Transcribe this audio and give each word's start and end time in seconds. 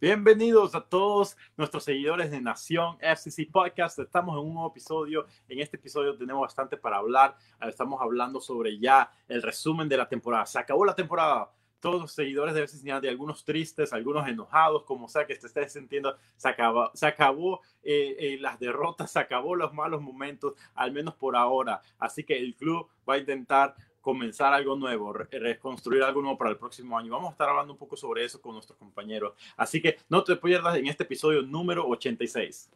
Bienvenidos 0.00 0.74
a 0.74 0.80
todos 0.80 1.36
nuestros 1.58 1.84
seguidores 1.84 2.30
de 2.30 2.40
Nación 2.40 2.96
FCC 3.00 3.50
Podcast. 3.52 3.98
Estamos 3.98 4.32
en 4.32 4.46
un 4.46 4.54
nuevo 4.54 4.70
episodio. 4.70 5.26
En 5.46 5.60
este 5.60 5.76
episodio 5.76 6.16
tenemos 6.16 6.40
bastante 6.40 6.78
para 6.78 6.96
hablar. 6.96 7.36
Estamos 7.60 8.00
hablando 8.00 8.40
sobre 8.40 8.78
ya 8.78 9.10
el 9.28 9.42
resumen 9.42 9.90
de 9.90 9.98
la 9.98 10.08
temporada. 10.08 10.46
Se 10.46 10.58
acabó 10.58 10.86
la 10.86 10.94
temporada. 10.94 11.50
Todos 11.80 12.00
los 12.00 12.12
seguidores 12.12 12.54
de 12.54 12.62
FCC, 12.66 12.98
de 12.98 13.10
algunos 13.10 13.44
tristes, 13.44 13.92
algunos 13.92 14.26
enojados, 14.26 14.84
como 14.84 15.06
sea 15.06 15.26
que 15.26 15.34
te 15.34 15.46
estés 15.46 15.74
sintiendo, 15.74 16.16
se 16.34 16.48
acabó, 16.48 16.90
se 16.94 17.06
acabó 17.06 17.60
eh, 17.82 18.16
eh, 18.18 18.38
las 18.40 18.58
derrotas, 18.58 19.10
se 19.10 19.18
acabó 19.18 19.54
los 19.54 19.74
malos 19.74 20.00
momentos, 20.00 20.54
al 20.74 20.92
menos 20.92 21.14
por 21.14 21.36
ahora. 21.36 21.82
Así 21.98 22.24
que 22.24 22.38
el 22.38 22.54
club 22.54 22.88
va 23.06 23.14
a 23.14 23.18
intentar 23.18 23.74
comenzar 24.00 24.52
algo 24.52 24.76
nuevo, 24.76 25.12
reconstruir 25.12 26.02
algo 26.02 26.22
nuevo 26.22 26.38
para 26.38 26.50
el 26.50 26.56
próximo 26.56 26.98
año. 26.98 27.12
Vamos 27.12 27.28
a 27.28 27.32
estar 27.32 27.48
hablando 27.48 27.72
un 27.72 27.78
poco 27.78 27.96
sobre 27.96 28.24
eso 28.24 28.40
con 28.40 28.54
nuestros 28.54 28.78
compañeros. 28.78 29.34
Así 29.56 29.80
que 29.80 29.98
no 30.08 30.24
te 30.24 30.36
pierdas 30.36 30.76
en 30.76 30.86
este 30.86 31.04
episodio 31.04 31.42
número 31.42 31.86
86. 31.86 32.70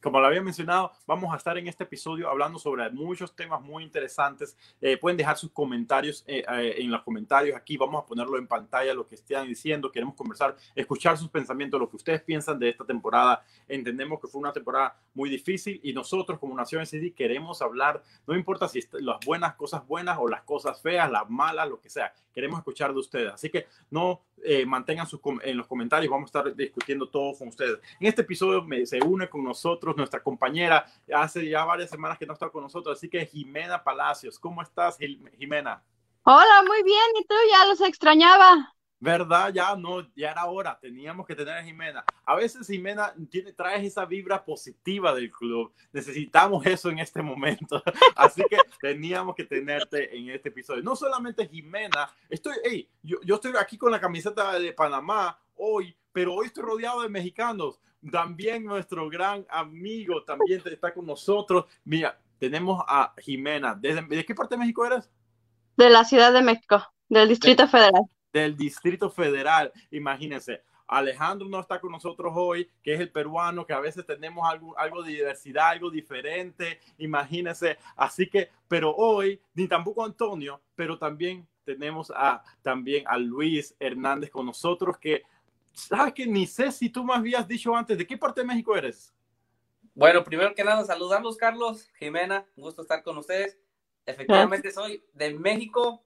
Como 0.00 0.20
lo 0.20 0.28
había 0.28 0.40
mencionado, 0.40 0.92
vamos 1.08 1.34
a 1.34 1.36
estar 1.36 1.58
en 1.58 1.66
este 1.66 1.82
episodio 1.82 2.30
hablando 2.30 2.60
sobre 2.60 2.88
muchos 2.90 3.34
temas 3.34 3.60
muy 3.60 3.82
interesantes. 3.82 4.56
Eh, 4.80 4.96
pueden 4.96 5.16
dejar 5.16 5.36
sus 5.36 5.50
comentarios 5.50 6.22
eh, 6.28 6.44
eh, 6.48 6.74
en 6.78 6.92
los 6.92 7.02
comentarios 7.02 7.56
aquí. 7.56 7.76
Vamos 7.76 8.04
a 8.04 8.06
ponerlo 8.06 8.38
en 8.38 8.46
pantalla, 8.46 8.94
lo 8.94 9.08
que 9.08 9.16
estén 9.16 9.48
diciendo. 9.48 9.90
Queremos 9.90 10.14
conversar, 10.14 10.56
escuchar 10.76 11.18
sus 11.18 11.28
pensamientos, 11.30 11.80
lo 11.80 11.90
que 11.90 11.96
ustedes 11.96 12.22
piensan 12.22 12.60
de 12.60 12.68
esta 12.68 12.84
temporada. 12.84 13.42
Entendemos 13.66 14.20
que 14.20 14.28
fue 14.28 14.40
una 14.40 14.52
temporada 14.52 14.96
muy 15.14 15.28
difícil 15.28 15.80
y 15.82 15.92
nosotros 15.92 16.38
como 16.38 16.54
Nación 16.54 16.86
SD 16.86 17.12
queremos 17.12 17.60
hablar, 17.60 18.00
no 18.24 18.36
importa 18.36 18.68
si 18.68 18.80
las 18.92 19.18
buenas 19.26 19.56
cosas 19.56 19.84
buenas 19.84 20.16
o 20.20 20.28
las 20.28 20.42
cosas 20.42 20.80
feas, 20.80 21.10
las 21.10 21.28
malas, 21.28 21.68
lo 21.68 21.80
que 21.80 21.90
sea. 21.90 22.12
Queremos 22.32 22.58
escuchar 22.58 22.92
de 22.92 23.00
ustedes. 23.00 23.32
Así 23.32 23.50
que 23.50 23.66
no 23.90 24.22
mantengan 24.66 25.08
sus 25.08 25.18
en 25.42 25.56
los 25.56 25.66
comentarios. 25.66 26.08
Vamos 26.08 26.32
a 26.32 26.38
estar 26.38 26.54
discutiendo 26.54 27.08
todo 27.08 27.36
con 27.36 27.48
ustedes. 27.48 27.80
En 27.98 28.06
este 28.06 28.22
episodio 28.22 28.64
se 28.86 29.02
une 29.02 29.28
con 29.28 29.42
nosotros 29.42 29.87
nuestra 29.96 30.22
compañera. 30.22 30.86
Hace 31.14 31.48
ya 31.48 31.64
varias 31.64 31.90
semanas 31.90 32.18
que 32.18 32.26
no 32.26 32.32
está 32.32 32.48
con 32.50 32.62
nosotros, 32.62 32.96
así 32.96 33.08
que 33.08 33.26
Jimena 33.26 33.82
Palacios. 33.82 34.38
¿Cómo 34.38 34.62
estás, 34.62 34.98
Jimena? 34.98 35.82
Hola, 36.22 36.62
muy 36.66 36.82
bien. 36.82 37.04
¿Y 37.18 37.24
tú? 37.24 37.34
Ya 37.50 37.66
los 37.66 37.80
extrañaba. 37.80 38.74
¿Verdad? 39.00 39.52
Ya 39.54 39.76
no, 39.76 40.12
ya 40.16 40.32
era 40.32 40.46
hora, 40.46 40.76
teníamos 40.80 41.24
que 41.24 41.36
tener 41.36 41.54
a 41.54 41.62
Jimena. 41.62 42.04
A 42.24 42.34
veces 42.34 42.66
Jimena 42.66 43.14
tiene, 43.30 43.52
trae 43.52 43.86
esa 43.86 44.04
vibra 44.04 44.44
positiva 44.44 45.14
del 45.14 45.30
club. 45.30 45.72
Necesitamos 45.92 46.66
eso 46.66 46.90
en 46.90 46.98
este 46.98 47.22
momento. 47.22 47.80
Así 48.16 48.42
que 48.50 48.58
teníamos 48.80 49.36
que 49.36 49.44
tenerte 49.44 50.16
en 50.16 50.30
este 50.30 50.48
episodio. 50.48 50.82
No 50.82 50.96
solamente 50.96 51.46
Jimena, 51.46 52.10
estoy, 52.28 52.56
hey, 52.64 52.88
yo, 53.02 53.18
yo 53.24 53.36
estoy 53.36 53.52
aquí 53.58 53.78
con 53.78 53.92
la 53.92 54.00
camiseta 54.00 54.58
de 54.58 54.72
Panamá 54.72 55.38
hoy, 55.54 55.96
pero 56.18 56.34
hoy 56.34 56.46
estoy 56.46 56.64
rodeado 56.64 57.02
de 57.02 57.08
mexicanos. 57.08 57.78
También 58.10 58.64
nuestro 58.64 59.08
gran 59.08 59.46
amigo 59.48 60.24
también 60.24 60.60
está 60.64 60.92
con 60.92 61.06
nosotros. 61.06 61.66
Mira, 61.84 62.18
tenemos 62.40 62.82
a 62.88 63.14
Jimena. 63.18 63.76
¿De, 63.76 64.24
qué 64.26 64.34
parte 64.34 64.56
de 64.56 64.58
México 64.58 64.84
eres? 64.84 65.08
De 65.76 65.88
la 65.88 66.02
Ciudad 66.02 66.32
de 66.32 66.42
México, 66.42 66.82
del 67.08 67.28
Distrito 67.28 67.68
Federal. 67.68 68.02
Del 68.32 68.56
Distrito 68.56 69.10
Federal, 69.10 69.72
imagínense. 69.92 70.64
Alejandro 70.88 71.48
no 71.48 71.60
está 71.60 71.80
con 71.80 71.92
nosotros 71.92 72.32
hoy, 72.34 72.68
que 72.82 72.94
es 72.94 73.00
el 73.00 73.12
peruano, 73.12 73.64
que 73.64 73.74
a 73.74 73.78
veces 73.78 74.04
tenemos 74.04 74.44
algo, 74.50 74.76
algo 74.76 75.04
de 75.04 75.12
diversidad, 75.12 75.68
algo 75.68 75.88
diferente, 75.88 76.80
imagínense. 76.96 77.78
Así 77.94 78.28
que, 78.28 78.50
pero 78.66 78.92
hoy, 78.92 79.40
ni 79.54 79.68
tampoco 79.68 80.04
Antonio, 80.04 80.60
pero 80.74 80.98
también 80.98 81.46
tenemos 81.62 82.10
a, 82.16 82.42
también 82.62 83.04
a 83.06 83.18
Luis 83.18 83.76
Hernández 83.78 84.30
con 84.30 84.46
nosotros, 84.46 84.96
que 84.98 85.22
sabes 85.78 86.12
que 86.14 86.26
ni 86.26 86.46
sé 86.46 86.72
si 86.72 86.90
tú 86.90 87.04
me 87.04 87.14
habías 87.14 87.46
dicho 87.46 87.74
antes, 87.74 87.96
¿de 87.96 88.06
qué 88.06 88.16
parte 88.16 88.40
de 88.40 88.46
México 88.46 88.76
eres? 88.76 89.14
Bueno, 89.94 90.22
primero 90.22 90.54
que 90.54 90.64
nada, 90.64 90.84
saludarlos, 90.84 91.36
Carlos, 91.36 91.90
Jimena, 91.98 92.46
un 92.56 92.64
gusto 92.64 92.82
estar 92.82 93.02
con 93.02 93.18
ustedes. 93.18 93.58
Efectivamente, 94.06 94.70
soy 94.70 95.04
de 95.12 95.34
México 95.34 96.04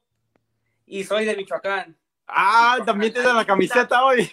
y 0.87 1.05
soy 1.05 1.25
de 1.25 1.37
Michoacán. 1.37 1.97
Ah, 2.27 2.79
también 2.85 3.13
te 3.13 3.23
da 3.23 3.35
la 3.35 3.45
camiseta 3.45 4.05
hoy. 4.05 4.31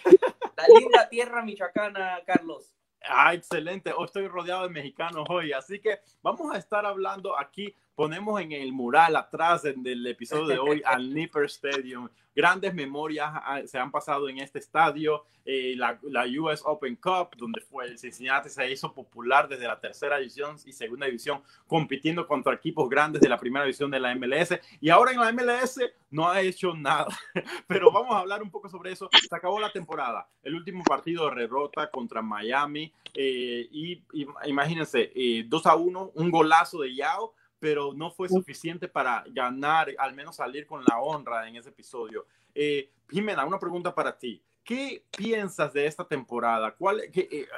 La 0.56 0.66
linda 0.68 1.08
tierra 1.08 1.42
michoacana, 1.42 2.20
Carlos. 2.26 2.74
Ah, 3.02 3.34
excelente. 3.34 3.92
Hoy 3.92 4.04
estoy 4.04 4.28
rodeado 4.28 4.64
de 4.64 4.68
mexicanos 4.68 5.26
hoy, 5.28 5.52
así 5.52 5.80
que 5.80 6.00
vamos 6.22 6.54
a 6.54 6.58
estar 6.58 6.84
hablando 6.84 7.38
aquí. 7.38 7.74
Ponemos 8.00 8.40
en 8.40 8.52
el 8.52 8.72
mural 8.72 9.14
atrás 9.14 9.62
del 9.62 10.06
episodio 10.06 10.46
de 10.46 10.58
hoy 10.58 10.82
al 10.86 11.12
Nipper 11.14 11.44
Stadium 11.44 12.08
grandes 12.34 12.72
memorias 12.74 13.30
ah, 13.32 13.60
se 13.66 13.78
han 13.78 13.90
pasado 13.90 14.28
en 14.28 14.38
este 14.38 14.58
estadio. 14.58 15.24
Eh, 15.44 15.74
la, 15.76 15.98
US 16.40 16.62
Open 16.64 16.96
Cup, 16.96 17.36
donde 17.36 17.60
fue 17.60 17.86
el 17.86 17.98
Cincinnati, 17.98 18.48
se 18.48 18.70
hizo 18.70 18.92
popular 18.92 19.48
desde 19.48 19.66
la 19.66 19.80
tercera 19.80 20.18
división 20.18 20.56
y 20.64 20.72
segunda 20.72 21.06
división, 21.06 21.42
compitiendo 21.66 22.26
contra 22.26 22.54
equipos 22.54 22.88
grandes 22.88 23.20
de 23.20 23.28
la 23.28 23.38
primera 23.38 23.64
división 23.64 23.90
de 23.90 24.00
la 24.00 24.14
MLS. 24.14 24.58
Y 24.80 24.90
ahora 24.90 25.12
en 25.12 25.20
la 25.20 25.32
MLS 25.32 25.80
no 26.10 26.28
ha 26.28 26.40
hecho 26.40 26.74
nada. 26.74 27.08
Pero 27.66 27.90
vamos 27.90 28.14
a 28.14 28.20
hablar 28.20 28.42
un 28.42 28.50
poco 28.50 28.68
sobre 28.68 28.92
eso. 28.92 29.08
Se 29.28 29.34
acabó 29.36 29.58
la 29.60 29.72
temporada. 29.72 30.26
El 30.42 30.54
último 30.54 30.84
partido 30.84 31.28
de 31.28 31.42
derrota 31.42 31.90
contra 31.90 32.22
Miami. 32.22 32.92
Eh, 33.14 33.68
y, 33.72 34.02
imagínense, 34.46 35.12
2 35.46 35.66
eh, 35.66 35.68
a 35.68 35.74
1, 35.74 36.12
un 36.14 36.30
golazo 36.30 36.80
de 36.80 36.94
Yao 36.94 37.34
pero 37.60 37.92
no 37.92 38.10
fue 38.10 38.28
suficiente 38.28 38.88
para 38.88 39.22
ganar, 39.28 39.88
al 39.98 40.14
menos 40.14 40.36
salir 40.36 40.66
con 40.66 40.82
la 40.88 40.98
honra 40.98 41.46
en 41.46 41.56
ese 41.56 41.68
episodio. 41.68 42.26
Eh, 42.54 42.90
Jimena, 43.10 43.44
una 43.44 43.58
pregunta 43.58 43.94
para 43.94 44.18
ti. 44.18 44.42
¿Qué 44.64 45.04
piensas 45.16 45.72
de 45.72 45.86
esta 45.86 46.04
temporada? 46.04 46.72
¿Cuál, 46.72 47.00
eh, 47.00 47.48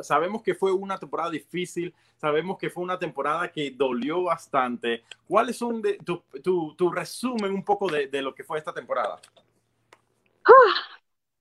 sabemos 0.00 0.42
que 0.42 0.54
fue 0.54 0.72
una 0.72 0.98
temporada 0.98 1.30
difícil, 1.30 1.94
sabemos 2.16 2.58
que 2.58 2.70
fue 2.70 2.82
una 2.82 2.98
temporada 2.98 3.50
que 3.50 3.70
dolió 3.70 4.24
bastante. 4.24 5.04
¿Cuáles 5.26 5.56
son 5.56 5.82
de, 5.82 5.98
tu, 5.98 6.22
tu, 6.42 6.74
tu, 6.74 6.90
resumen 6.90 7.52
un 7.52 7.64
poco 7.64 7.90
de, 7.90 8.06
de, 8.06 8.22
lo 8.22 8.34
que 8.34 8.44
fue 8.44 8.58
esta 8.58 8.72
temporada? 8.72 9.20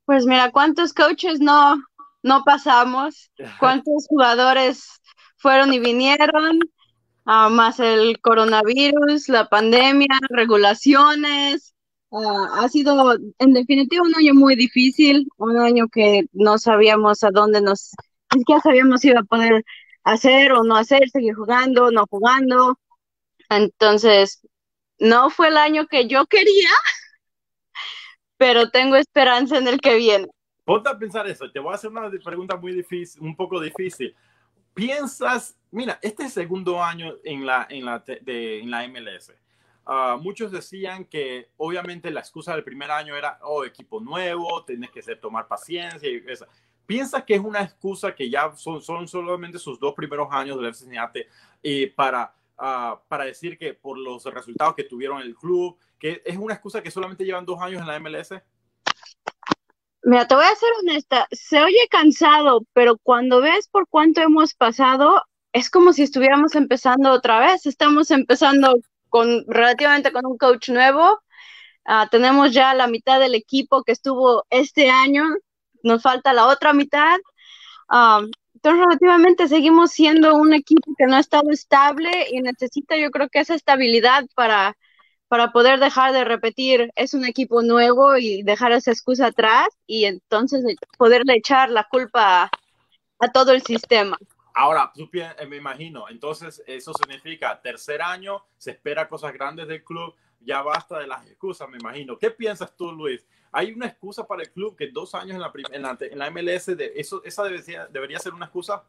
Pues 0.06 0.26
mira, 0.26 0.52
¿cuántos 0.52 0.94
coaches 0.94 1.40
no, 1.40 1.78
no 2.24 2.44
pasamos? 2.44 3.32
¿Cuántos 3.60 4.08
jugadores 4.08 5.02
fueron 5.38 5.74
y 5.74 5.80
vinieron? 5.80 6.60
Ah, 7.26 7.50
más 7.50 7.80
el 7.80 8.20
coronavirus, 8.22 9.30
la 9.30 9.48
pandemia, 9.50 10.08
regulaciones. 10.30 11.76
Ah, 12.12 12.62
ha 12.62 12.70
sido 12.70 13.16
en 13.38 13.54
definitiva 13.54 14.04
un 14.04 14.16
año 14.16 14.34
muy 14.34 14.56
difícil, 14.56 15.28
un 15.38 15.58
año 15.60 15.88
que 15.88 16.24
no 16.34 16.58
sabíamos 16.58 17.24
a 17.24 17.30
dónde 17.32 17.62
nos, 17.62 17.92
ni 18.34 18.40
siquiera 18.40 18.62
sabíamos 18.62 19.02
si 19.02 19.10
iba 19.10 19.20
a 19.20 19.24
poder 19.24 19.64
hacer 20.04 20.54
o 20.54 20.64
no 20.64 20.76
hacer, 20.76 21.10
seguir 21.10 21.36
jugando, 21.36 21.92
no 21.92 22.06
jugando. 22.10 22.80
Entonces, 23.50 24.42
no 24.98 25.30
fue 25.30 25.50
el 25.50 25.58
año 25.58 25.88
que 25.88 26.08
yo 26.08 26.26
quería, 26.26 26.70
pero 28.38 28.70
tengo 28.70 28.96
esperanza 28.96 29.58
en 29.58 29.68
el 29.68 29.80
que 29.80 29.98
viene. 29.98 30.28
Ponte 30.66 30.90
a 30.90 30.98
pensar 30.98 31.28
eso, 31.28 31.52
te 31.52 31.60
voy 31.60 31.72
a 31.72 31.76
hacer 31.76 31.90
una 31.90 32.10
pregunta 32.24 32.56
muy 32.58 32.74
difícil, 32.74 33.22
un 33.22 33.36
poco 33.36 33.60
difícil 33.60 34.16
piensas, 34.80 35.58
mira, 35.72 36.00
este 36.02 36.30
segundo 36.30 36.84
año 36.84 37.16
en 37.24 37.46
la, 37.46 37.68
en 37.70 37.86
la, 37.86 38.00
de, 38.00 38.60
en 38.60 38.72
la 38.72 38.88
MLS, 38.88 39.34
ah, 39.86 40.18
muchos 40.20 40.52
decían 40.52 41.06
que 41.06 41.50
obviamente 41.58 42.12
la 42.12 42.20
excusa 42.20 42.54
del 42.54 42.64
primer 42.64 42.92
año 42.92 43.16
era, 43.16 43.40
oh, 43.44 43.64
equipo 43.64 44.00
nuevo, 44.00 44.64
tienes 44.66 44.92
que 44.92 45.02
ser, 45.02 45.20
tomar 45.20 45.48
paciencia 45.48 46.10
y 46.10 46.24
eso. 46.28 46.46
¿Piensas 46.86 47.24
que 47.24 47.36
es 47.36 47.42
una 47.42 47.62
excusa 47.62 48.16
que 48.16 48.30
ya 48.30 48.52
son, 48.56 48.82
son 48.82 49.08
solamente 49.08 49.60
sus 49.60 49.80
dos 49.80 49.94
primeros 49.94 50.28
años 50.32 50.60
del 50.60 50.74
Cincinnati 50.74 51.22
eh, 51.62 51.94
para, 51.96 52.34
uh, 52.58 52.98
para 53.08 53.26
decir 53.26 53.60
que 53.60 53.76
por 53.76 53.98
los 54.00 54.24
resultados 54.26 54.74
que 54.74 54.86
tuvieron 54.86 55.22
el 55.22 55.36
club, 55.36 55.78
que 56.00 56.24
es 56.26 56.38
una 56.38 56.56
excusa 56.56 56.82
que 56.82 56.90
solamente 56.90 57.24
llevan 57.24 57.46
dos 57.46 57.62
años 57.62 57.82
en 57.82 57.88
la 57.88 58.00
MLS? 58.00 58.34
Mira, 60.02 60.28
te 60.28 60.34
voy 60.34 60.46
a 60.46 60.56
ser 60.56 60.70
honesta, 60.82 61.28
se 61.32 61.62
oye 61.62 61.88
cansado, 61.92 62.62
pero 62.74 62.98
cuando 62.98 63.42
ves 63.42 63.68
por 63.68 63.88
cuánto 63.88 64.22
hemos 64.22 64.56
pasado, 64.56 65.22
es 65.54 65.70
como 65.70 65.94
si 65.94 66.04
estuviéramos 66.04 66.56
empezando 66.56 67.12
otra 67.12 67.40
vez. 67.40 67.66
Estamos 67.66 68.12
empezando 68.12 68.76
con 69.10 69.46
relativamente 69.48 70.12
con 70.12 70.26
un 70.26 70.38
coach 70.38 70.70
nuevo. 70.70 71.22
Ah, 71.86 72.08
tenemos 72.12 72.54
ya 72.54 72.74
la 72.74 72.88
mitad 72.88 73.20
del 73.20 73.36
equipo 73.36 73.84
que 73.84 73.94
estuvo 73.94 74.46
este 74.50 74.90
año, 74.90 75.24
nos 75.84 76.04
falta 76.04 76.34
la 76.34 76.48
otra 76.48 76.74
mitad. 76.74 77.18
Ah, 77.90 78.22
entonces, 78.62 78.86
relativamente 78.86 79.48
seguimos 79.48 79.92
siendo 79.92 80.36
un 80.36 80.54
equipo 80.54 80.94
que 80.98 81.06
no 81.08 81.16
ha 81.16 81.20
estado 81.22 81.50
estable 81.50 82.28
y 82.30 82.42
necesita, 82.42 82.98
yo 82.98 83.10
creo 83.10 83.30
que 83.30 83.40
esa 83.40 83.56
estabilidad 83.56 84.26
para, 84.36 84.76
para 85.30 85.52
poder 85.54 85.80
dejar 85.80 86.12
de 86.12 86.26
repetir, 86.26 86.92
es 86.96 87.14
un 87.14 87.24
equipo 87.24 87.62
nuevo 87.62 88.18
y 88.18 88.44
dejar 88.44 88.74
esa 88.74 88.92
excusa 88.92 89.28
atrás 89.28 89.70
y 89.88 90.06
entonces 90.06 90.64
poderle 90.98 91.36
echar 91.36 91.70
la 91.70 91.86
culpa 91.86 92.52
a, 93.20 93.32
todo 93.32 93.54
el 93.54 93.62
sistema. 93.62 94.18
Ahora, 94.54 94.92
eh, 94.96 95.46
me 95.48 95.58
imagino, 95.58 96.10
entonces 96.10 96.64
eso 96.68 96.92
significa 96.94 97.62
tercer 97.62 98.02
año, 98.02 98.46
se 98.58 98.72
espera 98.72 99.08
cosas 99.08 99.34
grandes 99.34 99.68
del 99.68 99.84
club, 99.84 100.16
ya 100.42 100.62
basta 100.62 101.00
de 101.00 101.08
las 101.08 101.26
excusas, 101.28 101.70
me 101.70 101.78
imagino. 101.78 102.18
¿Qué 102.18 102.32
piensas 102.32 102.76
tú, 102.76 102.92
Luis? 102.92 103.26
¿Hay 103.52 103.72
una 103.72 103.88
excusa 103.88 104.26
para 104.28 104.44
el 104.44 104.52
club 104.52 104.76
que 104.76 104.88
dos 104.88 105.16
años 105.16 105.36
en 105.36 105.42
la, 105.42 106.00
en 106.12 106.20
la, 106.20 106.32
MLS, 106.32 106.78
de, 106.78 106.94
eso, 106.96 107.24
esa 107.24 107.44
debería, 107.44 107.88
debería 107.88 108.20
ser 108.20 108.34
una 108.34 108.46
excusa? 108.46 108.84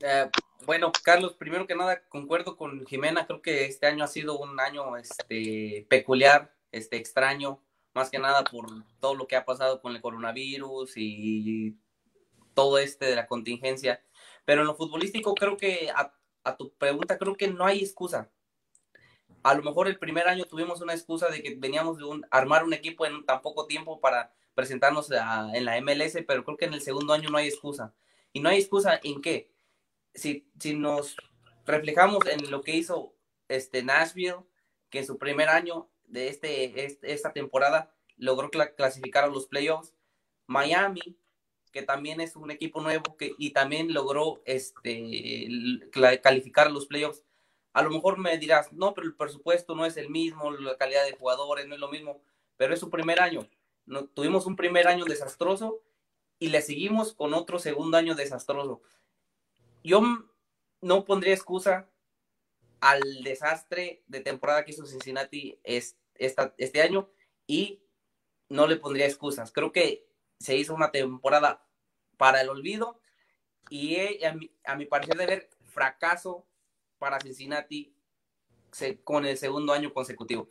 Eh, 0.00 0.28
bueno, 0.64 0.92
Carlos, 1.02 1.34
primero 1.34 1.66
que 1.66 1.74
nada, 1.74 2.02
concuerdo 2.08 2.56
con 2.56 2.86
Jimena, 2.86 3.26
creo 3.26 3.42
que 3.42 3.66
este 3.66 3.86
año 3.86 4.04
ha 4.04 4.08
sido 4.08 4.38
un 4.38 4.58
año 4.60 4.96
este, 4.96 5.86
peculiar, 5.88 6.52
este, 6.72 6.96
extraño, 6.96 7.60
más 7.94 8.10
que 8.10 8.18
nada 8.18 8.44
por 8.44 8.66
todo 9.00 9.14
lo 9.14 9.26
que 9.26 9.36
ha 9.36 9.44
pasado 9.44 9.80
con 9.80 9.94
el 9.94 10.02
coronavirus 10.02 10.92
y 10.96 11.76
todo 12.54 12.78
este 12.78 13.06
de 13.06 13.16
la 13.16 13.26
contingencia. 13.26 14.02
Pero 14.46 14.62
en 14.62 14.66
lo 14.66 14.74
futbolístico, 14.74 15.34
creo 15.34 15.58
que 15.58 15.90
a, 15.94 16.14
a 16.44 16.56
tu 16.56 16.72
pregunta, 16.72 17.18
creo 17.18 17.36
que 17.36 17.48
no 17.48 17.66
hay 17.66 17.80
excusa. 17.80 18.30
A 19.42 19.54
lo 19.54 19.62
mejor 19.62 19.88
el 19.88 19.98
primer 19.98 20.26
año 20.26 20.44
tuvimos 20.46 20.80
una 20.80 20.94
excusa 20.94 21.28
de 21.28 21.42
que 21.42 21.54
veníamos 21.56 21.98
de 21.98 22.04
un, 22.04 22.26
armar 22.30 22.64
un 22.64 22.72
equipo 22.72 23.04
en 23.04 23.26
tan 23.26 23.42
poco 23.42 23.66
tiempo 23.66 24.00
para 24.00 24.32
presentarnos 24.54 25.10
en 25.10 25.64
la 25.66 25.78
MLS, 25.82 26.16
pero 26.26 26.42
creo 26.42 26.56
que 26.56 26.64
en 26.64 26.72
el 26.72 26.80
segundo 26.80 27.12
año 27.12 27.28
no 27.28 27.36
hay 27.36 27.48
excusa. 27.48 27.94
¿Y 28.32 28.40
no 28.40 28.48
hay 28.48 28.58
excusa 28.58 28.98
en 29.02 29.20
qué? 29.20 29.52
si, 30.16 30.48
si 30.58 30.74
nos 30.74 31.16
reflejamos 31.64 32.26
en 32.26 32.50
lo 32.50 32.62
que 32.62 32.74
hizo 32.74 33.14
este 33.48 33.82
Nashville, 33.82 34.44
que 34.90 35.00
en 35.00 35.06
su 35.06 35.18
primer 35.18 35.48
año 35.48 35.88
de 36.04 36.28
este, 36.28 36.84
este 36.84 37.12
esta 37.12 37.32
temporada 37.32 37.94
logró 38.16 38.50
clasificar 38.50 39.24
a 39.24 39.28
los 39.28 39.46
playoffs, 39.46 39.94
Miami, 40.46 41.18
que 41.72 41.82
también 41.82 42.20
es 42.20 42.36
un 42.36 42.50
equipo 42.50 42.80
nuevo 42.80 43.16
que, 43.16 43.34
y 43.38 43.50
también 43.50 43.92
logró 43.92 44.42
este, 44.44 45.48
calificar 46.22 46.70
los 46.70 46.86
playoffs. 46.86 47.24
A 47.72 47.82
lo 47.82 47.90
mejor 47.90 48.18
me 48.18 48.36
dirás, 48.38 48.72
no, 48.72 48.94
pero 48.94 49.06
el 49.06 49.14
presupuesto 49.14 49.74
no 49.74 49.84
es 49.84 49.96
el 49.96 50.08
mismo, 50.08 50.50
la 50.50 50.76
calidad 50.76 51.04
de 51.04 51.16
jugadores 51.16 51.66
no 51.66 51.74
es 51.74 51.80
lo 51.80 51.88
mismo, 51.88 52.22
pero 52.56 52.72
es 52.72 52.80
su 52.80 52.90
primer 52.90 53.20
año. 53.20 53.46
No, 53.84 54.06
tuvimos 54.06 54.46
un 54.46 54.56
primer 54.56 54.88
año 54.88 55.04
desastroso 55.04 55.82
y 56.38 56.48
le 56.48 56.62
seguimos 56.62 57.14
con 57.14 57.34
otro 57.34 57.58
segundo 57.58 57.96
año 57.96 58.14
desastroso 58.14 58.82
yo 59.86 60.02
no 60.80 61.04
pondría 61.04 61.32
excusa 61.32 61.88
al 62.80 63.00
desastre 63.22 64.02
de 64.08 64.20
temporada 64.20 64.64
que 64.64 64.72
hizo 64.72 64.84
Cincinnati 64.84 65.60
este 65.62 66.82
año 66.82 67.08
y 67.46 67.80
no 68.48 68.66
le 68.66 68.76
pondría 68.76 69.06
excusas. 69.06 69.52
Creo 69.52 69.70
que 69.70 70.04
se 70.38 70.56
hizo 70.56 70.74
una 70.74 70.90
temporada 70.90 71.64
para 72.16 72.40
el 72.40 72.48
olvido 72.48 73.00
y 73.68 74.22
a 74.24 74.32
mi, 74.32 74.50
a 74.64 74.76
mi 74.76 74.86
parecer 74.86 75.16
de 75.16 75.26
ver 75.26 75.50
fracaso 75.64 76.46
para 76.98 77.20
Cincinnati 77.20 77.94
con 79.04 79.24
el 79.24 79.36
segundo 79.36 79.72
año 79.72 79.92
consecutivo. 79.92 80.48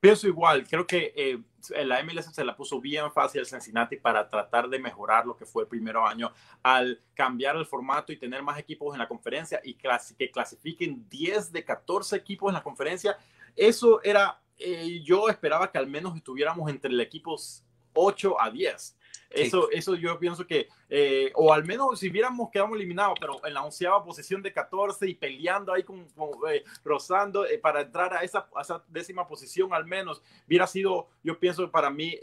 Pienso 0.00 0.28
igual, 0.28 0.64
creo 0.68 0.86
que 0.86 1.12
eh, 1.16 1.84
la 1.84 2.00
MLS 2.04 2.32
se 2.32 2.44
la 2.44 2.56
puso 2.56 2.80
bien 2.80 3.10
fácil 3.10 3.42
a 3.42 3.44
Cincinnati 3.44 3.96
para 3.96 4.28
tratar 4.28 4.68
de 4.68 4.78
mejorar 4.78 5.26
lo 5.26 5.36
que 5.36 5.44
fue 5.44 5.64
el 5.64 5.68
primer 5.68 5.96
año 5.96 6.32
al 6.62 7.02
cambiar 7.14 7.56
el 7.56 7.66
formato 7.66 8.12
y 8.12 8.16
tener 8.16 8.40
más 8.42 8.58
equipos 8.58 8.94
en 8.94 9.00
la 9.00 9.08
conferencia 9.08 9.60
y 9.64 9.74
que 9.74 10.30
clasifiquen 10.30 11.08
10 11.08 11.52
de 11.52 11.64
14 11.64 12.14
equipos 12.14 12.48
en 12.48 12.54
la 12.54 12.62
conferencia. 12.62 13.18
Eso 13.56 14.00
era, 14.04 14.40
eh, 14.56 15.02
yo 15.02 15.28
esperaba 15.28 15.72
que 15.72 15.78
al 15.78 15.88
menos 15.88 16.16
estuviéramos 16.16 16.70
entre 16.70 16.92
el 16.92 17.00
equipos 17.00 17.64
8 17.92 18.40
a 18.40 18.50
10. 18.52 18.97
Eso, 19.30 19.70
eso 19.70 19.94
yo 19.94 20.18
pienso 20.18 20.46
que, 20.46 20.68
eh, 20.88 21.30
o 21.34 21.52
al 21.52 21.64
menos 21.64 22.00
si 22.00 22.08
hubiéramos 22.08 22.50
quedado 22.50 22.74
eliminados, 22.74 23.18
pero 23.20 23.44
en 23.44 23.52
la 23.52 23.62
onceava 23.62 24.02
posición 24.02 24.42
de 24.42 24.52
14 24.52 25.06
y 25.06 25.14
peleando 25.14 25.72
ahí 25.72 25.82
con, 25.82 26.06
eh, 26.50 26.64
rozando 26.82 27.44
eh, 27.44 27.58
para 27.58 27.82
entrar 27.82 28.14
a 28.14 28.22
esa, 28.22 28.48
esa, 28.58 28.82
décima 28.88 29.26
posición 29.26 29.74
al 29.74 29.84
menos, 29.84 30.22
hubiera 30.46 30.66
sido, 30.66 31.08
yo 31.22 31.38
pienso 31.38 31.70
para 31.70 31.90
mí, 31.90 32.18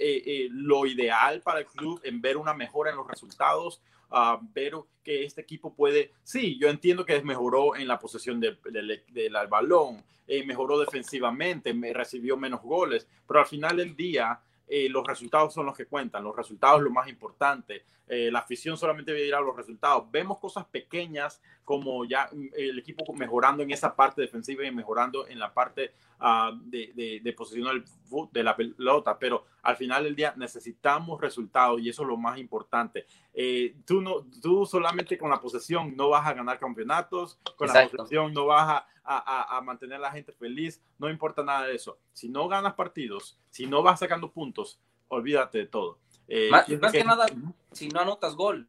lo 0.49 0.85
ideal 0.85 1.41
para 1.41 1.59
el 1.59 1.65
club 1.65 2.01
en 2.03 2.21
ver 2.21 2.37
una 2.37 2.53
mejora 2.53 2.89
en 2.89 2.97
los 2.97 3.07
resultados. 3.07 3.81
Uh, 4.11 4.37
ver 4.53 4.73
que 5.03 5.25
este 5.25 5.41
equipo 5.41 5.73
puede, 5.73 6.13
sí, 6.23 6.59
yo 6.59 6.69
entiendo 6.69 7.03
que 7.03 7.19
mejoró 7.23 7.75
en 7.75 7.87
la 7.87 7.97
posesión 7.97 8.39
del, 8.39 8.59
del, 8.63 9.37
balón, 9.49 10.05
mejoró 10.45 10.79
defensivamente, 10.79 11.73
me, 11.73 11.91
recibió 11.91 12.37
menos 12.37 12.61
goles, 12.61 13.07
pero 13.27 13.39
al 13.39 13.47
final 13.47 13.77
del 13.77 13.95
día, 13.95 14.39
eh, 14.67 14.89
los 14.89 15.05
resultados 15.05 15.53
son 15.53 15.65
los 15.65 15.77
que 15.77 15.85
cuentan, 15.85 16.23
los 16.23 16.35
resultados 16.35 16.81
lo 16.81 16.89
más 16.89 17.07
importante. 17.07 17.83
Eh, 18.07 18.29
la 18.31 18.39
afición 18.39 18.77
solamente 18.77 19.33
a 19.33 19.39
los 19.39 19.55
resultados. 19.55 20.11
Vemos 20.11 20.37
cosas 20.37 20.65
pequeñas 20.65 21.41
como 21.63 22.05
ya 22.05 22.29
mm, 22.31 22.49
el 22.55 22.77
equipo 22.77 23.11
mejorando 23.13 23.63
en 23.63 23.71
esa 23.71 23.95
parte 23.95 24.21
defensiva 24.21 24.63
y 24.63 24.71
mejorando 24.71 25.27
en 25.27 25.39
la 25.39 25.51
parte 25.51 25.91
uh, 26.21 26.55
de, 26.55 26.91
de, 26.93 27.19
de, 27.23 27.33
posición 27.33 27.83
de 28.31 28.43
la 28.43 28.55
pelota, 28.55 29.17
pero 29.17 29.45
al 29.63 29.75
final 29.75 30.03
del 30.03 30.15
día 30.15 30.35
necesitamos 30.37 31.19
resultados 31.19 31.81
y 31.81 31.89
eso 31.89 32.03
es 32.03 32.07
lo 32.07 32.17
más 32.17 32.37
importante. 32.37 33.07
Eh, 33.33 33.75
tú, 33.85 34.01
no, 34.01 34.23
tú 34.39 34.67
solamente 34.67 35.17
con 35.17 35.31
la 35.31 35.41
posesión 35.41 35.95
no 35.95 36.09
vas 36.09 36.27
a 36.27 36.33
ganar 36.33 36.59
campeonatos, 36.59 37.39
con 37.55 37.67
la 37.67 37.89
posesión 37.89 38.31
no 38.33 38.45
vas 38.45 38.69
a 38.69 38.87
a, 39.05 39.61
mantener 39.61 39.97
a 39.97 40.01
la 40.01 40.11
gente 40.11 40.31
feliz, 40.33 40.81
no 40.97 41.09
importa 41.09 41.43
nada 41.43 41.67
de 41.67 41.75
eso. 41.75 41.99
Si 42.13 42.29
no 42.29 42.47
ganas 42.47 42.73
partidos, 42.73 43.39
si 43.49 43.67
no 43.67 43.83
vas 43.83 43.99
sacando 43.99 44.31
puntos, 44.31 44.79
olvídate 45.07 45.59
de 45.59 45.67
todo. 45.67 45.99
Eh, 46.27 46.49
más, 46.49 46.65
que, 46.65 47.03
nada, 47.03 47.27
si 47.71 47.89
no 47.89 47.99
anotas 47.99 48.35
gol, 48.35 48.67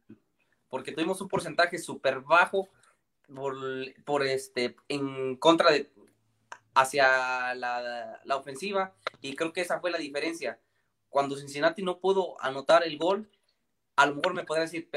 porque 0.69 0.91
tuvimos 0.91 1.19
un 1.21 1.27
porcentaje 1.27 1.79
súper 1.79 2.21
bajo 2.21 2.69
por, 4.05 4.25
este, 4.25 4.75
en 4.87 5.35
contra 5.37 5.71
de, 5.71 5.91
hacia 6.75 7.55
la, 7.55 8.21
la, 8.23 8.35
ofensiva, 8.37 8.93
y 9.21 9.35
creo 9.35 9.53
que 9.53 9.61
esa 9.61 9.79
fue 9.79 9.91
la 9.91 9.97
diferencia. 9.97 10.59
Cuando 11.09 11.35
Cincinnati 11.35 11.81
no 11.81 11.99
pudo 11.99 12.41
anotar 12.41 12.83
el 12.83 12.97
gol, 12.97 13.29
a 13.95 14.05
lo 14.05 14.15
mejor 14.15 14.33
me 14.35 14.43
podría 14.43 14.65
decir, 14.65 14.87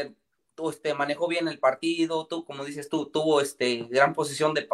este, 0.69 0.93
manejó 0.93 1.29
bien 1.29 1.49
el 1.49 1.59
partido, 1.59 2.27
tú, 2.27 2.45
como 2.45 2.67
dices 2.67 2.91
tú, 2.91 3.07
tuvo 3.07 3.41
este, 3.41 3.87
gran 3.89 4.13
posición 4.13 4.53
de, 4.53 4.69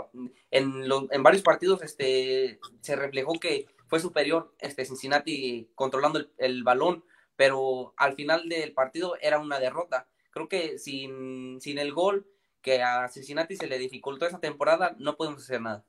en, 0.50 0.82
en 1.10 1.22
varios 1.22 1.42
partidos 1.42 1.82
este, 1.82 2.58
se 2.80 2.96
reflejó 2.96 3.34
que 3.34 3.66
fue 3.86 4.00
superior 4.00 4.52
este, 4.58 4.84
Cincinnati 4.84 5.70
controlando 5.74 6.20
el, 6.38 6.64
balón, 6.64 7.04
pero 7.36 7.94
al 7.96 8.14
final 8.14 8.48
del 8.48 8.72
partido 8.72 9.16
era 9.20 9.38
una 9.38 9.60
derrota. 9.60 10.08
Creo 10.30 10.48
que 10.48 10.78
sin, 10.78 11.60
sin 11.60 11.78
el 11.78 11.92
gol 11.92 12.26
que 12.62 12.82
a 12.82 13.08
Cincinnati 13.08 13.56
se 13.56 13.68
le 13.68 13.78
dificultó 13.78 14.26
esa 14.26 14.40
temporada, 14.40 14.96
no 14.98 15.16
podemos 15.16 15.42
hacer 15.42 15.60
nada. 15.60 15.84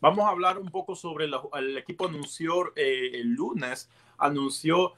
Vamos 0.00 0.24
a 0.24 0.30
hablar 0.30 0.58
un 0.58 0.70
poco 0.70 0.96
sobre 0.96 1.26
el 1.26 1.76
equipo 1.76 2.06
anunció 2.06 2.74
eh, 2.74 3.10
el 3.12 3.34
lunes, 3.34 3.90
anunció 4.16 4.94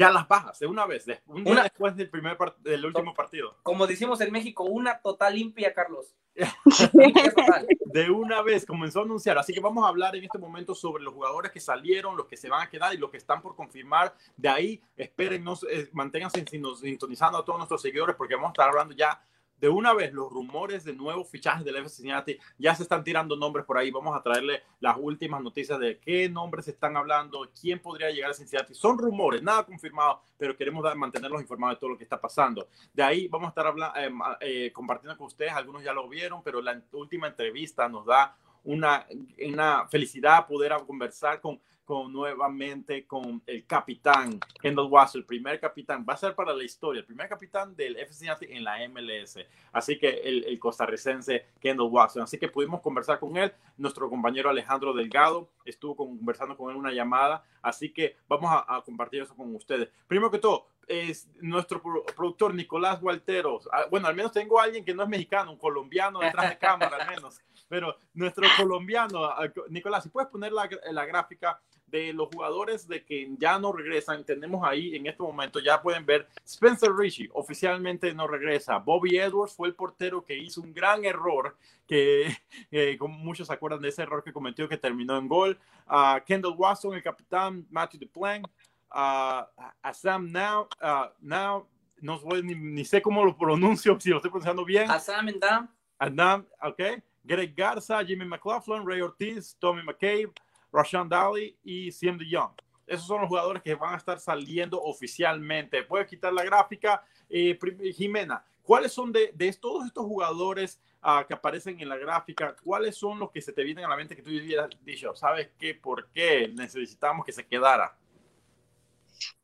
ya 0.00 0.10
las 0.10 0.26
bajas 0.26 0.58
de 0.58 0.66
una 0.66 0.86
vez, 0.86 1.04
un 1.26 1.44
día 1.44 1.62
después 1.62 1.94
del 1.94 2.08
primer 2.08 2.38
del 2.60 2.86
último 2.86 3.12
partido. 3.12 3.58
Como 3.62 3.86
decimos 3.86 4.18
en 4.22 4.32
México, 4.32 4.64
una 4.64 4.98
total 4.98 5.34
limpia, 5.34 5.74
Carlos. 5.74 6.14
de 7.84 8.10
una 8.10 8.40
vez 8.40 8.64
comenzó 8.64 9.00
a 9.00 9.02
anunciar, 9.02 9.36
así 9.36 9.52
que 9.52 9.60
vamos 9.60 9.84
a 9.84 9.88
hablar 9.88 10.16
en 10.16 10.24
este 10.24 10.38
momento 10.38 10.74
sobre 10.74 11.04
los 11.04 11.12
jugadores 11.12 11.52
que 11.52 11.60
salieron, 11.60 12.16
los 12.16 12.26
que 12.26 12.38
se 12.38 12.48
van 12.48 12.62
a 12.62 12.70
quedar 12.70 12.94
y 12.94 12.96
los 12.96 13.10
que 13.10 13.18
están 13.18 13.42
por 13.42 13.54
confirmar. 13.54 14.14
De 14.38 14.48
ahí, 14.48 14.80
esperen, 14.96 15.44
eh, 15.68 15.90
manténganse 15.92 16.46
sintonizando 16.46 17.36
a 17.36 17.44
todos 17.44 17.58
nuestros 17.58 17.82
seguidores 17.82 18.16
porque 18.16 18.36
vamos 18.36 18.48
a 18.48 18.52
estar 18.52 18.68
hablando 18.70 18.94
ya 18.94 19.22
de 19.60 19.68
una 19.68 19.92
vez 19.92 20.12
los 20.12 20.30
rumores 20.30 20.84
de 20.84 20.94
nuevos 20.94 21.28
fichajes 21.28 21.64
del 21.64 21.76
FC 21.76 21.96
Cincinnati, 21.96 22.38
ya 22.58 22.74
se 22.74 22.82
están 22.82 23.04
tirando 23.04 23.36
nombres 23.36 23.66
por 23.66 23.76
ahí. 23.76 23.90
Vamos 23.90 24.16
a 24.16 24.22
traerle 24.22 24.62
las 24.80 24.96
últimas 24.98 25.42
noticias 25.42 25.78
de 25.78 25.98
qué 25.98 26.28
nombres 26.28 26.66
están 26.68 26.96
hablando, 26.96 27.48
quién 27.60 27.78
podría 27.78 28.10
llegar 28.10 28.30
a 28.30 28.34
Cincinnati. 28.34 28.74
Son 28.74 28.98
rumores, 28.98 29.42
nada 29.42 29.64
confirmado, 29.64 30.22
pero 30.38 30.56
queremos 30.56 30.84
mantenerlos 30.96 31.42
informados 31.42 31.76
de 31.76 31.80
todo 31.80 31.90
lo 31.90 31.98
que 31.98 32.04
está 32.04 32.20
pasando. 32.20 32.68
De 32.92 33.02
ahí 33.02 33.28
vamos 33.28 33.46
a 33.46 33.50
estar 33.50 33.66
hablando, 33.66 33.98
eh, 33.98 34.10
eh, 34.40 34.72
compartiendo 34.72 35.16
con 35.16 35.26
ustedes, 35.26 35.52
algunos 35.52 35.82
ya 35.82 35.92
lo 35.92 36.08
vieron, 36.08 36.42
pero 36.42 36.62
la 36.62 36.80
última 36.92 37.28
entrevista 37.28 37.88
nos 37.88 38.06
da 38.06 38.36
una, 38.64 39.06
una 39.46 39.86
felicidad 39.88 40.46
poder 40.46 40.72
conversar 40.86 41.40
con 41.40 41.60
nuevamente 42.08 43.04
con 43.06 43.42
el 43.46 43.66
capitán 43.66 44.38
Kendall 44.60 44.86
Watson, 44.90 45.20
el 45.20 45.26
primer 45.26 45.58
capitán, 45.58 46.06
va 46.08 46.14
a 46.14 46.16
ser 46.16 46.34
para 46.34 46.54
la 46.54 46.62
historia, 46.62 47.00
el 47.00 47.06
primer 47.06 47.28
capitán 47.28 47.74
del 47.74 47.96
FC 47.96 48.28
en 48.48 48.62
la 48.62 48.76
MLS. 48.88 49.38
Así 49.72 49.98
que 49.98 50.08
el, 50.08 50.44
el, 50.44 50.58
costarricense 50.58 51.46
Kendall 51.60 51.88
Watson. 51.90 52.22
Así 52.22 52.38
que 52.38 52.48
pudimos 52.48 52.80
conversar 52.80 53.18
con 53.18 53.36
él. 53.36 53.52
Nuestro 53.76 54.08
compañero 54.08 54.48
Alejandro 54.50 54.92
Delgado 54.92 55.50
estuvo 55.64 55.96
conversando 55.96 56.56
con 56.56 56.70
él 56.70 56.76
una 56.76 56.92
llamada. 56.92 57.42
Así 57.60 57.90
que 57.92 58.16
vamos 58.28 58.50
a, 58.52 58.82
compartir 58.84 59.22
eso 59.22 59.34
con 59.34 59.54
ustedes. 59.54 59.88
Primero 60.06 60.30
que 60.30 60.38
todo, 60.38 60.66
es 60.86 61.28
nuestro 61.40 61.82
productor 61.82 62.54
Nicolás 62.54 63.00
Gualteros. 63.00 63.68
Ah, 63.72 63.86
bueno, 63.90 64.08
al 64.08 64.14
menos 64.14 64.32
tengo 64.32 64.60
a 64.60 64.64
alguien 64.64 64.84
que 64.84 64.94
no 64.94 65.02
es 65.02 65.08
mexicano, 65.08 65.52
un 65.52 65.58
colombiano 65.58 66.20
detrás 66.20 66.50
de 66.50 66.58
cámara, 66.58 66.96
al 66.96 67.08
menos. 67.08 67.40
Pero 67.70 67.96
nuestro 68.14 68.48
colombiano, 68.56 69.30
Nicolás, 69.68 70.02
si 70.02 70.08
puedes 70.08 70.28
poner 70.28 70.52
la, 70.52 70.68
la 70.90 71.06
gráfica 71.06 71.60
de 71.86 72.12
los 72.12 72.28
jugadores 72.28 72.88
de 72.88 73.04
que 73.04 73.30
ya 73.38 73.60
no 73.60 73.72
regresan, 73.72 74.24
tenemos 74.24 74.66
ahí 74.66 74.96
en 74.96 75.06
este 75.06 75.22
momento, 75.22 75.60
ya 75.60 75.80
pueden 75.80 76.04
ver, 76.04 76.28
Spencer 76.44 76.92
Richie 76.92 77.30
oficialmente 77.32 78.12
no 78.12 78.26
regresa. 78.26 78.78
Bobby 78.78 79.18
Edwards 79.18 79.54
fue 79.54 79.68
el 79.68 79.76
portero 79.76 80.24
que 80.24 80.36
hizo 80.36 80.60
un 80.60 80.74
gran 80.74 81.04
error, 81.04 81.56
que 81.86 82.36
como 82.98 83.16
muchos 83.16 83.46
se 83.46 83.54
acuerdan 83.54 83.80
de 83.80 83.90
ese 83.90 84.02
error 84.02 84.24
que 84.24 84.32
cometió 84.32 84.68
que 84.68 84.76
terminó 84.76 85.16
en 85.16 85.28
gol. 85.28 85.56
Uh, 85.86 86.20
Kendall 86.26 86.56
Watson, 86.58 86.94
el 86.94 87.02
capitán, 87.04 87.66
Matthew 87.70 88.00
DePlank, 88.00 88.46
uh, 88.46 89.46
a 89.82 89.94
Sam 89.94 90.30
Now, 90.32 90.68
uh, 90.82 91.10
Now 91.20 91.68
no 92.00 92.20
ni, 92.42 92.54
ni, 92.54 92.84
sé 92.84 93.00
cómo 93.00 93.24
lo 93.24 93.36
pronuncio, 93.36 93.96
si 94.00 94.10
lo 94.10 94.16
estoy 94.16 94.30
pronunciando 94.30 94.64
bien. 94.64 94.88
Sam 95.00 95.28
Adam. 95.28 95.68
Adam, 95.98 96.46
ok. 96.62 97.02
Greg 97.22 97.54
Garza, 97.54 98.04
Jimmy 98.04 98.24
McLaughlin, 98.24 98.86
Ray 98.86 99.00
Ortiz, 99.00 99.56
Tommy 99.58 99.82
McCabe, 99.82 100.32
Rashawn 100.72 101.08
Daly 101.08 101.56
y 101.62 101.90
Siem 101.92 102.16
de 102.18 102.28
Young. 102.28 102.52
Esos 102.86 103.06
son 103.06 103.20
los 103.20 103.28
jugadores 103.28 103.62
que 103.62 103.74
van 103.76 103.94
a 103.94 103.98
estar 103.98 104.18
saliendo 104.18 104.82
oficialmente. 104.82 105.84
Puedes 105.84 106.08
quitar 106.08 106.32
la 106.32 106.42
gráfica. 106.42 107.04
Eh, 107.28 107.56
Jimena, 107.94 108.44
¿cuáles 108.64 108.92
son 108.92 109.12
de, 109.12 109.30
de, 109.32 109.52
todos 109.52 109.86
estos 109.86 110.04
jugadores 110.04 110.80
uh, 111.04 111.24
que 111.24 111.34
aparecen 111.34 111.78
en 111.80 111.88
la 111.88 111.96
gráfica? 111.96 112.56
¿Cuáles 112.64 112.96
son 112.96 113.20
los 113.20 113.30
que 113.30 113.40
se 113.40 113.52
te 113.52 113.62
vienen 113.62 113.84
a 113.84 113.88
la 113.88 113.96
mente 113.96 114.16
que 114.16 114.22
tú 114.22 114.30
hubieras 114.30 114.70
dicho, 114.82 115.14
¿sabes 115.14 115.50
qué? 115.56 115.72
¿Por 115.74 116.08
qué 116.08 116.48
necesitamos 116.52 117.24
que 117.24 117.30
se 117.30 117.46
quedara? 117.46 117.96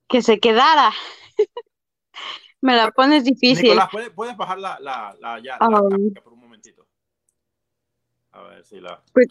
Que 0.09 0.23
se 0.23 0.41
quedara. 0.41 0.93
Me 2.61 2.75
la 2.75 2.91
pones 2.91 3.23
difícil. 3.23 3.65
Nicolás, 3.65 3.89
¿puedes, 3.93 4.11
puedes 4.11 4.37
bajar 4.37 4.59
la, 4.59 4.79
la, 4.81 5.15
la, 5.21 5.39
ya, 5.39 5.57
la 5.61 5.69
Um, 5.69 5.89
gráfica 5.89 6.21
por? 6.21 6.36
A 8.37 8.43
ver 8.43 8.65
si 8.65 8.81
la... 8.81 9.03
Pues. 9.13 9.29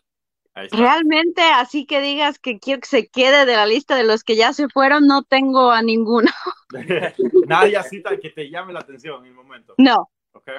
Realmente, 0.72 1.42
así 1.42 1.86
que 1.86 2.00
digas 2.00 2.40
que 2.40 2.60
quiero 2.60 2.80
que 2.80 2.88
se 2.88 3.08
quede 3.08 3.46
de 3.46 3.56
la 3.56 3.66
lista 3.66 3.98
de 3.98 4.06
los 4.06 4.24
que 4.24 4.38
ya 4.38 4.54
se 4.54 4.70
fueron, 4.70 5.06
no 5.06 5.24
tengo 5.24 5.70
a 5.72 5.82
ninguno. 5.82 6.32
Nadie 7.48 7.76
así 7.76 8.02
que 8.22 8.30
te 8.30 8.50
llame 8.50 8.72
la 8.72 8.80
atención 8.80 9.26
en 9.26 9.32
el 9.32 9.34
momento. 9.34 9.76
No. 9.78 10.10
Ok. 10.32 10.50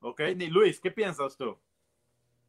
Ok, 0.00 0.20
ni 0.34 0.48
Luis, 0.48 0.80
¿qué 0.80 0.90
piensas 0.90 1.36
tú? 1.36 1.56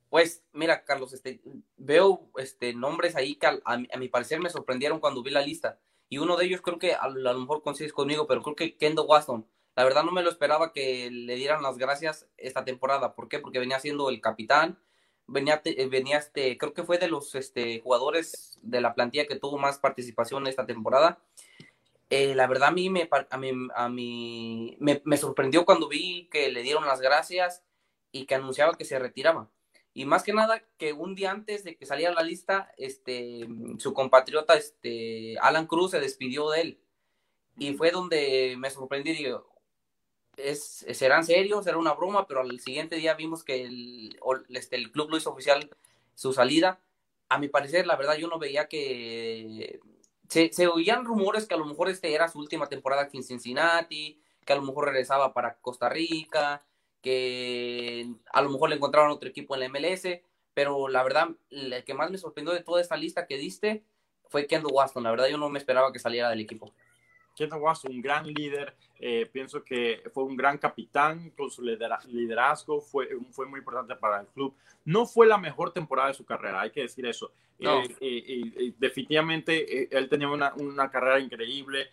Pues 0.10 0.44
mira, 0.52 0.84
Carlos, 0.84 1.14
este, 1.14 1.42
veo 1.78 2.32
este, 2.38 2.74
nombres 2.74 3.16
ahí 3.16 3.36
que 3.36 3.48
a, 3.48 3.60
a, 3.64 3.78
mi, 3.78 3.88
a, 3.94 3.98
mi 3.98 4.10
parecer 4.10 4.40
me 4.40 4.50
sorprendieron 4.50 5.00
cuando 5.00 5.22
vi 5.22 5.30
la 5.30 5.42
lista. 5.42 5.80
Y 6.10 6.18
uno 6.18 6.38
de 6.38 6.46
ellos 6.46 6.62
creo 6.62 6.80
que 6.80 6.96
a, 6.96 7.04
a 7.04 7.10
lo 7.10 7.40
mejor 7.40 7.62
coincides 7.62 7.94
conmigo, 7.94 8.26
pero 8.28 8.42
creo 8.42 8.56
que 8.56 8.76
Kendo 8.78 9.06
Waston. 9.06 9.46
La 9.76 9.84
verdad 9.84 10.04
no 10.04 10.12
me 10.12 10.24
lo 10.24 10.30
esperaba 10.30 10.74
que 10.74 11.10
le 11.10 11.36
dieran 11.36 11.64
las 11.64 11.78
gracias 11.78 12.28
esta 12.38 12.66
temporada. 12.66 13.16
¿Por 13.16 13.30
qué? 13.30 13.40
Porque 13.40 13.60
venía 13.60 13.80
siendo 13.80 14.10
el 14.10 14.20
capitán, 14.20 14.80
venía, 15.28 15.62
venía 15.90 16.18
este, 16.18 16.58
creo 16.58 16.74
que 16.74 16.84
fue 16.84 16.98
de 16.98 17.08
los 17.08 17.36
este, 17.36 17.80
jugadores 17.80 18.60
de 18.62 18.82
la 18.82 18.94
plantilla 18.94 19.28
que 19.28 19.40
tuvo 19.40 19.58
más 19.58 19.80
participación 19.80 20.48
esta 20.48 20.66
temporada. 20.66 21.20
Eh, 22.10 22.36
la 22.36 22.48
verdad 22.48 22.70
a 22.70 22.72
mí, 22.72 22.90
me, 22.90 23.08
a 23.30 23.38
mí, 23.38 23.52
a 23.74 23.90
mí 23.90 24.78
me, 24.80 25.02
me, 25.06 25.18
sorprendió 25.18 25.64
cuando 25.64 25.88
vi 25.88 26.28
que 26.30 26.52
le 26.52 26.62
dieron 26.62 26.86
las 26.86 27.00
gracias 27.00 27.64
y 28.12 28.26
que 28.26 28.36
anunciaba 28.36 28.78
que 28.78 28.84
se 28.84 29.00
retiraba. 29.00 29.50
Y 29.94 30.06
más 30.06 30.24
que 30.24 30.34
nada 30.34 30.64
que 30.78 30.94
un 30.94 31.16
día 31.16 31.32
antes 31.32 31.64
de 31.64 31.78
que 31.78 31.86
saliera 31.86 32.14
la 32.14 32.24
lista, 32.24 32.74
este, 32.78 33.48
su 33.78 33.94
compatriota 33.94 34.56
este, 34.56 35.38
Alan 35.40 35.68
Cruz 35.68 35.92
se 35.92 36.00
despidió 36.02 36.50
de 36.50 36.62
él. 36.62 36.82
Y 37.58 37.74
fue 37.74 37.92
donde 37.92 38.56
me 38.58 38.70
sorprendí, 38.70 39.14
digo, 39.14 39.51
es, 40.50 40.86
serán 40.92 41.26
serios, 41.26 41.64
será 41.66 41.78
una 41.78 41.94
broma, 41.94 42.28
pero 42.28 42.42
al 42.42 42.60
siguiente 42.60 42.96
día 42.96 43.14
vimos 43.14 43.44
que 43.44 43.64
el, 43.64 44.20
este, 44.50 44.76
el 44.76 44.92
club 44.92 45.10
lo 45.10 45.18
hizo 45.18 45.32
oficial 45.32 45.70
su 46.16 46.34
salida. 46.34 46.80
A 47.30 47.38
mi 47.38 47.48
parecer, 47.48 47.88
la 47.88 47.96
verdad, 47.96 48.16
yo 48.16 48.28
no 48.28 48.40
veía 48.40 48.68
que 48.68 49.80
se, 50.28 50.52
se, 50.54 50.68
oían 50.68 51.06
rumores 51.06 51.48
que 51.48 51.54
a 51.54 51.58
lo 51.58 51.66
mejor 51.66 51.90
este 51.90 52.14
era 52.14 52.28
su 52.28 52.40
última 52.40 52.68
temporada 52.68 53.04
aquí 53.04 53.18
en 53.18 53.24
Cincinnati, 53.24 54.22
que 54.46 54.54
a 54.54 54.56
lo 54.56 54.64
mejor 54.64 54.86
regresaba 54.86 55.34
para 55.34 55.56
Costa 55.56 55.90
Rica, 55.90 56.64
que 57.02 58.08
a 58.32 58.42
lo 58.42 58.50
mejor 58.50 58.70
le 58.70 58.76
encontraron 58.76 59.12
otro 59.12 59.30
equipo 59.30 59.56
en 59.56 59.62
la 59.62 59.70
MLS, 59.70 60.22
pero 60.54 60.88
la 60.88 61.04
verdad, 61.04 61.30
el 61.50 61.84
que 61.84 61.94
más 61.94 62.12
me 62.12 62.18
sorprendió 62.18 62.54
de 62.54 62.64
toda 62.64 62.82
esta 62.82 62.98
lista 62.98 63.26
que 63.26 63.38
diste 63.38 63.84
fue 64.30 64.48
Kendall 64.48 64.74
Waston. 64.74 65.04
La 65.04 65.12
verdad, 65.12 65.28
yo 65.28 65.38
no 65.38 65.50
me 65.50 65.60
esperaba 65.60 65.92
que 65.92 66.00
saliera 66.00 66.30
del 66.30 66.40
equipo. 66.42 66.74
Kendall 67.36 67.62
Waston, 67.62 67.92
un 67.92 68.02
gran 68.02 68.26
líder, 68.26 68.76
eh, 69.00 69.26
pienso 69.32 69.64
que 69.64 70.04
fue 70.14 70.24
un 70.24 70.36
gran 70.36 70.58
capitán 70.58 71.32
con 71.32 71.50
su 71.50 71.62
liderazgo, 71.62 72.82
fue, 72.82 73.10
fue 73.32 73.46
muy 73.46 73.60
importante 73.60 73.96
para 73.96 74.22
el 74.22 74.28
club. 74.28 74.54
No 74.86 75.06
fue 75.06 75.28
la 75.28 75.38
mejor 75.38 75.72
temporada 75.72 76.10
de 76.10 76.14
su 76.14 76.26
carrera, 76.26 76.62
hay 76.62 76.72
que 76.72 76.82
decir 76.82 77.06
eso. 77.06 77.32
No. 77.60 77.82
Eh, 77.82 77.92
eh, 78.00 78.74
definitivamente 78.78 79.96
él 79.96 80.10
tenía 80.10 80.28
una, 80.28 80.54
una 80.56 80.90
carrera 80.90 81.20
increíble 81.20 81.90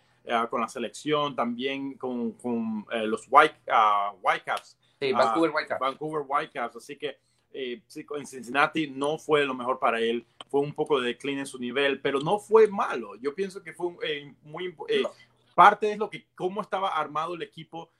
con 0.49 0.61
la 0.61 0.67
selección, 0.67 1.35
también 1.35 1.93
con, 1.93 2.33
con 2.33 2.85
los 3.05 3.25
White, 3.29 3.55
uh, 3.67 4.15
Whitecaps. 4.21 4.77
Sí, 4.99 5.11
Vancouver 5.11 5.49
Whitecaps. 5.49 5.79
Vancouver 5.79 6.23
Whitecaps, 6.27 6.75
así 6.75 6.97
que 6.97 7.17
eh, 7.51 7.81
sí, 7.87 8.05
en 8.15 8.27
Cincinnati 8.27 8.87
no 8.87 9.17
fue 9.17 9.43
lo 9.43 9.55
mejor 9.55 9.79
para 9.79 9.99
él, 9.99 10.25
fue 10.49 10.61
un 10.61 10.73
poco 10.73 10.99
de 10.99 11.07
decline 11.07 11.39
en 11.39 11.45
su 11.47 11.57
nivel, 11.57 11.99
pero 11.99 12.19
no 12.19 12.39
fue 12.39 12.67
malo. 12.67 13.15
Yo 13.15 13.33
pienso 13.33 13.63
que 13.63 13.73
fue 13.73 13.93
eh, 14.03 14.33
muy 14.43 14.75
eh. 14.87 15.03
Parte 15.59 15.91
es 15.91 15.97
lo 15.97 16.09
que 16.09 16.25
cómo 16.35 16.61
estaba 16.61 16.87
armado 16.87 17.35
el 17.35 17.41
equipo. 17.41 17.91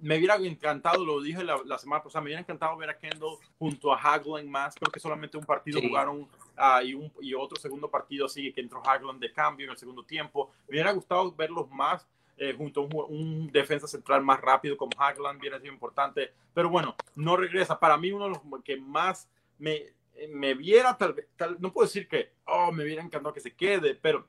me 0.00 0.16
hubiera 0.16 0.36
encantado, 0.36 1.04
lo 1.04 1.20
dije 1.20 1.44
la, 1.44 1.60
la, 1.66 1.76
semana 1.76 2.02
pasada, 2.02 2.22
me 2.22 2.28
hubiera 2.28 2.40
encantado 2.40 2.74
ver 2.78 2.88
a 2.88 2.96
Kendall 2.96 3.36
junto 3.58 3.92
a 3.92 3.98
Haglund 4.00 4.48
más. 4.48 4.74
Creo 4.76 4.90
que 4.90 4.98
solamente 4.98 5.36
un 5.36 5.44
partido 5.44 5.78
sí. 5.78 5.86
jugaron 5.86 6.22
uh, 6.22 6.82
y, 6.82 6.94
un, 6.94 7.12
y 7.20 7.34
otro 7.34 7.58
segundo 7.58 7.90
partido 7.90 8.24
así 8.24 8.50
que 8.54 8.62
entró 8.62 8.82
Haglund 8.82 9.20
de 9.20 9.30
cambio 9.30 9.66
en 9.66 9.72
el 9.72 9.76
segundo 9.76 10.04
tiempo. 10.04 10.52
Me 10.68 10.76
hubiera 10.76 10.92
gustado 10.92 11.30
verlos 11.32 11.70
más 11.70 12.06
eh, 12.38 12.54
junto 12.56 12.80
a 12.80 12.84
un, 12.84 13.04
un, 13.10 13.52
defensa 13.52 13.86
central 13.86 14.22
más 14.22 14.40
rápido 14.40 14.78
como 14.78 14.92
Hagland, 14.98 15.38
viene 15.38 15.60
sido 15.60 15.74
importante, 15.74 16.32
pero 16.54 16.70
bueno, 16.70 16.96
no 17.14 17.36
regresa. 17.36 17.78
Para 17.78 17.98
mí, 17.98 18.10
uno 18.10 18.24
de 18.24 18.30
los 18.30 18.40
que 18.64 18.78
más 18.78 19.28
me, 19.58 19.92
me 20.30 20.54
viera, 20.54 20.96
tal 20.96 21.12
vez, 21.12 21.28
tal, 21.36 21.58
no 21.60 21.70
puedo 21.70 21.86
decir 21.86 22.08
que, 22.08 22.32
oh, 22.46 22.72
me 22.72 22.84
hubiera 22.84 23.02
encantado 23.02 23.34
que 23.34 23.40
se 23.40 23.54
quede, 23.54 23.94
pero 23.94 24.26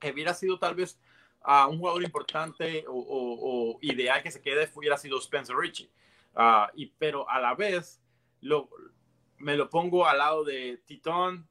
que 0.00 0.10
hubiera 0.10 0.34
sido 0.34 0.58
tal 0.58 0.74
vez 0.74 0.98
uh, 1.46 1.70
un 1.70 1.78
jugador 1.78 2.02
importante 2.02 2.84
o, 2.88 2.92
o, 2.92 3.74
o, 3.74 3.78
ideal 3.80 4.22
que 4.22 4.30
se 4.30 4.42
quede, 4.42 4.68
hubiera 4.74 4.96
sido 4.98 5.18
Spencer 5.18 5.56
Richie. 5.56 5.88
Uh, 6.34 6.66
y, 6.74 6.86
pero 6.98 7.28
a 7.28 7.40
la 7.40 7.54
vez, 7.54 8.00
lo, 8.40 8.68
me 9.38 9.56
lo 9.56 9.70
pongo 9.70 10.06
al 10.06 10.18
lado 10.18 10.44
de 10.44 10.82
Titón, 10.86 11.48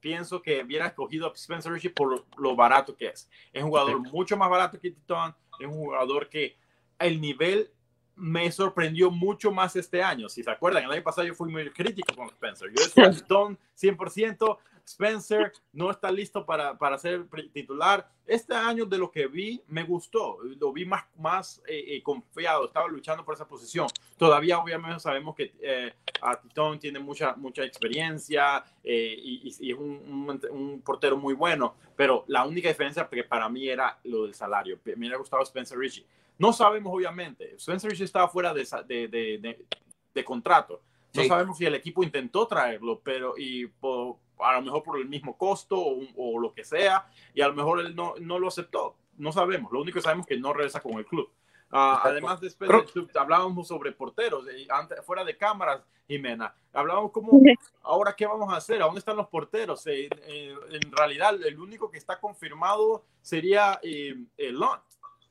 pienso 0.00 0.42
que 0.42 0.62
hubiera 0.62 0.86
escogido 0.86 1.28
a 1.28 1.34
Spencer 1.34 1.72
Richie 1.72 1.90
por 1.90 2.10
lo, 2.10 2.26
lo, 2.36 2.56
barato 2.56 2.96
que 2.96 3.08
es. 3.08 3.28
Es 3.52 3.62
un 3.62 3.68
jugador 3.68 4.00
mucho 4.00 4.36
más 4.36 4.50
barato 4.50 4.80
que 4.80 4.90
Titón, 4.90 5.34
es 5.60 5.66
un 5.66 5.74
jugador 5.74 6.28
que 6.28 6.56
el 6.98 7.20
nivel 7.20 7.70
me 8.16 8.50
sorprendió 8.50 9.10
mucho 9.10 9.52
más 9.52 9.76
este 9.76 10.02
año. 10.02 10.28
Si 10.28 10.42
se 10.42 10.50
acuerdan, 10.50 10.84
el 10.84 10.90
año 10.90 11.02
pasado 11.02 11.26
yo 11.26 11.34
fui 11.34 11.50
muy 11.50 11.70
crítico 11.70 12.14
con 12.16 12.28
Spencer. 12.28 12.70
Yo 12.74 12.82
decía 12.82 13.10
Titón 13.10 13.58
100%, 13.78 14.58
Spencer 14.86 15.52
no 15.72 15.90
está 15.90 16.12
listo 16.12 16.46
para, 16.46 16.78
para 16.78 16.96
ser 16.96 17.26
titular. 17.52 18.08
Este 18.24 18.54
año 18.54 18.86
de 18.86 18.96
lo 18.98 19.10
que 19.10 19.26
vi, 19.26 19.60
me 19.66 19.82
gustó. 19.82 20.38
Lo 20.60 20.72
vi 20.72 20.84
más, 20.84 21.04
más 21.16 21.60
eh, 21.66 21.96
eh, 21.96 22.02
confiado. 22.02 22.66
Estaba 22.66 22.86
luchando 22.86 23.24
por 23.24 23.34
esa 23.34 23.48
posición. 23.48 23.88
Todavía, 24.16 24.60
obviamente, 24.60 25.00
sabemos 25.00 25.34
que 25.34 25.52
eh, 25.60 25.92
a 26.22 26.40
Titón 26.40 26.78
tiene 26.78 27.00
mucha, 27.00 27.34
mucha 27.34 27.64
experiencia 27.64 28.64
eh, 28.84 29.16
y, 29.18 29.54
y, 29.58 29.72
es 29.72 29.76
un, 29.76 30.30
un, 30.30 30.40
un, 30.50 30.80
portero 30.82 31.16
muy 31.16 31.34
bueno. 31.34 31.74
Pero 31.96 32.24
la 32.28 32.46
única 32.46 32.68
diferencia 32.68 33.08
que 33.08 33.24
para 33.24 33.48
mí 33.48 33.68
era 33.68 33.98
lo 34.04 34.24
del 34.24 34.34
salario. 34.34 34.78
Me 34.84 34.94
hubiera 34.94 35.16
gustado 35.16 35.42
Spencer 35.42 35.76
Richie. 35.76 36.06
No 36.38 36.52
sabemos, 36.52 36.94
obviamente. 36.94 37.56
Spencer 37.56 37.90
Richie 37.90 38.04
estaba 38.04 38.28
fuera 38.28 38.54
de, 38.54 38.64
de, 38.86 39.08
de, 39.08 39.38
de, 39.38 39.66
de 40.14 40.24
contrato. 40.24 40.80
No 41.12 41.22
sí. 41.22 41.28
sabemos 41.28 41.58
si 41.58 41.64
el 41.64 41.74
equipo 41.74 42.04
intentó 42.04 42.46
traerlo, 42.46 43.00
pero 43.02 43.34
y 43.38 43.66
por, 43.66 44.18
a 44.38 44.54
lo 44.54 44.62
mejor 44.62 44.82
por 44.82 44.98
el 44.98 45.08
mismo 45.08 45.36
costo 45.36 45.78
o, 45.78 46.02
o, 46.16 46.38
lo 46.38 46.52
que 46.52 46.64
sea, 46.64 47.06
y 47.34 47.40
a 47.40 47.48
lo 47.48 47.54
mejor 47.54 47.80
él 47.80 47.94
no, 47.94 48.14
no 48.20 48.38
lo 48.38 48.48
aceptó. 48.48 48.96
No 49.16 49.32
sabemos. 49.32 49.72
Lo 49.72 49.80
único 49.80 49.96
que 49.96 50.02
sabemos 50.02 50.26
es 50.26 50.36
que 50.36 50.40
no 50.40 50.52
regresa 50.52 50.80
con 50.80 50.94
el 50.94 51.06
club. 51.06 51.30
Uh, 51.72 51.98
además, 52.04 52.40
después 52.40 52.70
de, 52.70 53.18
hablábamos 53.18 53.66
sobre 53.68 53.90
porteros, 53.92 54.46
antes, 54.68 55.04
fuera 55.04 55.24
de 55.24 55.36
cámaras, 55.36 55.82
Jimena. 56.06 56.54
Hablábamos 56.72 57.10
como, 57.10 57.40
ahora 57.82 58.14
qué 58.14 58.26
vamos 58.26 58.52
a 58.52 58.56
hacer, 58.56 58.80
¿a 58.80 58.84
dónde 58.84 59.00
están 59.00 59.16
los 59.16 59.26
porteros? 59.26 59.84
Eh, 59.86 60.08
eh, 60.22 60.54
en 60.70 60.92
realidad, 60.92 61.34
el 61.44 61.58
único 61.58 61.90
que 61.90 61.98
está 61.98 62.20
confirmado 62.20 63.04
sería 63.20 63.80
eh, 63.82 64.14
Lund. 64.38 64.80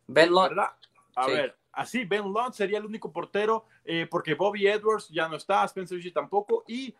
Ben 0.07 0.29
Lund. 0.29 0.49
¿verdad? 0.49 0.71
A 1.15 1.25
sí. 1.25 1.31
ver, 1.31 1.57
así, 1.75 2.05
Ben 2.05 2.23
Lund 2.23 2.53
sería 2.53 2.79
el 2.79 2.85
único 2.85 3.11
portero, 3.11 3.65
eh, 3.83 4.07
porque 4.09 4.33
Bobby 4.33 4.67
Edwards 4.67 5.09
ya 5.09 5.27
no 5.27 5.35
está, 5.35 5.63
Spencer 5.65 5.99
G 5.99 6.11
tampoco, 6.11 6.63
y, 6.67 6.95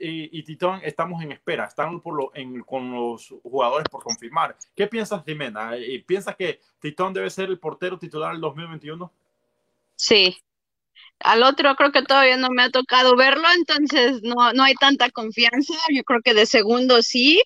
y, 0.00 0.38
y 0.38 0.42
Titón 0.42 0.80
estamos 0.82 1.22
en 1.22 1.32
espera, 1.32 1.64
están 1.64 2.00
por 2.00 2.14
lo, 2.14 2.30
en, 2.34 2.62
con 2.62 2.92
los 2.92 3.34
jugadores 3.42 3.88
por 3.88 4.02
confirmar. 4.02 4.56
¿Qué 4.74 4.86
piensas, 4.86 5.24
Jimena? 5.24 5.76
Eh, 5.76 6.02
¿Piensas 6.06 6.36
que 6.36 6.60
Titón 6.80 7.12
debe 7.12 7.30
ser 7.30 7.48
el 7.48 7.58
portero 7.58 7.98
titular 7.98 8.32
del 8.32 8.40
2021? 8.40 9.12
Sí. 9.96 10.38
Al 11.20 11.42
otro 11.42 11.74
creo 11.76 11.92
que 11.92 12.02
todavía 12.02 12.36
no 12.36 12.48
me 12.50 12.62
ha 12.62 12.70
tocado 12.70 13.16
verlo, 13.16 13.46
entonces 13.56 14.22
no, 14.22 14.52
no 14.52 14.62
hay 14.62 14.74
tanta 14.74 15.10
confianza. 15.10 15.74
Yo 15.94 16.04
creo 16.04 16.20
que 16.22 16.34
de 16.34 16.46
segundo 16.46 17.02
sí. 17.02 17.42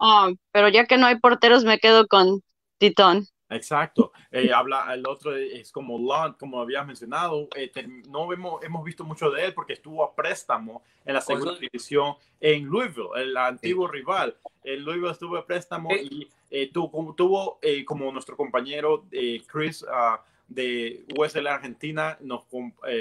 Ah, 0.00 0.30
pero 0.50 0.68
ya 0.68 0.86
que 0.86 0.98
no 0.98 1.06
hay 1.06 1.18
porteros, 1.20 1.64
me 1.64 1.78
quedo 1.78 2.06
con 2.08 2.42
Titón. 2.78 3.28
Exacto. 3.54 4.12
Eh, 4.30 4.52
habla, 4.52 4.92
el 4.92 5.06
otro 5.06 5.34
es 5.36 5.70
como 5.72 5.98
Lund, 5.98 6.36
como 6.38 6.60
habías 6.60 6.86
mencionado. 6.86 7.48
Eh, 7.54 7.70
no 8.08 8.32
hemos, 8.32 8.62
hemos 8.62 8.84
visto 8.84 9.04
mucho 9.04 9.30
de 9.30 9.44
él 9.44 9.54
porque 9.54 9.74
estuvo 9.74 10.04
a 10.04 10.14
préstamo 10.14 10.82
en 11.04 11.14
la 11.14 11.20
segunda 11.20 11.56
división 11.56 12.14
en 12.40 12.66
Louisville, 12.66 13.10
el 13.16 13.36
antiguo 13.36 13.88
rival. 13.88 14.36
En 14.64 14.84
Louisville 14.84 15.12
estuvo 15.12 15.36
a 15.36 15.46
préstamo 15.46 15.90
y 15.94 16.28
eh, 16.50 16.70
tuvo, 16.72 17.14
tuvo 17.14 17.58
como 17.86 18.12
nuestro 18.12 18.36
compañero 18.36 19.04
Chris 19.46 19.82
uh, 19.82 20.18
de 20.48 21.04
USL 21.16 21.46
Argentina, 21.46 22.16
nos 22.20 22.44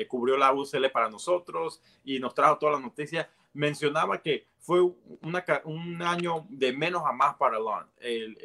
cubrió 0.07 0.37
la 0.37 0.53
USL 0.53 0.89
para 0.89 1.09
nosotros 1.09 1.81
y 2.05 2.19
nos 2.19 2.33
trajo 2.33 2.57
todas 2.57 2.75
las 2.75 2.83
noticias 2.83 3.27
mencionaba 3.53 4.21
que 4.21 4.47
fue 4.59 4.79
un 4.81 6.01
año 6.01 6.45
de 6.49 6.71
menos 6.71 7.03
a 7.05 7.11
más 7.11 7.35
para 7.35 7.57
Lon. 7.57 7.89
Él, 7.99 8.37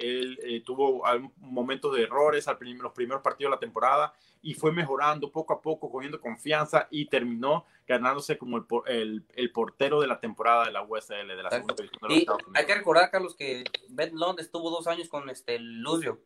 eh, 0.42 0.62
tuvo 0.64 1.02
momentos 1.36 1.94
de 1.94 2.04
errores 2.04 2.48
al 2.48 2.58
los 2.58 2.92
primeros 2.92 3.22
partidos 3.22 3.50
de 3.50 3.56
la 3.56 3.60
temporada 3.60 4.14
y 4.40 4.54
fue 4.54 4.72
mejorando 4.72 5.30
poco 5.30 5.52
a 5.52 5.60
poco, 5.60 5.90
cogiendo 5.90 6.18
confianza 6.20 6.88
y 6.90 7.06
terminó 7.06 7.66
ganándose 7.86 8.38
como 8.38 8.64
el, 8.86 9.24
el, 9.34 9.52
portero 9.52 10.00
de 10.00 10.06
la 10.06 10.18
temporada 10.18 10.64
de 10.64 10.72
la 10.72 10.82
USL, 10.82 11.28
de 11.28 11.42
la 11.42 11.50
segunda 11.50 11.74
división 11.74 12.08
de 12.08 12.24
los 12.24 12.38
Hay 12.54 12.66
que 12.66 12.74
recordar, 12.74 13.10
Carlos, 13.10 13.36
que 13.36 13.64
Ben 13.90 14.14
Lund 14.14 14.40
estuvo 14.40 14.70
dos 14.70 14.86
años 14.86 15.08
con 15.08 15.28
este 15.28 15.58
Lucio. 15.58 16.20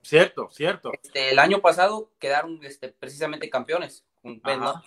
Cierto, 0.00 0.48
cierto. 0.50 0.92
Este, 1.02 1.30
el 1.32 1.40
año 1.40 1.60
pasado 1.60 2.12
quedaron 2.20 2.60
este, 2.62 2.90
precisamente 2.90 3.50
campeones 3.50 4.06
con 4.22 4.40
Ben 4.42 4.60
Lund. 4.60 4.82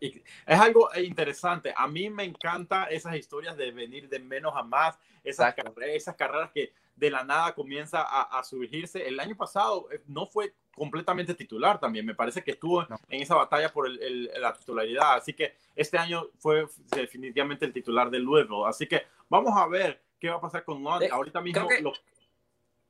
Es 0.00 0.60
algo 0.60 0.88
interesante. 0.96 1.72
A 1.76 1.86
mí 1.86 2.10
me 2.10 2.24
encanta 2.24 2.84
esas 2.84 3.16
historias 3.16 3.56
de 3.56 3.70
venir 3.70 4.08
de 4.08 4.18
menos 4.18 4.54
a 4.56 4.62
más, 4.62 4.98
esas, 5.24 5.54
carreras, 5.54 5.96
esas 5.96 6.16
carreras 6.16 6.50
que 6.52 6.72
de 6.96 7.10
la 7.10 7.24
nada 7.24 7.54
comienza 7.54 8.02
a, 8.02 8.42
surgirse. 8.42 9.06
El 9.06 9.20
año 9.20 9.36
pasado 9.36 9.88
eh, 9.92 10.02
no 10.06 10.26
fue 10.26 10.54
completamente 10.74 11.34
titular 11.34 11.78
también. 11.78 12.04
Me 12.04 12.14
parece 12.14 12.42
que 12.42 12.52
estuvo 12.52 12.82
en 12.82 13.22
esa 13.22 13.36
batalla 13.36 13.72
por 13.72 13.88
la 13.88 14.52
titularidad. 14.52 15.14
Así 15.14 15.32
que 15.32 15.54
este 15.76 15.96
año 15.96 16.28
fue 16.38 16.66
definitivamente 16.94 17.64
el 17.64 17.72
titular 17.72 18.10
del 18.10 18.22
Louisville. 18.22 18.66
Así 18.66 18.86
que 18.86 19.06
vamos 19.28 19.56
a 19.56 19.66
ver 19.68 20.02
qué 20.18 20.28
va 20.28 20.36
a 20.36 20.40
pasar 20.40 20.64
con 20.64 20.82
Long. 20.82 21.04
Ahorita 21.10 21.40
mismo. 21.40 21.68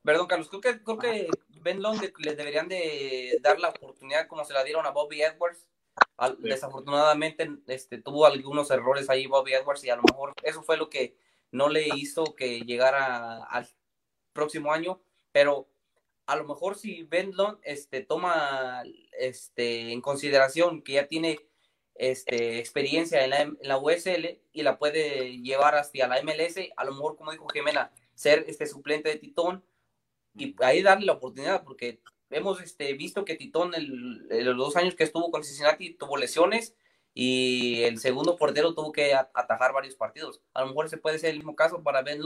Perdón, 0.03 0.27
Carlos, 0.27 0.49
creo 0.49 0.61
que, 0.61 0.83
creo 0.83 0.99
que 0.99 1.29
Ben 1.61 1.83
Long 1.83 2.01
le 2.19 2.35
deberían 2.35 2.69
de 2.69 3.39
dar 3.43 3.61
la 3.61 3.69
oportunidad 3.69 4.27
como 4.27 4.45
se 4.45 4.55
la 4.55 4.65
dieron 4.65 4.87
a 4.87 4.91
Bobby 4.91 5.21
Edwards 5.21 5.67
Desafortunadamente 6.39 7.49
este, 7.67 7.99
tuvo 7.99 8.27
algunos 8.27 8.71
errores 8.71 9.09
ahí 9.09 9.27
Bobby 9.27 9.55
Edwards 9.55 9.85
y 9.85 9.91
a 9.91 9.97
lo 9.97 10.03
mejor 10.03 10.35
eso 10.43 10.63
fue 10.63 10.77
lo 10.77 10.89
que 10.91 11.17
no 11.51 11.69
le 11.69 11.89
hizo 11.97 12.35
que 12.35 12.61
llegara 12.61 13.45
al 13.45 13.69
próximo 14.33 14.73
año, 14.73 15.01
pero 15.33 15.69
a 16.27 16.37
lo 16.37 16.45
mejor 16.45 16.77
si 16.77 17.05
Ben 17.05 17.33
este, 17.63 18.03
toma 18.03 18.83
este, 19.19 19.93
en 19.93 20.01
consideración 20.01 20.83
que 20.83 20.95
ya 20.95 21.07
tiene 21.07 21.41
este, 21.95 22.59
experiencia 22.59 23.25
en 23.25 23.31
la, 23.31 23.41
en 23.41 23.59
la, 23.63 23.79
USL 23.79 24.39
y 24.53 24.63
la 24.63 24.79
puede 24.79 25.39
llevar 25.41 25.75
hasta 25.75 26.07
la 26.07 26.23
MLS, 26.23 26.57
a 26.77 26.85
lo 26.85 26.93
mejor, 26.93 27.17
como 27.17 27.33
dijo 27.33 27.49
Jimena, 27.49 27.91
ser 28.15 28.45
este 28.47 28.67
suplente 28.67 29.09
de 29.09 29.17
Titón 29.17 29.65
y 30.35 30.55
ahí 30.63 30.83
darle 30.83 31.07
la 31.07 31.15
oportunidad, 31.15 31.65
porque 31.65 32.01
hemos 32.31 32.61
este, 32.61 32.93
visto 32.95 33.25
que 33.25 33.37
Titón, 33.37 33.75
el, 33.75 34.27
los 34.29 34.57
dos 34.57 34.77
años 34.77 34.95
que 34.95 35.05
estuvo 35.05 35.31
con 35.31 35.45
Cincinnati, 35.45 35.95
tuvo 35.95 36.17
lesiones 36.17 36.77
y 37.15 37.83
el 37.83 37.99
segundo 37.99 38.37
portero 38.37 38.75
tuvo 38.75 38.93
que 38.93 39.15
atajar 39.15 39.73
varios 39.73 39.97
partidos. 39.97 40.41
A 40.55 40.61
lo 40.63 40.69
mejor 40.69 40.89
se 40.89 40.99
puede 40.99 41.19
ser 41.19 41.31
el 41.31 41.37
mismo 41.39 41.57
caso 41.57 41.83
para 41.83 42.03
Ben 42.03 42.21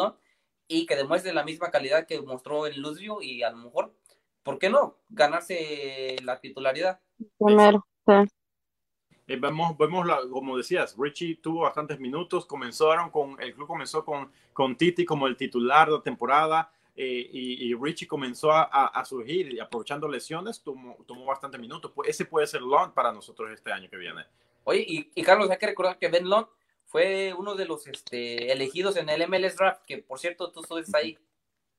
y 0.69 0.87
que 0.87 0.97
demuestre 0.97 1.33
la 1.33 1.45
misma 1.45 1.71
calidad 1.71 2.07
que 2.07 2.21
mostró 2.21 2.67
en 2.67 2.81
Lucio 2.81 3.23
y 3.23 3.43
a 3.43 3.51
lo 3.51 3.59
mejor, 3.59 3.95
¿por 4.43 4.59
qué 4.59 4.71
no? 4.71 4.99
Ganarse 5.09 6.17
la 6.23 6.41
titularidad. 6.41 7.01
Primero, 7.39 7.87
eh, 9.27 9.37
vemos, 9.37 9.77
vemos 9.79 10.07
como 10.31 10.57
decías, 10.57 10.97
Richie 10.99 11.37
tuvo 11.37 11.63
bastantes 11.63 12.01
minutos, 12.01 12.45
comenzaron 12.45 13.11
con, 13.11 13.41
el 13.41 13.55
club 13.55 13.69
comenzó 13.69 14.05
con, 14.05 14.31
con 14.53 14.77
Titi 14.77 15.05
como 15.05 15.27
el 15.27 15.37
titular 15.37 15.89
de 15.89 15.97
la 15.97 16.03
temporada, 16.03 16.73
eh, 16.95 17.29
y, 17.33 17.75
Richie 17.75 18.07
comenzó 18.07 18.53
a, 18.53 19.05
surgir 19.05 19.55
y 19.55 19.61
aprovechando 19.61 20.07
lesiones, 20.09 20.63
tomó, 20.63 20.99
tomó 21.07 21.25
bastante 21.25 21.59
minutos. 21.59 21.91
Pues 21.95 22.11
ese 22.11 22.27
puede 22.27 22.47
ser 22.47 22.61
Long 22.61 22.93
para 22.93 23.13
nosotros 23.13 23.51
este 23.51 23.73
año 23.73 23.89
que 23.89 23.97
viene. 23.97 24.25
Oye, 24.65 24.85
y, 24.87 25.23
Carlos, 25.23 25.51
hay 25.51 25.59
que 25.59 25.67
recordar 25.67 25.99
que 25.99 26.09
Ben 26.09 26.29
Long 26.29 26.47
fue 26.85 27.33
uno 27.33 27.55
de 27.55 27.65
los 27.65 27.87
este, 27.87 28.53
elegidos 28.53 28.97
en 28.97 29.09
el 29.09 29.27
MLS 29.27 29.57
Draft, 29.57 29.83
que 29.87 29.99
por 29.99 30.19
cierto 30.19 30.53
tú 30.53 30.61
estuviste 30.61 30.97
ahí. 30.97 31.19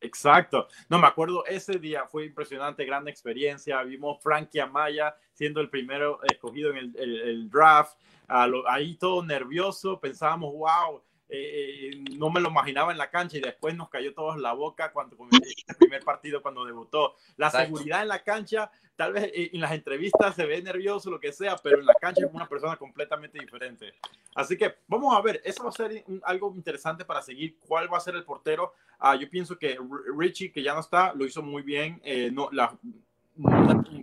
Exacto. 0.01 0.67
No, 0.89 0.99
me 0.99 1.07
acuerdo, 1.07 1.45
ese 1.45 1.79
día 1.79 2.05
fue 2.07 2.25
impresionante, 2.25 2.83
gran 2.83 3.07
experiencia. 3.07 3.81
Vimos 3.83 4.21
Frankie 4.21 4.59
Amaya 4.59 5.15
siendo 5.31 5.61
el 5.61 5.69
primero 5.69 6.19
escogido 6.23 6.71
en 6.71 6.93
el, 6.97 7.49
draft. 7.49 7.97
ahí 8.27 8.95
todo 8.95 9.23
nervioso, 9.23 9.99
pensábamos, 9.99 10.53
wow, 10.53 11.01
eh, 11.35 11.89
eh, 11.89 12.03
no 12.15 12.29
me 12.29 12.39
lo 12.39 12.49
imaginaba 12.49 12.91
en 12.91 12.99
la 12.99 13.09
cancha 13.09 13.37
y 13.37 13.41
después 13.41 13.75
nos 13.75 13.89
cayó 13.89 14.13
todos 14.13 14.39
la 14.39 14.53
boca 14.53 14.91
cuando 14.91 15.17
el 15.31 15.39
primer 15.79 16.03
partido 16.03 16.43
cuando 16.43 16.63
debutó. 16.63 17.15
La 17.37 17.49
seguridad 17.49 18.03
en 18.03 18.09
la 18.09 18.21
cancha, 18.21 18.69
tal 18.95 19.13
vez 19.13 19.31
eh, 19.33 19.49
en 19.51 19.59
las 19.59 19.71
entrevistas 19.71 20.35
se 20.35 20.45
ve 20.45 20.61
nervioso, 20.61 21.09
lo 21.09 21.19
que 21.19 21.31
sea, 21.31 21.55
pero 21.57 21.79
en 21.79 21.87
la 21.87 21.95
cancha 21.99 22.23
es 22.23 22.31
una 22.31 22.47
persona 22.47 22.77
completamente 22.77 23.39
diferente. 23.39 23.95
Así 24.35 24.55
que 24.55 24.75
vamos 24.87 25.17
a 25.17 25.21
ver, 25.21 25.41
eso 25.43 25.63
va 25.63 25.69
a 25.69 25.71
ser 25.71 26.05
algo 26.21 26.53
interesante 26.55 27.03
para 27.03 27.23
seguir 27.23 27.57
cuál 27.67 27.91
va 27.91 27.97
a 27.97 28.01
ser 28.01 28.13
el 28.13 28.25
portero. 28.25 28.75
Ah, 28.99 29.15
yo 29.15 29.27
pienso 29.27 29.57
que 29.57 29.79
Richie, 30.15 30.51
que 30.51 30.61
ya 30.61 30.75
no 30.75 30.81
está, 30.81 31.13
lo 31.15 31.25
hizo 31.25 31.41
muy 31.41 31.63
bien. 31.63 31.99
no, 32.31 32.49
la, 32.51 32.77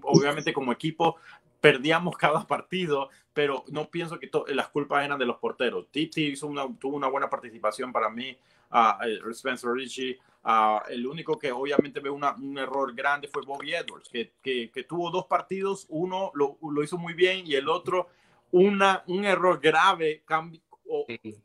obviamente 0.03 0.53
como 0.53 0.73
equipo 0.73 1.17
perdíamos 1.61 2.17
cada 2.17 2.47
partido, 2.47 3.11
pero 3.33 3.65
no 3.69 3.91
pienso 3.91 4.19
que 4.19 4.31
las 4.49 4.69
culpas 4.69 5.05
eran 5.05 5.19
de 5.19 5.27
los 5.27 5.39
porteros. 5.39 5.87
Titi 5.91 6.27
hizo 6.27 6.47
una, 6.47 6.67
tuvo 6.79 6.97
una 6.97 7.09
buena 7.09 7.29
participación 7.29 7.93
para 7.93 8.09
mí, 8.11 8.37
uh, 8.73 9.31
Spencer 9.31 9.71
Richie. 9.71 10.19
Uh, 10.43 10.81
el 10.89 11.07
único 11.07 11.39
que 11.39 11.53
obviamente 11.53 12.01
ve 12.01 12.09
un 12.09 12.59
error 12.59 12.95
grande 12.95 13.29
fue 13.29 13.43
Bobby 13.45 13.75
Edwards, 13.75 14.09
que, 14.09 14.33
que, 14.43 14.85
tuvo 14.85 15.11
dos 15.11 15.27
partidos, 15.27 15.87
uno 15.91 16.33
lo, 16.35 16.57
lo, 16.63 16.83
hizo 16.83 16.97
muy 16.97 17.13
bien 17.13 17.47
y 17.47 17.55
el 17.55 17.69
otro 17.69 18.09
una, 18.51 19.05
un 19.07 19.27
error 19.27 19.61
grave, 19.61 20.23
cambio, 20.25 20.61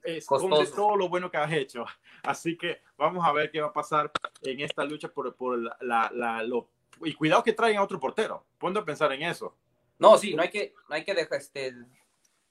esconde 0.03 0.65
todo 0.67 0.95
lo 0.95 1.09
bueno 1.09 1.29
que 1.29 1.37
has 1.37 1.51
hecho. 1.51 1.85
Así 2.23 2.57
que 2.57 2.81
vamos 2.97 3.25
a 3.27 3.33
ver 3.33 3.51
qué 3.51 3.59
va 3.61 3.67
a 3.67 3.73
pasar 3.73 4.11
en 4.41 4.61
esta 4.61 4.85
lucha 4.85 5.09
por, 5.09 5.35
por 5.35 5.59
la, 5.83 6.09
la, 6.13 6.41
lo, 6.43 6.69
y 7.03 7.13
cuidado 7.13 7.43
que 7.43 7.53
traigan 7.53 7.81
a 7.81 7.83
otro 7.83 7.99
portero. 7.99 8.45
Ponte 8.57 8.79
a 8.79 8.85
pensar 8.85 9.11
en 9.11 9.23
eso. 9.23 9.55
No, 9.97 10.17
sí, 10.17 10.35
no 10.35 10.43
hay 10.43 10.49
que, 10.49 10.73
no 10.89 10.95
hay 10.95 11.03
que 11.03 11.13
dejar, 11.13 11.39
este, 11.39 11.73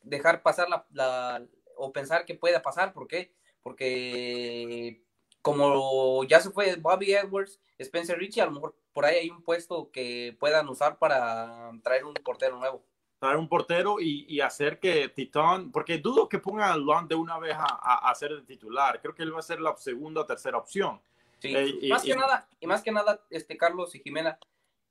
dejar 0.03 0.43
pasar 0.43 0.69
la, 0.69 1.47
o 1.77 1.93
pensar 1.93 2.25
que 2.25 2.35
pueda 2.35 2.63
pasar. 2.63 2.93
¿Por 2.93 3.07
qué? 3.07 3.33
Porque 3.63 5.03
como 5.43 6.25
ya 6.25 6.41
se 6.41 6.51
fue 6.51 6.77
Bobby 6.77 7.13
Edwards, 7.13 7.61
Spencer 7.79 8.19
Richie, 8.19 8.41
a 8.41 8.47
lo 8.47 8.53
mejor 8.53 8.77
por 8.93 9.05
ahí 9.05 9.17
hay 9.17 9.31
un 9.31 9.43
puesto 9.43 9.91
que 9.91 10.37
puedan 10.39 10.69
usar 10.69 10.99
para 10.99 11.71
traer 11.83 12.05
un 12.05 12.15
portero 12.15 12.59
nuevo. 12.59 12.85
Traer 13.19 13.37
un 13.37 13.49
portero 13.49 13.97
y, 14.01 14.41
hacer 14.41 14.79
que 14.79 15.09
Titón, 15.09 15.73
porque 15.73 15.99
dudo 15.99 16.29
que 16.29 16.39
pongan 16.39 16.71
a 16.71 16.77
Luan 16.77 17.09
de 17.09 17.15
una 17.15 17.39
vez 17.39 17.55
a, 17.57 18.11
a, 18.11 18.15
ser 18.15 18.33
el 18.33 18.45
titular. 18.45 19.01
Creo 19.01 19.15
que 19.15 19.23
él 19.23 19.35
va 19.35 19.39
a 19.39 19.43
ser 19.43 19.61
la 19.61 19.77
segunda 19.77 20.23
o 20.23 20.27
tercera 20.27 20.59
opción. 20.59 21.01
Sí, 21.39 21.55
eh, 21.55 21.89
más 21.89 22.03
que 22.03 22.15
nada, 22.15 22.49
y 22.61 22.67
más 22.67 22.83
que 22.83 22.93
nada, 22.93 23.21
este 23.31 23.57
Carlos 23.57 23.95
y 23.95 24.01
Jimena, 24.01 24.39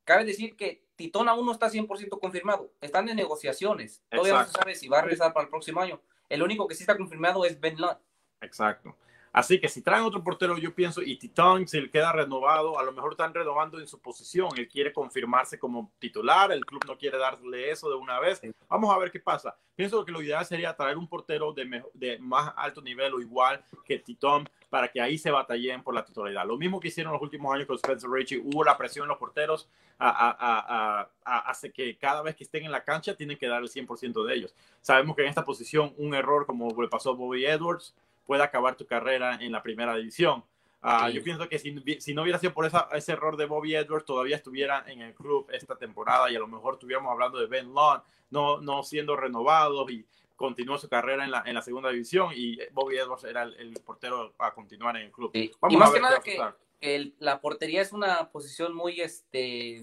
Cabe 0.05 0.25
decir 0.25 0.55
que 0.55 0.83
Titón 0.95 1.27
aún 1.29 1.45
no 1.45 1.51
está 1.51 1.69
100% 1.69 2.19
confirmado. 2.19 2.71
Están 2.81 3.09
en 3.09 3.15
negociaciones. 3.15 4.03
Todavía 4.09 4.33
no 4.33 4.45
se 4.45 4.51
sabe 4.51 4.75
si 4.75 4.87
va 4.87 4.99
a 4.99 5.01
regresar 5.01 5.33
para 5.33 5.45
el 5.45 5.49
próximo 5.49 5.81
año. 5.81 5.99
El 6.29 6.43
único 6.43 6.67
que 6.67 6.75
sí 6.75 6.83
está 6.83 6.97
confirmado 6.97 7.45
es 7.45 7.59
Ben 7.59 7.77
Lund. 7.77 7.97
Exacto. 8.41 8.95
Así 9.33 9.59
que 9.59 9.67
si 9.67 9.81
traen 9.81 10.03
otro 10.03 10.23
portero, 10.23 10.59
yo 10.59 10.75
pienso, 10.75 11.01
y 11.01 11.17
Titón, 11.17 11.67
si 11.67 11.79
él 11.79 11.89
queda 11.89 12.11
renovado, 12.11 12.77
a 12.77 12.83
lo 12.83 12.91
mejor 12.91 13.13
están 13.13 13.33
renovando 13.33 13.79
en 13.79 13.87
su 13.87 13.99
posición. 13.99 14.49
Él 14.55 14.67
quiere 14.67 14.93
confirmarse 14.93 15.57
como 15.57 15.91
titular, 15.97 16.51
el 16.51 16.63
club 16.63 16.85
no 16.85 16.95
quiere 16.95 17.17
darle 17.17 17.71
eso 17.71 17.89
de 17.89 17.95
una 17.95 18.19
vez. 18.19 18.41
Vamos 18.69 18.93
a 18.93 18.99
ver 18.99 19.11
qué 19.11 19.19
pasa. 19.19 19.57
Pienso 19.75 20.05
que 20.05 20.11
lo 20.11 20.21
ideal 20.21 20.45
sería 20.45 20.75
traer 20.75 20.97
un 20.99 21.07
portero 21.07 21.51
de, 21.51 21.83
de 21.95 22.19
más 22.19 22.53
alto 22.55 22.79
nivel 22.79 23.11
o 23.15 23.19
igual 23.19 23.65
que 23.83 23.97
Titón 23.97 24.47
para 24.73 24.87
que 24.87 24.99
ahí 24.99 25.19
se 25.19 25.29
batallen 25.29 25.83
por 25.83 25.93
la 25.93 26.03
titularidad. 26.03 26.47
Lo 26.47 26.57
mismo 26.57 26.79
que 26.79 26.87
hicieron 26.87 27.13
los 27.13 27.21
últimos 27.21 27.53
años 27.53 27.67
con 27.67 27.75
Spencer 27.75 28.09
Richie, 28.09 28.39
hubo 28.43 28.63
la 28.63 28.75
presión 28.75 29.03
en 29.03 29.09
los 29.09 29.19
porteros, 29.19 29.69
hace 29.99 31.71
que 31.71 31.95
cada 31.95 32.23
vez 32.23 32.35
que 32.35 32.43
estén 32.43 32.65
en 32.65 32.71
la 32.71 32.83
cancha 32.83 33.15
tienen 33.15 33.37
que 33.37 33.45
dar 33.45 33.61
el 33.61 33.69
100% 33.69 34.25
de 34.25 34.33
ellos. 34.33 34.55
Sabemos 34.81 35.15
que 35.15 35.21
en 35.21 35.27
esta 35.27 35.45
posición 35.45 35.93
un 35.99 36.15
error 36.15 36.47
como 36.47 36.69
le 36.81 36.87
pasó 36.87 37.11
a 37.11 37.13
Bobby 37.13 37.45
Edwards, 37.45 37.93
puede 38.25 38.41
acabar 38.41 38.73
tu 38.73 38.87
carrera 38.87 39.37
en 39.39 39.51
la 39.51 39.61
primera 39.61 39.95
división. 39.95 40.43
Ah, 40.81 41.07
yo 41.07 41.21
pienso 41.21 41.47
que 41.47 41.59
si, 41.59 41.75
si, 41.99 42.15
no 42.15 42.23
hubiera 42.23 42.39
sido 42.39 42.55
por 42.55 42.65
esa, 42.65 42.89
ese 42.93 43.11
error 43.11 43.37
de 43.37 43.45
Bobby 43.45 43.75
Edwards, 43.75 44.05
todavía 44.05 44.37
estuviera 44.37 44.85
en 44.87 45.01
el 45.01 45.13
club 45.13 45.45
esta 45.51 45.75
temporada 45.75 46.31
y 46.31 46.35
a 46.35 46.39
lo 46.39 46.47
mejor 46.47 46.73
estuviéramos 46.73 47.11
hablando 47.11 47.37
de 47.37 47.45
Ben 47.45 47.71
Long, 47.71 48.01
no, 48.31 48.59
no 48.59 48.81
siendo 48.81 49.15
renovados 49.15 49.91
y 49.91 50.03
continuó 50.43 50.77
su 50.77 50.89
carrera 50.89 51.23
en 51.23 51.31
la, 51.31 51.41
en 51.45 51.55
la 51.55 51.61
segunda 51.61 51.89
división 51.89 52.33
y 52.35 52.57
Bobby 52.73 52.97
Edwards 52.97 53.23
era 53.23 53.43
el, 53.43 53.79
portero 53.85 54.33
a 54.37 54.53
continuar 54.53 54.97
en 54.97 55.03
el 55.03 55.11
club. 55.13 55.31
y 55.33 55.77
más 55.77 55.91
que 55.91 56.01
nada 56.01 56.19
que, 56.19 57.13
la 57.19 57.39
portería 57.39 57.81
es 57.81 57.93
una 57.93 58.29
posición 58.29 58.75
muy, 58.75 58.99
este, 58.99 59.81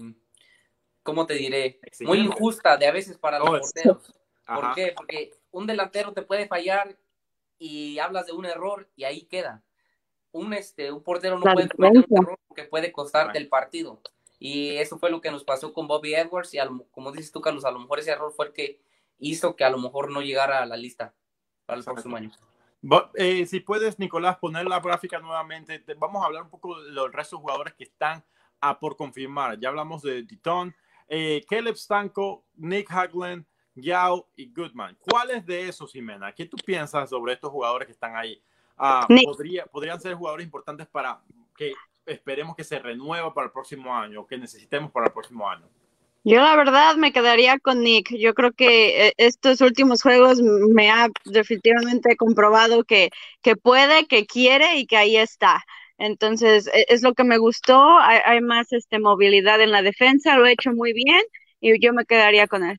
¿cómo 1.01 1.25
te 1.25 1.33
diré? 1.33 1.79
Muy 2.01 2.19
injusta 2.19 2.77
de 2.77 2.85
a 2.85 2.91
veces 2.91 3.17
para 3.17 3.39
los 3.39 3.49
porteros. 3.49 4.13
¿Por 4.45 4.75
qué? 4.75 4.93
Porque 4.95 5.33
un 5.49 5.65
delantero 5.65 6.13
te 6.13 6.21
puede 6.21 6.47
fallar 6.47 6.95
y 7.57 7.97
hablas 7.97 8.27
de 8.27 8.33
un 8.33 8.45
error 8.45 8.87
y 8.95 9.05
ahí 9.05 9.23
queda. 9.23 9.63
Un, 10.31 10.53
este, 10.53 10.91
un 10.91 11.01
portero 11.01 11.39
no 11.39 11.53
puede 11.53 11.69
cometer 11.69 12.05
un 12.07 12.23
error 12.23 12.39
porque 12.47 12.65
puede 12.65 12.91
costarte 12.91 13.39
el 13.39 13.49
partido. 13.49 13.99
Y 14.37 14.77
eso 14.77 14.99
fue 14.99 15.09
lo 15.09 15.21
que 15.21 15.31
nos 15.31 15.43
pasó 15.43 15.73
con 15.73 15.87
Bobby 15.87 16.13
Edwards 16.13 16.53
y 16.53 16.59
como 16.91 17.11
dices 17.11 17.31
tú, 17.31 17.41
Carlos, 17.41 17.65
a 17.65 17.71
lo 17.71 17.79
mejor 17.79 17.97
ese 17.97 18.11
error 18.11 18.31
fue 18.31 18.45
el 18.45 18.53
que 18.53 18.79
hizo 19.21 19.55
que 19.55 19.63
a 19.63 19.69
lo 19.69 19.77
mejor 19.77 20.11
no 20.11 20.21
llegara 20.21 20.61
a 20.61 20.65
la 20.65 20.75
lista 20.75 21.13
para 21.65 21.79
el 21.79 21.85
próximo 21.85 22.17
año. 22.17 22.31
Eh, 23.13 23.45
si 23.45 23.59
puedes, 23.59 23.99
Nicolás, 23.99 24.37
poner 24.37 24.65
la 24.67 24.79
gráfica 24.79 25.19
nuevamente. 25.19 25.81
Vamos 25.97 26.21
a 26.21 26.25
hablar 26.25 26.43
un 26.43 26.49
poco 26.49 26.81
de 26.81 26.91
los 26.91 27.11
restos 27.11 27.39
de 27.39 27.43
jugadores 27.43 27.73
que 27.75 27.83
están 27.83 28.23
a 28.59 28.79
por 28.79 28.97
confirmar. 28.97 29.59
Ya 29.59 29.69
hablamos 29.69 30.01
de 30.01 30.23
Titon, 30.23 30.75
eh, 31.07 31.45
Caleb 31.47 31.75
Stanko, 31.75 32.43
Nick 32.55 32.91
Hagland, 32.91 33.45
Yao 33.75 34.27
y 34.35 34.51
Goodman. 34.51 34.97
¿Cuáles 34.99 35.45
de 35.45 35.69
esos, 35.69 35.91
Jimena? 35.91 36.33
¿Qué 36.33 36.45
tú 36.45 36.57
piensas 36.65 37.09
sobre 37.09 37.33
estos 37.33 37.51
jugadores 37.51 37.85
que 37.85 37.93
están 37.93 38.15
ahí? 38.15 38.41
Ah, 38.77 39.07
podría, 39.23 39.65
¿Podrían 39.67 40.01
ser 40.01 40.15
jugadores 40.15 40.45
importantes 40.45 40.87
para 40.87 41.21
que 41.55 41.73
esperemos 42.05 42.55
que 42.55 42.63
se 42.63 42.79
renueva 42.79 43.31
para 43.33 43.45
el 43.45 43.51
próximo 43.51 43.95
año, 43.95 44.25
que 44.25 44.37
necesitemos 44.37 44.91
para 44.91 45.05
el 45.05 45.13
próximo 45.13 45.47
año? 45.47 45.69
Yo 46.23 46.39
la 46.39 46.55
verdad 46.55 46.95
me 46.97 47.11
quedaría 47.11 47.57
con 47.59 47.81
Nick. 47.81 48.15
Yo 48.15 48.33
creo 48.35 48.51
que 48.51 49.07
eh, 49.07 49.13
estos 49.17 49.59
últimos 49.61 50.03
juegos 50.03 50.39
me 50.41 50.91
ha 50.91 51.07
definitivamente 51.25 52.15
comprobado 52.15 52.83
que, 52.83 53.09
que 53.41 53.55
puede, 53.55 54.05
que 54.05 54.25
quiere 54.27 54.77
y 54.77 54.85
que 54.85 54.97
ahí 54.97 55.17
está. 55.17 55.63
Entonces, 55.97 56.67
e, 56.67 56.85
es 56.89 57.01
lo 57.01 57.13
que 57.13 57.23
me 57.23 57.37
gustó. 57.39 57.97
Hay, 57.99 58.19
hay 58.25 58.41
más 58.41 58.71
este, 58.71 58.99
movilidad 58.99 59.61
en 59.61 59.71
la 59.71 59.81
defensa, 59.81 60.37
lo 60.37 60.45
he 60.45 60.51
hecho 60.53 60.71
muy 60.73 60.93
bien 60.93 61.21
y 61.59 61.79
yo 61.83 61.93
me 61.93 62.05
quedaría 62.05 62.47
con 62.47 62.63
él. 62.63 62.77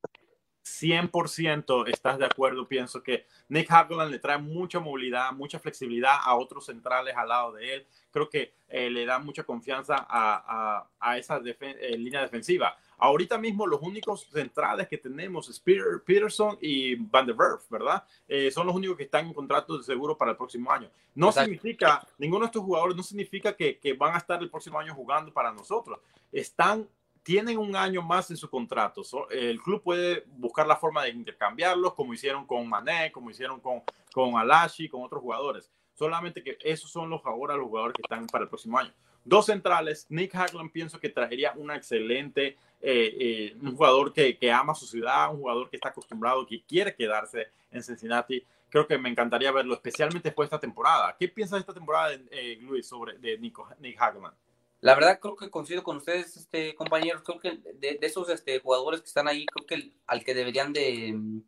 100% 0.65 1.89
estás 1.89 2.19
de 2.19 2.27
acuerdo. 2.27 2.67
Pienso 2.67 3.03
que 3.03 3.27
Nick 3.49 3.71
Hagland 3.71 4.11
le 4.11 4.19
trae 4.19 4.39
mucha 4.39 4.81
movilidad, 4.81 5.33
mucha 5.33 5.59
flexibilidad 5.59 6.17
a 6.23 6.35
otros 6.37 6.67
centrales 6.67 7.15
al 7.17 7.29
lado 7.29 7.53
de 7.53 7.75
él. 7.75 7.87
Creo 8.11 8.29
que 8.29 8.53
eh, 8.69 8.91
le 8.91 9.05
da 9.05 9.19
mucha 9.19 9.45
confianza 9.45 10.07
a, 10.09 10.89
a, 11.01 11.19
esa 11.19 11.41
eh, 11.45 11.99
línea 11.99 12.23
defensiva. 12.23 12.77
Ahorita 13.05 13.37
mismo 13.37 13.67
los 13.67 13.83
únicos 13.83 14.29
centrales 14.31 14.87
que 14.87 14.97
tenemos 14.97 15.49
es 15.49 15.59
Peterson 15.59 16.57
y 16.61 16.95
Van 16.95 17.27
der 17.27 17.35
Werf, 17.35 17.69
¿verdad? 17.69 18.05
Eh, 18.29 18.49
son 18.53 18.65
los 18.65 18.77
únicos 18.77 18.97
que 18.97 19.03
están 19.03 19.27
en 19.27 19.35
contrato 19.35 19.77
de 19.77 19.83
seguro 19.83 20.17
para 20.17 20.31
el 20.31 20.37
próximo 20.37 20.71
año. 20.71 20.89
No 21.13 21.33
significa, 21.33 22.07
ninguno 22.17 22.45
de 22.45 22.47
estos 22.47 22.63
jugadores 22.63 22.95
no 22.95 23.03
significa 23.03 23.57
que, 23.57 23.81
que 23.81 23.95
van 23.95 24.15
a 24.15 24.19
estar 24.19 24.41
el 24.41 24.49
próximo 24.49 24.79
año 24.79 24.95
jugando 24.95 25.33
para 25.33 25.51
nosotros. 25.51 25.99
Están 26.31 26.89
tienen 27.25 27.59
un 27.59 27.75
año 27.75 28.03
más 28.03 28.31
en 28.31 28.37
su 28.37 28.49
contrato. 28.49 29.03
el 29.31 29.61
club 29.61 29.83
puede 29.83 30.25
buscar 30.37 30.69
la 30.69 30.77
forma 30.77 31.03
de 31.03 31.11
intercambiarlos, 31.11 31.95
como 31.95 32.15
hicieron 32.15 32.47
con 32.47 32.69
Mané, 32.69 33.11
como 33.11 33.31
hicieron 33.31 33.59
con, 33.59 33.83
con 34.13 34.37
Alashi, 34.37 34.89
con 34.89 35.03
otros 35.03 35.23
jugadores. 35.23 35.69
Solamente 35.93 36.41
que 36.45 36.57
esos 36.61 36.89
son 36.89 37.11
los 37.11 37.21
ahora 37.25 37.57
los 37.57 37.67
jugadores 37.67 37.97
que 37.97 38.03
están 38.03 38.29
para 38.29 38.45
el 38.45 38.49
próximo 38.49 38.79
año. 38.79 38.93
Dos 39.25 39.47
centrales, 39.47 40.07
Nick 40.09 40.35
Hagland 40.35 40.73
pienso 40.73 40.99
que 40.99 41.09
traería 41.09 41.53
una 41.57 41.77
excelente, 41.77 42.57
eh, 42.81 43.17
eh, 43.21 43.57
un 43.61 43.77
jugador 43.77 44.13
que, 44.13 44.37
que, 44.37 44.51
ama 44.51 44.75
su 44.75 44.87
ciudad, 44.87 45.31
un 45.31 45.39
jugador 45.39 45.71
que 45.71 45.77
está 45.77 45.91
acostumbrado, 45.91 46.45
que 46.47 46.63
quiere 46.63 46.95
quedarse 46.95 47.49
en 47.71 47.83
Cincinnati. 47.83 48.45
Creo 48.69 48.87
que 48.87 48.99
me 48.99 49.09
encantaría 49.09 49.53
verlo, 49.53 49.75
especialmente 49.75 50.31
después 50.31 50.49
de 50.49 50.57
esta 50.57 50.61
temporada. 50.61 51.15
¿Qué 51.19 51.29
piensas 51.29 51.59
de 51.59 51.61
esta 51.61 51.75
temporada, 51.75 52.15
eh, 52.31 52.59
Luis, 52.63 52.87
sobre 52.87 53.19
de 53.19 53.39
Nico, 53.39 53.69
Nick 53.79 54.01
Hagland? 54.01 54.35
La 54.81 54.97
verdad 54.97 55.21
creo 55.21 55.37
que 55.37 55.49
coincido 55.49 55.85
con 55.85 55.99
ustedes, 55.99 56.37
este, 56.37 56.75
compañeros, 56.75 57.23
creo 57.25 57.39
que 57.39 57.61
de, 57.75 57.99
esos 58.03 58.29
este, 58.29 58.59
jugadores 58.59 59.01
que 59.01 59.07
están 59.07 59.29
ahí, 59.29 59.47
creo 59.47 59.65
que 59.65 59.93
al 60.09 60.25
que 60.25 60.35
deberían 60.35 60.73
de 60.73 61.13
mm, 61.13 61.43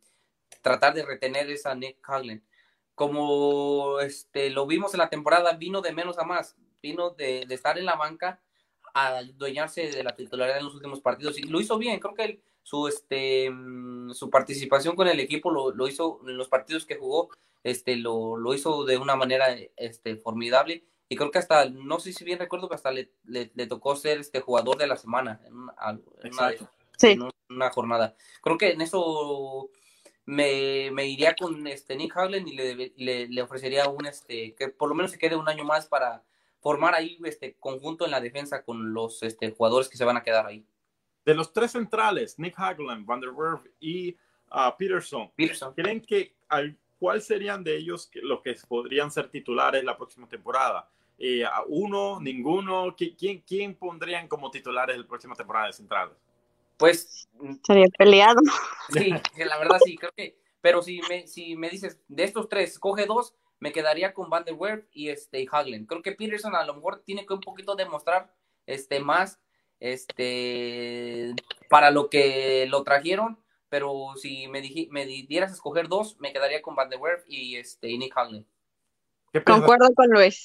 tratar 0.62 0.94
de 0.94 1.04
retener 1.04 1.50
es 1.50 1.66
a 1.66 1.74
Nick 1.74 1.98
Haglen. 2.08 2.44
Como 2.94 3.98
este, 3.98 4.50
lo 4.50 4.68
vimos 4.68 4.94
en 4.94 4.98
la 4.98 5.10
temporada, 5.10 5.52
vino 5.54 5.80
de 5.80 5.92
menos 5.92 6.16
a 6.18 6.24
más, 6.24 6.54
de, 7.16 7.46
estar 7.50 7.78
en 7.78 7.86
la 7.86 7.96
banca 7.96 8.40
a 8.94 9.22
dueñarse 9.22 9.90
de 9.90 10.04
la 10.04 10.14
titularidad 10.14 10.58
en 10.58 10.66
los 10.66 10.74
últimos 10.74 11.00
partidos. 11.00 11.38
Y 11.38 11.44
lo 11.44 11.60
hizo 11.60 11.78
bien, 11.78 11.98
creo 11.98 12.14
que 12.14 12.42
su, 12.62 12.88
este, 12.88 13.50
mm, 13.50 14.12
su 14.12 14.30
participación 14.30 14.94
con 14.94 15.08
el 15.08 15.20
equipo 15.20 15.50
lo, 15.50 15.72
lo, 15.72 15.88
hizo 15.88 16.20
en 16.26 16.36
los 16.36 16.48
partidos 16.48 16.86
que 16.86 16.96
jugó, 16.96 17.30
este, 17.62 17.96
lo, 17.96 18.36
lo 18.36 18.54
hizo 18.54 18.84
de 18.84 18.98
una 18.98 19.16
manera 19.16 19.46
este, 19.76 20.16
formidable. 20.16 20.84
Y 21.08 21.16
creo 21.16 21.30
que 21.30 21.38
hasta, 21.38 21.68
no 21.68 21.98
sé 21.98 22.12
si 22.12 22.24
bien 22.24 22.38
recuerdo 22.38 22.68
que 22.68 22.76
hasta 22.76 22.90
le, 22.90 23.10
le, 23.24 23.66
tocó 23.66 23.96
ser 23.96 24.20
este 24.20 24.40
jugador 24.40 24.78
de 24.78 24.86
la 24.86 24.96
semana 24.96 25.40
en 25.44 25.54
una, 25.54 25.76
jornada. 27.70 28.16
Creo 28.42 28.58
que 28.58 28.70
en 28.70 28.80
eso 28.80 29.70
me, 30.26 30.90
me 30.92 31.06
iría 31.06 31.34
con 31.34 31.66
este 31.66 31.96
Nick 31.96 32.16
Haglen 32.16 32.48
y 32.48 32.52
le, 32.52 33.28
le, 33.28 33.42
ofrecería 33.42 33.88
un 33.88 34.06
este 34.06 34.54
que 34.54 34.68
por 34.68 34.88
lo 34.88 34.94
menos 34.94 35.10
se 35.10 35.18
quede 35.18 35.36
un 35.36 35.48
año 35.48 35.64
más 35.64 35.86
para 35.86 36.22
formar 36.64 36.94
ahí 36.94 37.18
este 37.24 37.58
conjunto 37.60 38.06
en 38.06 38.10
la 38.10 38.22
defensa 38.22 38.64
con 38.64 38.94
los 38.94 39.22
este, 39.22 39.50
jugadores 39.50 39.86
que 39.86 39.98
se 39.98 40.04
van 40.06 40.16
a 40.16 40.22
quedar 40.22 40.46
ahí. 40.46 40.64
De 41.22 41.34
los 41.34 41.52
tres 41.52 41.72
centrales, 41.72 42.38
Nick 42.38 42.54
Hagland, 42.56 43.04
Van 43.04 43.20
der 43.20 43.32
Werf 43.32 43.66
y 43.78 44.16
uh, 44.50 44.74
Peterson, 44.78 45.30
Peterson, 45.36 45.74
¿creen 45.74 46.00
que 46.00 46.34
al 46.48 46.78
¿cuál 46.98 47.20
serían 47.20 47.62
de 47.62 47.76
ellos 47.76 48.10
los 48.14 48.40
que 48.40 48.56
podrían 48.66 49.10
ser 49.10 49.28
titulares 49.28 49.84
la 49.84 49.94
próxima 49.94 50.26
temporada? 50.26 50.88
Eh, 51.18 51.44
¿Uno, 51.66 52.18
ninguno? 52.18 52.96
¿Quién, 52.96 53.42
¿Quién 53.46 53.74
pondrían 53.74 54.26
como 54.26 54.50
titulares 54.50 54.96
la 54.96 55.06
próxima 55.06 55.34
temporada 55.34 55.66
de 55.66 55.74
Centrales? 55.74 56.16
Pues... 56.78 57.28
Sería 57.62 57.88
peleado. 57.98 58.40
Sí, 58.88 59.10
la 59.36 59.58
verdad 59.58 59.78
sí, 59.84 59.98
creo 59.98 60.12
que... 60.16 60.38
Pero 60.62 60.80
si 60.80 61.02
me, 61.10 61.26
si 61.26 61.56
me 61.56 61.68
dices, 61.68 62.00
de 62.08 62.24
estos 62.24 62.48
tres, 62.48 62.78
coge 62.78 63.04
dos, 63.04 63.34
me 63.64 63.72
quedaría 63.72 64.12
con 64.12 64.28
Van 64.28 64.44
der 64.44 64.56
Werf 64.56 64.84
y 64.92 65.08
este, 65.08 65.46
Haglin. 65.50 65.86
Creo 65.86 66.02
que 66.02 66.12
Peterson 66.12 66.54
a 66.54 66.66
lo 66.66 66.74
mejor 66.74 67.02
tiene 67.02 67.24
que 67.24 67.32
un 67.32 67.40
poquito 67.40 67.74
demostrar 67.74 68.30
este, 68.66 69.00
más 69.00 69.40
este, 69.80 71.34
para 71.70 71.90
lo 71.90 72.10
que 72.10 72.66
lo 72.68 72.84
trajeron 72.84 73.42
pero 73.70 74.12
si 74.16 74.46
me, 74.48 74.62
me 74.90 75.04
dieras 75.04 75.50
a 75.50 75.54
escoger 75.54 75.88
dos, 75.88 76.16
me 76.20 76.32
quedaría 76.32 76.62
con 76.62 76.76
Van 76.76 76.88
der 76.88 77.00
Werf 77.00 77.24
y, 77.26 77.56
este, 77.56 77.88
Nick 77.98 78.16
Hagley. 78.16 78.46
Concuerdo 79.44 79.92
con 79.96 80.10
Luis. 80.10 80.44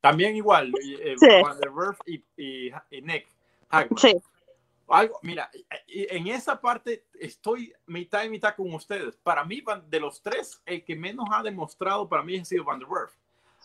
También 0.00 0.36
igual, 0.36 0.72
eh, 0.80 1.16
Van 1.42 1.58
der 1.58 1.70
Werf 1.70 1.98
y, 2.06 2.22
Nick 3.02 3.26
Hagley. 3.68 3.96
Sí. 3.96 4.14
Algo, 4.92 5.18
mira, 5.22 5.50
en 5.86 6.26
esa 6.26 6.60
parte 6.60 7.06
estoy 7.18 7.72
mitad 7.86 8.24
y 8.24 8.28
mitad 8.28 8.54
con 8.54 8.74
ustedes. 8.74 9.16
Para 9.16 9.42
mí, 9.42 9.64
de 9.88 10.00
los 10.00 10.20
tres, 10.20 10.60
el 10.66 10.84
que 10.84 10.94
menos 10.94 11.26
ha 11.32 11.42
demostrado 11.42 12.06
para 12.06 12.22
mí 12.22 12.38
ha 12.38 12.44
sido 12.44 12.64
Van 12.64 12.78
der 12.78 12.86
Werf. 12.86 13.10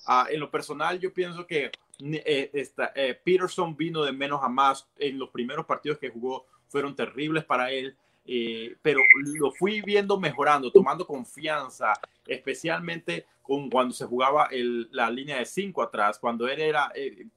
Ah, 0.06 0.28
en 0.30 0.40
lo 0.40 0.50
personal, 0.50 0.98
yo 1.00 1.14
pienso 1.14 1.46
que 1.46 1.70
eh, 2.00 2.50
esta, 2.54 2.94
eh, 2.96 3.20
Peterson 3.22 3.76
vino 3.76 4.04
de 4.04 4.14
menos 4.14 4.42
a 4.42 4.48
más. 4.48 4.88
En 4.98 5.20
los 5.20 5.30
primeros 5.30 5.66
partidos 5.66 5.98
que 5.98 6.10
jugó 6.10 6.46
fueron 6.70 6.96
terribles 6.96 7.44
para 7.44 7.72
él. 7.72 7.98
Eh, 8.26 8.78
pero 8.82 9.02
lo 9.24 9.52
fui 9.52 9.82
viendo 9.82 10.18
mejorando, 10.18 10.72
tomando 10.72 11.06
confianza, 11.06 11.94
especialmente 12.26 13.26
con 13.42 13.70
cuando 13.70 13.94
se 13.94 14.06
jugaba 14.06 14.48
el, 14.52 14.88
la 14.92 15.10
línea 15.10 15.40
de 15.40 15.46
cinco 15.46 15.82
atrás, 15.82 16.20
cuando 16.20 16.48
él 16.48 16.60
era 16.62 16.92
eh, 16.96 17.28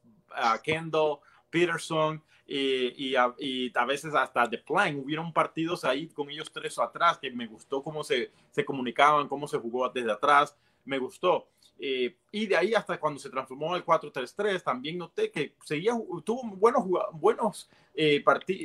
Kendall, 0.63 1.19
Peterson 1.49 2.23
y, 2.53 3.15
a, 3.15 3.33
y, 3.39 3.71
a, 3.75 3.85
veces 3.85 4.15
hasta 4.15 4.49
The 4.49 4.59
Plan. 4.59 4.99
Hubieron 4.99 5.33
partidos 5.33 5.85
ahí 5.85 6.09
con 6.09 6.29
ellos 6.31 6.51
tres 6.53 6.79
atrás 6.79 7.19
que 7.19 7.31
me 7.31 7.47
gustó 7.47 7.83
cómo 7.83 8.03
se, 8.03 8.33
se 8.51 8.65
comunicaban, 8.65 9.29
cómo 9.29 9.47
se 9.47 9.59
jugó 9.59 9.89
desde 9.89 10.11
atrás, 10.11 10.57
me 10.85 10.99
gustó. 10.99 11.47
Eh, 11.79 12.17
y 12.33 12.47
de 12.47 12.57
ahí 12.57 12.75
hasta 12.75 12.99
cuando 12.99 13.21
se 13.21 13.31
transformó 13.31 13.77
el 13.77 13.85
4-3-3, 13.85 14.63
también 14.63 14.99
noté 14.99 15.31
que 15.31 15.55
seguía, 15.65 15.93
tuvo 16.25 16.43
buenos, 16.57 16.85
buenos 17.13 17.71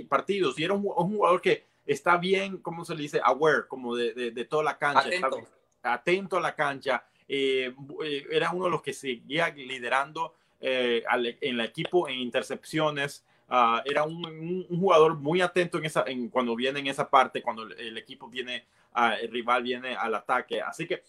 partidos 0.09 0.57
y 0.59 0.63
era 0.63 0.73
un 0.73 0.83
jugador 0.83 1.41
que 1.41 1.63
está 1.85 2.17
bien, 2.17 2.57
¿cómo 2.57 2.83
se 2.83 2.95
le 2.95 3.03
dice? 3.03 3.21
Aware, 3.23 3.67
como 3.67 3.95
de, 3.95 4.13
de, 4.31 4.45
toda 4.45 4.63
la 4.63 4.77
cancha. 4.77 5.07
Atento. 5.07 5.47
atento 5.83 6.37
a 6.37 6.41
la 6.41 6.55
cancha. 6.55 7.05
Eh, 7.27 7.73
eh, 8.03 8.25
era 8.31 8.51
uno 8.51 8.65
de 8.65 8.71
los 8.71 8.81
que 8.81 8.93
seguía 8.93 9.49
liderando 9.49 10.33
eh, 10.59 11.03
en 11.41 11.59
el 11.59 11.65
equipo 11.65 12.07
en 12.07 12.19
intercepciones. 12.19 13.23
Ah, 13.47 13.83
era 13.85 14.03
un, 14.03 14.25
un, 14.69 14.79
jugador 14.79 15.15
muy 15.15 15.41
atento 15.41 15.77
en 15.77 15.85
esa, 15.85 16.03
en, 16.07 16.29
cuando 16.29 16.55
viene 16.55 16.79
en 16.79 16.87
esa 16.87 17.09
parte, 17.09 17.41
cuando 17.41 17.63
el, 17.63 17.97
equipo 17.97 18.27
viene, 18.27 18.65
uh, 18.95 19.21
el 19.21 19.31
rival 19.31 19.63
viene 19.63 19.95
al 19.95 20.15
ataque. 20.15 20.61
Así 20.61 20.87
que 20.87 21.03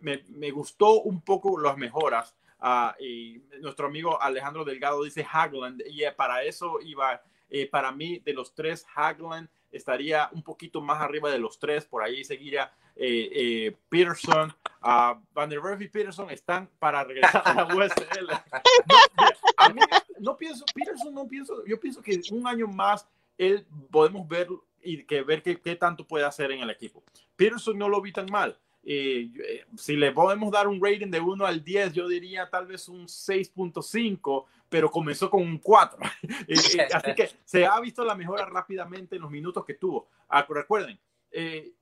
me, 0.00 0.24
me, 0.28 0.50
gustó 0.50 1.02
un 1.02 1.20
poco 1.20 1.58
las 1.60 1.76
mejoras. 1.76 2.34
Ah, 2.60 2.96
y 2.98 3.40
nuestro 3.60 3.86
amigo 3.86 4.20
Alejandro 4.20 4.64
Delgado 4.64 5.04
dice 5.04 5.24
Hagland, 5.30 5.82
y 5.86 6.02
para 6.16 6.42
eso 6.42 6.80
iba, 6.82 7.22
para 7.70 7.92
mí, 7.92 8.18
de 8.18 8.34
los 8.34 8.52
tres, 8.54 8.84
Hagland 8.94 9.48
estaría 9.70 10.28
un 10.32 10.42
poquito 10.42 10.80
más 10.80 11.00
arriba 11.00 11.30
de 11.30 11.38
los 11.38 11.58
tres, 11.58 11.84
por 11.84 12.02
ahí 12.02 12.24
seguiría 12.24 12.72
eh, 12.96 13.30
eh, 13.32 13.76
Peterson, 13.88 14.52
uh, 14.82 15.14
Van 15.32 15.48
der 15.48 15.60
Werf 15.60 15.80
y 15.80 15.88
Peterson 15.88 16.30
están 16.30 16.68
para 16.80 17.04
regresar 17.04 17.42
a 17.44 17.54
la 17.54 17.64
USL. 17.66 18.30
a 19.56 19.68
mí 19.68 19.80
no 20.20 20.36
pienso, 20.36 20.64
Peterson 20.74 21.14
no 21.14 21.26
pienso, 21.26 21.64
yo 21.66 21.78
pienso 21.78 22.02
que 22.02 22.20
un 22.30 22.46
año 22.46 22.66
más 22.66 23.06
él 23.36 23.66
podemos 23.90 24.26
ver 24.28 24.48
y 24.82 25.04
que 25.04 25.22
ver 25.22 25.42
qué, 25.42 25.76
tanto 25.76 26.06
puede 26.06 26.24
hacer 26.24 26.50
en 26.50 26.60
el 26.60 26.70
equipo. 26.70 27.02
Peterson 27.36 27.78
no 27.78 27.88
lo 27.88 28.00
vi 28.00 28.12
tan 28.12 28.26
mal. 28.30 28.58
Eh, 28.84 29.30
eh, 29.44 29.64
si 29.76 29.96
le 29.96 30.12
podemos 30.12 30.50
dar 30.50 30.66
un 30.66 30.82
rating 30.82 31.10
de 31.10 31.20
1 31.20 31.44
al 31.44 31.62
10, 31.62 31.92
yo 31.92 32.08
diría 32.08 32.48
tal 32.48 32.66
vez 32.66 32.88
un 32.88 33.06
6.5, 33.06 34.44
pero 34.68 34.90
comenzó 34.90 35.30
con 35.30 35.42
un 35.42 35.58
4. 35.58 35.98
Eh, 36.48 36.54
así 36.94 37.14
que 37.14 37.30
se 37.44 37.66
ha 37.66 37.78
visto 37.80 38.04
la 38.04 38.14
mejora 38.14 38.46
rápidamente 38.46 39.16
en 39.16 39.22
los 39.22 39.30
minutos 39.30 39.64
que 39.64 39.74
tuvo. 39.74 40.08
Ah, 40.28 40.46
recuerden, 40.48 40.98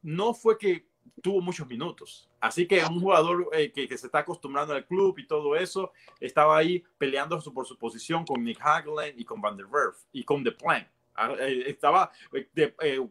no 0.02 0.34
fue 0.34 0.58
que 0.58 0.86
tuvo 1.22 1.40
muchos 1.40 1.66
minutos. 1.66 2.28
Así 2.40 2.66
que 2.66 2.82
un 2.84 3.00
jugador 3.00 3.50
que, 3.50 3.88
que, 3.88 3.98
se 3.98 4.06
está 4.06 4.20
acostumbrando 4.20 4.74
al 4.74 4.86
club 4.86 5.18
y 5.18 5.26
todo 5.26 5.56
eso, 5.56 5.92
estaba 6.20 6.56
ahí 6.56 6.84
peleando 6.98 7.40
por 7.52 7.66
su 7.66 7.76
posición 7.78 8.24
con 8.24 8.42
Nick 8.42 8.60
Hagelin 8.60 9.18
y 9.18 9.24
con 9.24 9.40
Van 9.40 9.56
der 9.56 9.66
Werf 9.66 9.96
y 10.12 10.24
con 10.24 10.44
The 10.44 10.52
Plan. 10.52 10.88
Ah, 11.14 11.34
estaba, 11.38 12.10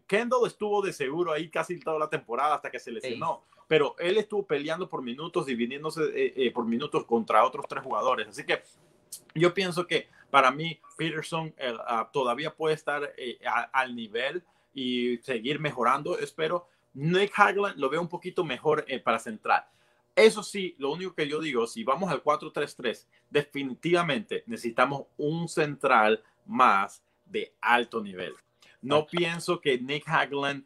Kendall 0.06 0.46
estuvo 0.46 0.82
de 0.82 0.94
seguro 0.94 1.32
ahí 1.32 1.50
casi 1.50 1.80
toda 1.80 1.98
la 1.98 2.10
temporada 2.10 2.56
hasta 2.56 2.70
que 2.70 2.80
se 2.80 2.92
lesionó 2.92 3.44
pero 3.68 3.96
él 4.00 4.18
estuvo 4.18 4.46
peleando 4.46 4.90
por 4.90 5.02
minutos, 5.02 5.46
dividiéndose 5.46 6.04
eh, 6.04 6.34
eh, 6.36 6.52
por 6.52 6.66
minutos 6.66 7.06
contra 7.06 7.46
otros 7.46 7.66
tres 7.68 7.84
jugadores. 7.84 8.28
Así 8.28 8.46
que 8.46 8.62
yo 9.34 9.54
pienso 9.54 9.88
que 9.88 10.08
para 10.30 10.52
mí 10.52 10.80
Peterson 10.98 11.54
ah, 11.88 12.10
todavía 12.12 12.54
puede 12.56 12.76
estar 12.76 13.14
eh, 13.18 13.40
al 13.72 13.96
nivel 13.96 14.44
y 14.74 15.18
seguir 15.20 15.60
mejorando, 15.60 16.20
espero. 16.20 16.68
Nick 16.96 17.34
Hagland 17.36 17.78
lo 17.78 17.90
veo 17.90 18.02
un 18.02 18.10
poquito 18.10 18.44
mejor 18.44 18.86
para 19.04 19.20
central. 19.20 19.66
Eso 20.16 20.42
sí, 20.44 20.76
lo 20.78 20.92
único 20.92 21.14
que 21.14 21.28
yo 21.28 21.42
digo, 21.42 21.68
si 21.68 21.84
vamos 21.84 22.10
al 22.10 22.24
4-3-3, 22.24 23.06
definitivamente 23.30 24.44
necesitamos 24.48 25.04
un 25.18 25.50
central 25.50 26.24
más 26.46 27.04
de 27.26 27.54
alto 27.60 28.02
nivel. 28.02 28.34
No 28.82 29.06
pienso 29.06 29.60
que 29.60 29.78
Nick 29.78 30.08
Hagland 30.08 30.64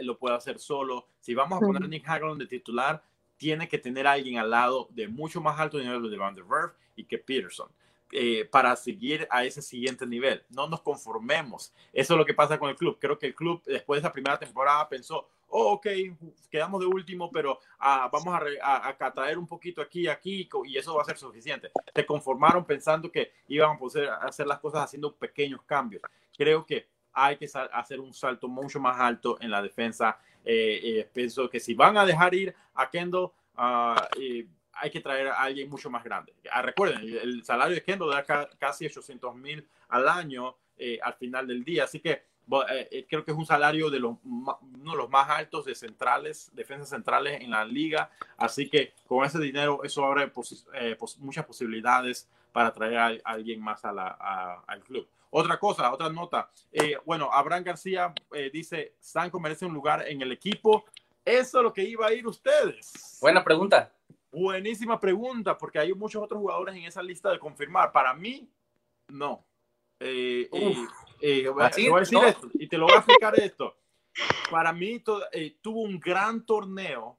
lo 0.00 0.18
pueda 0.18 0.36
hacer 0.36 0.58
solo. 0.58 1.08
Si 1.18 1.34
vamos 1.34 1.56
a 1.56 1.66
poner 1.66 1.82
a 1.82 1.88
Nick 1.88 2.08
Hagland 2.08 2.38
de 2.38 2.46
titular, 2.46 3.02
tiene 3.36 3.68
que 3.68 3.78
tener 3.78 4.06
a 4.06 4.12
alguien 4.12 4.38
al 4.38 4.50
lado 4.50 4.88
de 4.90 5.08
mucho 5.08 5.40
más 5.40 5.58
alto 5.58 5.78
nivel 5.78 6.08
de 6.08 6.16
Van 6.16 6.34
der 6.34 6.44
Werf 6.44 6.74
y 6.94 7.04
que 7.04 7.18
Peterson. 7.18 7.68
Eh, 8.14 8.44
para 8.44 8.76
seguir 8.76 9.26
a 9.30 9.42
ese 9.42 9.62
siguiente 9.62 10.06
nivel. 10.06 10.44
No 10.50 10.68
nos 10.68 10.82
conformemos. 10.82 11.72
Eso 11.94 12.12
es 12.12 12.18
lo 12.18 12.26
que 12.26 12.34
pasa 12.34 12.58
con 12.58 12.68
el 12.68 12.76
club. 12.76 12.98
Creo 13.00 13.18
que 13.18 13.28
el 13.28 13.34
club 13.34 13.62
después 13.64 13.96
de 13.96 14.06
esa 14.06 14.12
primera 14.12 14.38
temporada 14.38 14.86
pensó, 14.86 15.30
oh, 15.52 15.72
ok, 15.72 15.86
quedamos 16.50 16.80
de 16.80 16.86
último, 16.86 17.30
pero 17.30 17.60
ah, 17.78 18.08
vamos 18.12 18.34
a, 18.62 18.88
a, 18.88 19.12
traer 19.12 19.38
un 19.38 19.46
poquito 19.46 19.82
aquí 19.82 20.02
y 20.02 20.08
aquí 20.08 20.48
y 20.64 20.78
eso 20.78 20.94
va 20.94 21.02
a 21.02 21.04
ser 21.04 21.18
suficiente. 21.18 21.70
Se 21.94 22.06
conformaron 22.06 22.64
pensando 22.64 23.10
que 23.10 23.32
iban 23.48 23.78
a 23.78 24.26
hacer 24.26 24.46
las 24.46 24.58
cosas 24.58 24.84
haciendo 24.84 25.14
pequeños 25.14 25.62
cambios. 25.62 26.02
Creo 26.36 26.64
que 26.64 26.88
hay 27.12 27.36
que 27.36 27.48
hacer 27.72 28.00
un 28.00 28.14
salto 28.14 28.48
mucho 28.48 28.80
más 28.80 28.98
alto 28.98 29.36
en 29.40 29.50
la 29.50 29.60
defensa. 29.60 30.18
Eh, 30.44 30.80
eh, 30.82 31.10
pienso 31.12 31.48
que 31.48 31.60
si 31.60 31.74
van 31.74 31.96
a 31.98 32.06
dejar 32.06 32.34
ir 32.34 32.54
a 32.74 32.88
Kendall, 32.88 33.30
ah, 33.56 34.08
hay 34.74 34.90
que 34.90 35.00
traer 35.00 35.28
a 35.28 35.42
alguien 35.42 35.68
mucho 35.68 35.90
más 35.90 36.02
grande. 36.02 36.34
Ah, 36.50 36.62
recuerden, 36.62 37.02
el, 37.02 37.44
salario 37.44 37.74
de 37.74 37.82
Kendall 37.82 38.12
era 38.12 38.48
casi 38.58 38.86
800 38.86 39.34
mil 39.36 39.66
al 39.88 40.08
año 40.08 40.56
eh, 40.76 40.98
al 41.02 41.14
final 41.14 41.46
del 41.46 41.62
día, 41.62 41.84
así 41.84 42.00
que 42.00 42.24
creo 43.08 43.24
que 43.24 43.30
es 43.30 43.36
un 43.36 43.46
salario 43.46 43.90
de 43.90 44.00
los, 44.00 44.16
uno 44.24 44.58
de 44.90 44.96
los 44.96 45.10
más 45.10 45.28
altos 45.30 45.64
de 45.64 45.74
centrales, 45.74 46.50
defensas 46.52 46.90
centrales 46.90 47.40
en 47.40 47.50
la 47.50 47.64
liga, 47.64 48.10
así 48.36 48.68
que 48.68 48.92
con 49.06 49.24
ese 49.24 49.38
dinero 49.38 49.82
eso 49.84 50.04
abre 50.04 50.30
muchas 51.18 51.46
posibilidades 51.46 52.28
para 52.52 52.72
traer 52.72 52.98
a, 52.98 53.12
alguien 53.24 53.60
más 53.60 53.84
al 53.84 54.82
club. 54.84 55.08
Otra 55.34 55.58
cosa, 55.58 55.90
otra 55.90 56.10
nota. 56.10 56.50
Eh, 56.70 56.98
bueno, 57.06 57.30
Abraham 57.32 57.64
García 57.64 58.12
eh, 58.32 58.50
dice, 58.52 58.96
Sanco 59.00 59.40
merece 59.40 59.64
un 59.64 59.72
lugar 59.72 60.06
en 60.06 60.20
el 60.20 60.30
equipo. 60.30 60.84
Eso 61.24 61.58
es 61.58 61.64
lo 61.64 61.72
que 61.72 61.82
iba 61.82 62.06
a 62.06 62.12
ir 62.12 62.26
ustedes. 62.26 63.18
Buena 63.18 63.42
pregunta. 63.42 63.90
Buenísima 64.30 65.00
pregunta, 65.00 65.56
porque 65.56 65.78
hay 65.78 65.94
muchos 65.94 66.22
otros 66.22 66.38
jugadores 66.38 66.74
en 66.76 66.84
esa 66.84 67.02
lista 67.02 67.30
de 67.30 67.38
confirmar. 67.38 67.92
Para 67.92 68.12
mí, 68.12 68.46
no. 69.08 69.42
Eh, 70.00 70.50
eh 71.22 71.48
voy 71.48 71.64
a 71.64 71.68
decir 71.68 72.18
esto 72.24 72.50
y 72.54 72.66
te 72.66 72.76
lo 72.76 72.86
voy 72.86 72.94
a 72.94 72.98
explicar 72.98 73.38
esto. 73.38 73.76
Para 74.50 74.72
mí 74.72 75.02
tuvo 75.62 75.82
un 75.82 75.98
gran 75.98 76.44
torneo 76.44 77.18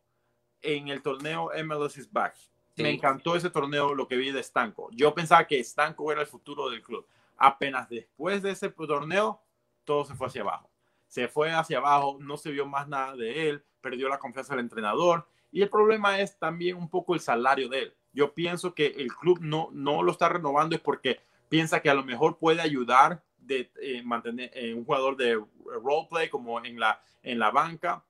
en 0.61 0.89
el 0.89 1.01
torneo 1.01 1.49
MLS 1.65 1.97
is 1.97 2.11
Back. 2.11 2.35
Me 2.75 2.89
encantó 2.89 3.35
ese 3.35 3.49
torneo, 3.49 3.93
lo 3.93 4.07
que 4.07 4.15
vi 4.15 4.31
de 4.31 4.41
Stanco. 4.41 4.89
Yo 4.91 5.13
pensaba 5.13 5.45
que 5.45 5.63
Stanco 5.63 6.11
era 6.11 6.21
el 6.21 6.27
futuro 6.27 6.69
del 6.69 6.81
club 6.81 7.05
apenas 7.37 7.89
después 7.89 8.41
de 8.41 8.51
ese 8.51 8.69
torneo, 8.69 9.41
todo 9.83 10.05
se 10.05 10.15
fue 10.15 10.27
hacia 10.27 10.41
abajo. 10.41 10.69
Se 11.07 11.27
fue 11.27 11.51
hacia 11.51 11.77
abajo, 11.77 12.17
no 12.19 12.37
se 12.37 12.51
vio 12.51 12.65
más 12.65 12.87
nada 12.87 13.15
de 13.15 13.49
él, 13.49 13.63
perdió 13.81 14.09
la 14.09 14.17
confianza 14.17 14.53
del 14.53 14.63
entrenador 14.63 15.27
y 15.51 15.61
el 15.61 15.69
problema 15.69 16.19
es 16.19 16.39
también 16.39 16.77
un 16.77 16.89
poco 16.89 17.13
el 17.13 17.19
salario 17.19 17.69
de 17.69 17.83
él. 17.83 17.93
Yo 18.13 18.33
pienso 18.33 18.73
que 18.73 18.87
el 18.87 19.13
club 19.13 19.39
no, 19.41 19.69
no 19.71 20.01
lo 20.03 20.11
está 20.11 20.29
renovando 20.29 20.75
es 20.75 20.81
porque 20.81 21.19
piensa 21.49 21.81
que 21.81 21.89
a 21.89 21.93
lo 21.93 22.03
mejor 22.03 22.37
puede 22.37 22.61
ayudar 22.61 23.21
de 23.45 23.71
eh, 23.81 24.01
mantener 24.03 24.51
eh, 24.53 24.73
un 24.73 24.85
jugador 24.85 25.17
de 25.17 25.41
roleplay 25.65 26.29
como 26.29 26.63
en 26.63 26.79
la, 26.79 27.01
en 27.21 27.39
la 27.39 27.51
banca, 27.51 28.03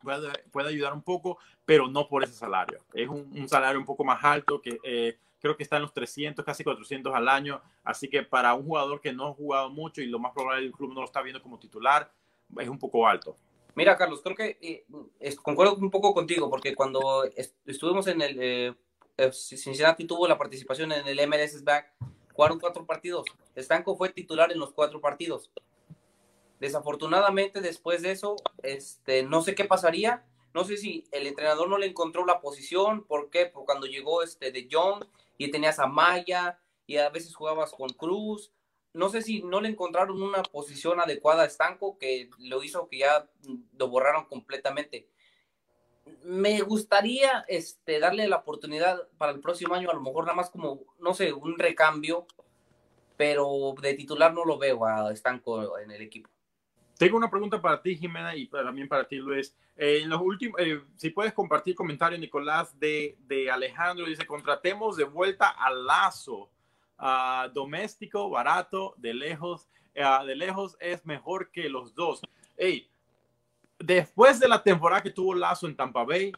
puede, 0.00 0.30
puede, 0.50 0.68
ayudar 0.68 0.92
un 0.92 1.02
poco, 1.02 1.38
pero 1.64 1.88
no 1.88 2.08
por 2.08 2.24
ese 2.24 2.34
salario. 2.34 2.80
Es 2.92 3.08
un, 3.08 3.48
salario 3.48 3.78
un 3.78 3.86
poco 3.86 4.04
más 4.04 4.22
alto 4.22 4.60
que 4.60 4.78
eh, 4.82 5.18
creo 5.40 5.56
que 5.56 5.62
está 5.62 5.76
en 5.76 5.82
los 5.82 5.92
300, 5.92 6.44
casi 6.44 6.64
400 6.64 7.14
al 7.14 7.28
año. 7.28 7.60
Así 7.84 8.08
que 8.08 8.22
para 8.22 8.54
un 8.54 8.64
jugador 8.64 9.00
que 9.00 9.12
no 9.12 9.28
ha 9.28 9.34
jugado 9.34 9.70
mucho 9.70 10.00
y 10.00 10.06
lo 10.06 10.18
más 10.18 10.32
probable 10.32 10.66
el 10.66 10.72
club 10.72 10.94
no 10.94 11.00
lo 11.00 11.06
está 11.06 11.22
viendo 11.22 11.42
como 11.42 11.58
titular, 11.58 12.10
es 12.58 12.68
un 12.68 12.78
poco 12.78 13.06
alto. 13.06 13.36
Mira, 13.74 13.96
Carlos, 13.96 14.20
creo 14.22 14.34
que 14.34 14.58
eh, 15.20 15.36
concuerdo 15.36 15.76
un 15.76 15.90
poco 15.90 16.12
contigo, 16.12 16.50
porque 16.50 16.74
cuando 16.74 17.24
estuvimos 17.64 18.08
en 18.08 18.22
el 18.22 18.36
eh, 19.18 19.32
Cincinnati 19.32 20.04
tuvo 20.04 20.26
la 20.26 20.38
participación 20.38 20.92
en 20.92 21.06
el 21.06 21.28
MLS 21.28 21.62
Back, 21.62 21.92
jugaron 22.32 22.58
cuatro 22.58 22.86
partidos. 22.86 23.26
Estanco 23.58 23.96
fue 23.96 24.10
titular 24.10 24.52
en 24.52 24.58
los 24.58 24.72
cuatro 24.72 25.00
partidos. 25.00 25.50
Desafortunadamente, 26.60 27.60
después 27.60 28.02
de 28.02 28.12
eso, 28.12 28.36
este, 28.62 29.22
no 29.22 29.42
sé 29.42 29.54
qué 29.54 29.64
pasaría. 29.64 30.24
No 30.54 30.64
sé 30.64 30.76
si 30.76 31.04
el 31.12 31.26
entrenador 31.26 31.68
no 31.68 31.78
le 31.78 31.86
encontró 31.86 32.26
la 32.26 32.40
posición, 32.40 33.04
¿por 33.04 33.30
qué? 33.30 33.46
Porque 33.46 33.66
cuando 33.66 33.86
llegó 33.86 34.22
este 34.22 34.50
de 34.50 34.68
John 34.70 35.06
y 35.36 35.50
tenías 35.50 35.78
a 35.78 35.86
Maya 35.86 36.58
y 36.86 36.96
a 36.96 37.10
veces 37.10 37.34
jugabas 37.34 37.72
con 37.72 37.90
Cruz. 37.90 38.52
No 38.92 39.10
sé 39.10 39.22
si 39.22 39.42
no 39.42 39.60
le 39.60 39.68
encontraron 39.68 40.20
una 40.20 40.42
posición 40.42 40.98
adecuada 40.98 41.42
a 41.42 41.46
Estanco 41.46 41.98
que 41.98 42.30
lo 42.38 42.62
hizo 42.64 42.88
que 42.88 42.98
ya 42.98 43.28
lo 43.76 43.88
borraron 43.88 44.24
completamente. 44.24 45.08
Me 46.24 46.60
gustaría 46.62 47.44
este, 47.46 48.00
darle 48.00 48.26
la 48.26 48.36
oportunidad 48.36 49.06
para 49.18 49.32
el 49.32 49.40
próximo 49.40 49.74
año, 49.74 49.90
a 49.90 49.94
lo 49.94 50.00
mejor 50.00 50.24
nada 50.24 50.34
más 50.34 50.50
como, 50.50 50.80
no 50.98 51.12
sé, 51.12 51.34
un 51.34 51.58
recambio, 51.58 52.26
pero 53.18 53.74
de 53.82 53.94
titular 53.94 54.32
no 54.32 54.44
lo 54.44 54.56
veo 54.58 54.86
a 54.86 55.12
Estanco 55.12 55.76
en 55.76 55.90
el 55.90 56.02
equipo. 56.02 56.30
Tengo 56.96 57.16
una 57.16 57.28
pregunta 57.28 57.60
para 57.60 57.82
ti, 57.82 57.96
Jimena, 57.96 58.34
y 58.36 58.46
también 58.46 58.88
para 58.88 59.08
ti, 59.08 59.16
Luis. 59.16 59.56
Eh, 59.76 60.00
en 60.02 60.08
los 60.08 60.20
últimos, 60.20 60.60
eh, 60.60 60.80
si 60.94 61.10
puedes 61.10 61.32
compartir 61.32 61.74
comentario, 61.74 62.16
Nicolás, 62.16 62.78
de, 62.78 63.16
de, 63.26 63.50
Alejandro, 63.50 64.06
dice, 64.06 64.24
contratemos 64.24 64.96
de 64.96 65.02
vuelta 65.02 65.48
al 65.48 65.84
Lazo, 65.84 66.48
doméstico, 67.52 68.30
barato, 68.30 68.94
de 68.98 69.14
lejos, 69.14 69.68
eh, 69.94 70.04
de 70.24 70.36
lejos 70.36 70.76
es 70.78 71.04
mejor 71.04 71.50
que 71.50 71.68
los 71.68 71.96
dos. 71.96 72.20
Hey, 72.56 72.88
después 73.80 74.38
de 74.38 74.46
la 74.46 74.62
temporada 74.62 75.02
que 75.02 75.10
tuvo 75.10 75.34
Lazo 75.34 75.66
en 75.66 75.76
Tampa 75.76 76.04
Bay, 76.04 76.32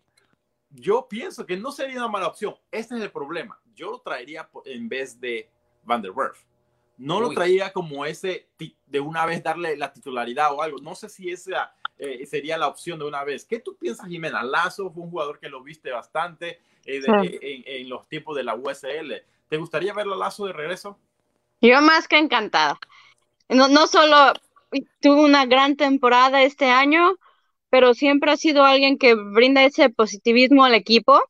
yo 0.71 1.07
pienso 1.09 1.45
que 1.45 1.59
no 1.59 1.73
sería 1.73 1.99
una 1.99 2.09
mala 2.09 2.29
opción. 2.29 2.55
Este 2.71 2.95
es 2.97 3.03
el 3.03 3.11
problema. 3.11 3.61
Yo 3.75 3.91
lo 3.91 4.01
traería 4.01 4.49
en 4.65 4.89
vez 4.89 5.21
de 5.21 5.51
Van 5.85 6.01
der 6.01 6.13
Werf 6.13 6.50
no 7.01 7.19
lo 7.19 7.31
traía 7.31 7.73
como 7.73 8.05
ese 8.05 8.49
de 8.87 9.01
una 9.01 9.25
vez 9.25 9.43
darle 9.43 9.75
la 9.79 9.91
titularidad 9.91 10.53
o 10.53 10.61
algo. 10.61 10.79
No 10.79 10.95
sé 10.95 11.09
si 11.09 11.31
esa 11.31 11.73
eh, 11.97 12.27
sería 12.27 12.59
la 12.59 12.69
opción 12.69 12.99
de 12.99 13.07
una 13.07 13.25
vez. 13.25 13.47
¿Qué 13.47 13.59
tú 13.59 13.75
piensas, 13.75 14.07
Jimena? 14.07 14.43
Lazo 14.43 14.91
fue 14.91 15.05
un 15.05 15.11
jugador 15.11 15.39
que 15.41 15.49
lo 15.49 15.63
viste 15.63 15.91
bastante 15.91 16.61
eh, 16.85 17.63
en, 17.67 17.89
los 17.89 18.07
tiempos 18.07 18.37
de 18.37 18.45
la 18.45 18.55
USL. 18.55 19.15
¿Te 19.49 19.57
gustaría 19.57 19.95
verlo 19.95 20.15
Lazo 20.15 20.45
de 20.45 20.53
regreso? 20.53 20.99
Yo 21.63 21.81
más 21.81 22.07
que 22.07 22.19
encantada. 22.19 22.79
No, 23.49 23.69
no 23.69 23.87
solo 23.87 24.35
tuvo 25.01 25.23
una 25.23 25.47
gran 25.47 25.77
temporada 25.77 26.43
este 26.43 26.67
año, 26.67 27.17
pero 27.71 27.95
siempre 27.95 28.31
ha 28.31 28.37
sido 28.37 28.63
alguien 28.63 28.99
que 28.99 29.15
brinda 29.15 29.65
ese 29.65 29.89
positivismo 29.89 30.67
al 30.67 30.75
equipo 30.75 31.23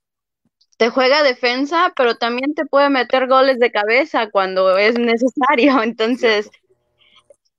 te 0.80 0.88
juega 0.88 1.22
defensa, 1.22 1.92
pero 1.94 2.16
también 2.16 2.54
te 2.54 2.64
puede 2.64 2.88
meter 2.88 3.26
goles 3.26 3.58
de 3.58 3.70
cabeza 3.70 4.30
cuando 4.30 4.78
es 4.78 4.98
necesario. 4.98 5.82
Entonces, 5.82 6.50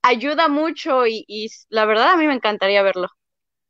ayuda 0.02 0.48
mucho 0.48 1.06
y, 1.06 1.24
y 1.28 1.48
la 1.70 1.86
verdad 1.86 2.14
a 2.14 2.18
mí 2.18 2.26
me 2.26 2.34
encantaría 2.34 2.82
verlo. 2.82 3.10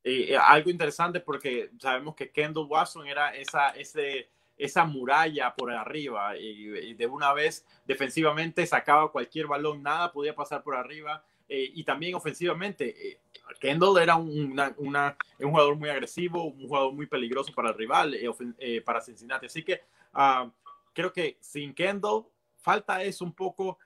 Y, 0.05 0.33
algo 0.35 0.69
interesante 0.69 1.19
porque 1.19 1.69
sabemos 1.79 2.15
que 2.15 2.31
Kendall 2.31 2.65
Watson 2.69 3.05
era 3.05 3.35
esa, 3.35 3.71
ese, 3.71 4.29
esa 4.55 4.85
muralla 4.85 5.53
por 5.53 5.69
arriba 5.69 6.37
y, 6.37 6.93
de 6.93 7.05
una 7.07 7.33
vez 7.33 7.65
defensivamente 7.83 8.65
sacaba 8.65 9.11
cualquier 9.11 9.47
balón, 9.47 9.83
nada 9.83 10.13
podía 10.13 10.33
pasar 10.33 10.63
por 10.63 10.77
arriba 10.77 11.25
eh, 11.53 11.69
y 11.75 11.83
también 11.83 12.15
ofensivamente. 12.15 13.09
Eh, 13.09 13.19
Kendall 13.59 14.01
era 14.01 14.15
una, 14.15 14.73
una, 14.77 15.17
un 15.37 15.49
jugador 15.49 15.75
muy 15.75 15.89
agresivo, 15.89 16.45
un 16.45 16.65
jugador 16.65 16.93
muy 16.93 17.07
peligroso 17.07 17.51
para 17.53 17.71
el 17.71 17.75
rival, 17.77 18.15
eh, 18.57 18.81
para 18.81 19.01
Cincinnati. 19.01 19.47
Así 19.47 19.61
que 19.61 19.81
uh, 20.13 20.49
creo 20.93 21.11
que 21.11 21.35
sin 21.41 21.73
Kendall 21.73 22.23
falta 22.55 23.03
eso 23.03 23.25
un 23.25 23.33
poco. 23.33 23.77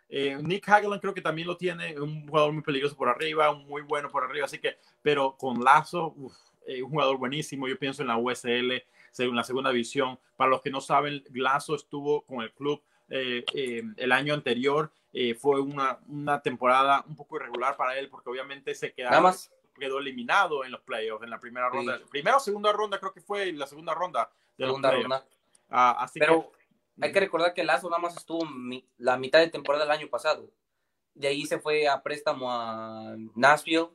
Nick 0.44 0.70
Hageland 0.70 1.02
creo 1.02 1.16
que 1.16 1.22
también 1.22 1.48
lo 1.48 1.58
tiene, 1.58 2.00
un 2.00 2.28
jugador 2.28 2.54
muy 2.54 2.62
peligroso 2.62 2.96
por 2.96 3.10
arriba, 3.10 3.52
muy 3.56 3.82
bueno 3.82 4.12
por 4.12 4.24
arriba. 4.24 4.46
Así 4.46 4.60
que, 4.60 4.78
pero 5.02 5.36
con 5.36 5.64
Lazo, 5.64 6.14
un 6.16 6.90
jugador 6.92 7.18
buenísimo. 7.18 7.68
Yo 7.68 7.80
pienso 7.80 8.04
en 8.04 8.10
la 8.10 8.18
USL 8.18 8.84
según 9.10 9.36
la 9.36 9.44
segunda 9.44 9.72
división. 9.72 10.20
Para 10.38 10.52
los 10.52 10.62
que 10.62 10.70
no 10.70 10.82
saben, 10.82 11.24
Glazo 11.32 11.74
estuvo 11.74 12.22
con 12.22 12.44
el 12.44 12.52
club 12.52 12.80
eh, 13.10 13.46
eh, 13.54 13.84
el 13.98 14.12
año 14.12 14.34
anterior. 14.34 14.92
Eh, 15.18 15.34
fue 15.34 15.62
una, 15.62 15.98
una, 16.10 16.42
temporada 16.42 17.06
un 17.08 17.16
poco 17.16 17.38
irregular 17.38 17.78
para 17.78 17.98
él 17.98 18.10
porque 18.10 18.30
obviamente 18.30 18.76
se 18.76 18.92
quedó, 18.92 19.10
quedó 19.80 20.00
eliminado 20.00 20.66
en 20.66 20.72
los 20.72 20.82
playoffs 20.82 21.24
en 21.24 21.30
la 21.30 21.40
primera 21.40 21.70
ronda. 21.70 22.02
Primera 22.10 22.36
o 22.36 22.40
segunda 22.42 22.74
ronda 22.74 23.00
creo 23.00 23.14
que 23.14 23.22
fue 23.22 23.54
la 23.54 23.66
segunda 23.66 23.94
ronda 23.94 24.30
de 24.58 24.66
segunda 24.66 24.92
los 24.92 25.04
ronda. 25.04 25.26
Ah, 25.70 25.96
así 26.00 26.20
Pero 26.20 26.52
hay 27.02 27.14
que 27.14 27.20
recordar 27.22 27.54
que 27.54 27.64
Lazo 27.64 27.90
nada 27.90 28.02
más 28.02 28.18
estuvo 28.18 28.46
la 28.98 29.18
mitad 29.18 29.40
de 29.40 29.50
temporada 29.50 29.86
del 29.86 29.94
año 29.94 30.10
pasado. 30.10 30.50
De 31.14 31.30
ahí 31.30 31.46
se 31.46 31.60
fue 31.60 31.88
a 31.88 32.04
préstamo 32.04 32.52
a 32.52 33.16
Nashville 33.36 33.88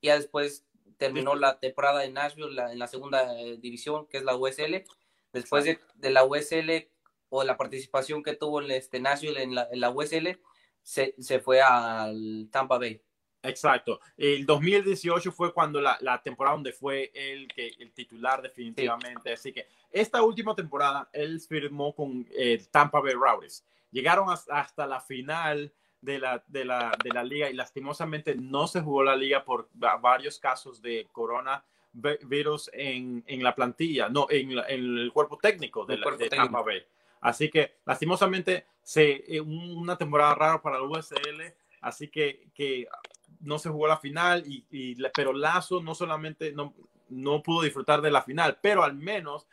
y 0.00 0.06
ya 0.06 0.14
después 0.14 0.64
terminó 0.96 1.34
la 1.34 1.58
temporada 1.58 2.04
en 2.04 2.14
Nashville 2.14 2.56
en 2.70 2.78
la 2.78 2.86
segunda 2.86 3.40
eh, 3.40 3.56
división, 3.56 4.06
que 4.06 4.18
es 4.18 4.24
la 4.24 4.36
USL. 4.36 4.84
Después 5.32 5.64
de, 5.64 6.10
la 6.10 6.24
USL 6.24 6.88
o 7.30 7.42
la 7.44 7.56
participación 7.56 8.22
que 8.22 8.34
tuvo 8.34 8.60
en 8.60 8.70
este 8.70 9.00
Nashville 9.00 9.42
en 9.42 9.54
la, 9.54 9.68
en 9.72 9.80
la 9.80 9.90
USL, 9.90 10.38
se, 10.82 11.14
se, 11.18 11.40
fue 11.40 11.62
al 11.62 12.48
Tampa 12.50 12.78
Bay. 12.78 13.00
Exacto. 13.42 14.00
El 14.16 14.44
2018 14.44 15.32
fue 15.32 15.54
cuando 15.54 15.80
la, 15.80 15.96
la 16.00 16.22
temporada 16.22 16.56
donde 16.56 16.72
fue 16.72 17.10
el, 17.14 17.48
que, 17.48 17.68
el 17.78 17.92
titular 17.92 18.42
definitivamente. 18.42 19.32
Así 19.32 19.52
que 19.52 19.66
esta 19.90 20.22
última 20.22 20.54
temporada 20.54 21.08
él 21.12 21.40
firmó 21.40 21.94
con 21.94 22.26
el 22.36 22.68
Tampa 22.68 23.00
Bay 23.00 23.14
Rowdies. 23.14 23.64
Llegaron 23.90 24.28
hasta 24.28 24.86
la 24.86 25.00
final 25.00 25.72
de 26.00 26.18
la, 26.18 26.42
de 26.46 26.64
la, 26.64 26.96
de 27.02 27.10
la 27.10 27.24
liga 27.24 27.50
y 27.50 27.54
lastimosamente 27.54 28.34
no 28.34 28.66
se 28.66 28.80
jugó 28.80 29.02
la 29.02 29.16
liga 29.16 29.44
por 29.44 29.68
varios 29.72 30.38
casos 30.38 30.80
de 30.80 31.08
coronavirus 31.12 32.70
en, 32.72 33.24
en 33.26 33.42
la 33.42 33.54
plantilla, 33.54 34.08
no, 34.08 34.26
en, 34.30 34.52
el 34.68 35.10
cuerpo 35.12 35.38
técnico 35.38 35.84
de, 35.84 35.98
la, 35.98 36.10
de 36.12 36.28
Tampa 36.28 36.62
Bay. 36.62 36.82
Así 37.20 37.50
que 37.50 37.76
lastimosamente 37.84 38.66
se, 38.82 39.36
eh, 39.36 39.40
una 39.40 39.96
temporada 39.96 40.34
rara 40.34 40.62
para 40.62 40.78
la 40.78 40.84
USL, 40.84 41.54
así 41.80 42.08
que, 42.08 42.48
que 42.54 42.86
no 43.40 43.58
se 43.58 43.68
jugó 43.68 43.86
la 43.86 43.98
final, 43.98 44.44
y, 44.46 44.64
y, 44.70 44.96
pero 45.14 45.32
Lazo 45.32 45.82
no 45.82 45.94
solamente 45.94 46.52
no, 46.52 46.74
no 47.08 47.42
pudo 47.42 47.62
disfrutar 47.62 48.00
de 48.00 48.10
la 48.10 48.22
final, 48.22 48.58
pero 48.60 48.82
al 48.82 48.94
menos 48.94 49.46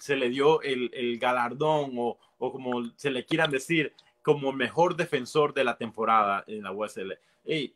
se 0.00 0.16
le 0.16 0.28
dio 0.28 0.62
el, 0.62 0.90
el 0.94 1.18
galardón 1.18 1.92
o, 1.96 2.18
o, 2.38 2.52
como 2.52 2.90
se 2.96 3.10
le 3.10 3.24
quieran 3.24 3.50
decir, 3.50 3.94
como 4.22 4.52
mejor 4.52 4.96
defensor 4.96 5.52
de 5.52 5.64
la 5.64 5.76
temporada 5.76 6.44
en 6.46 6.62
la 6.62 6.72
USL. 6.72 7.18
Y 7.44 7.74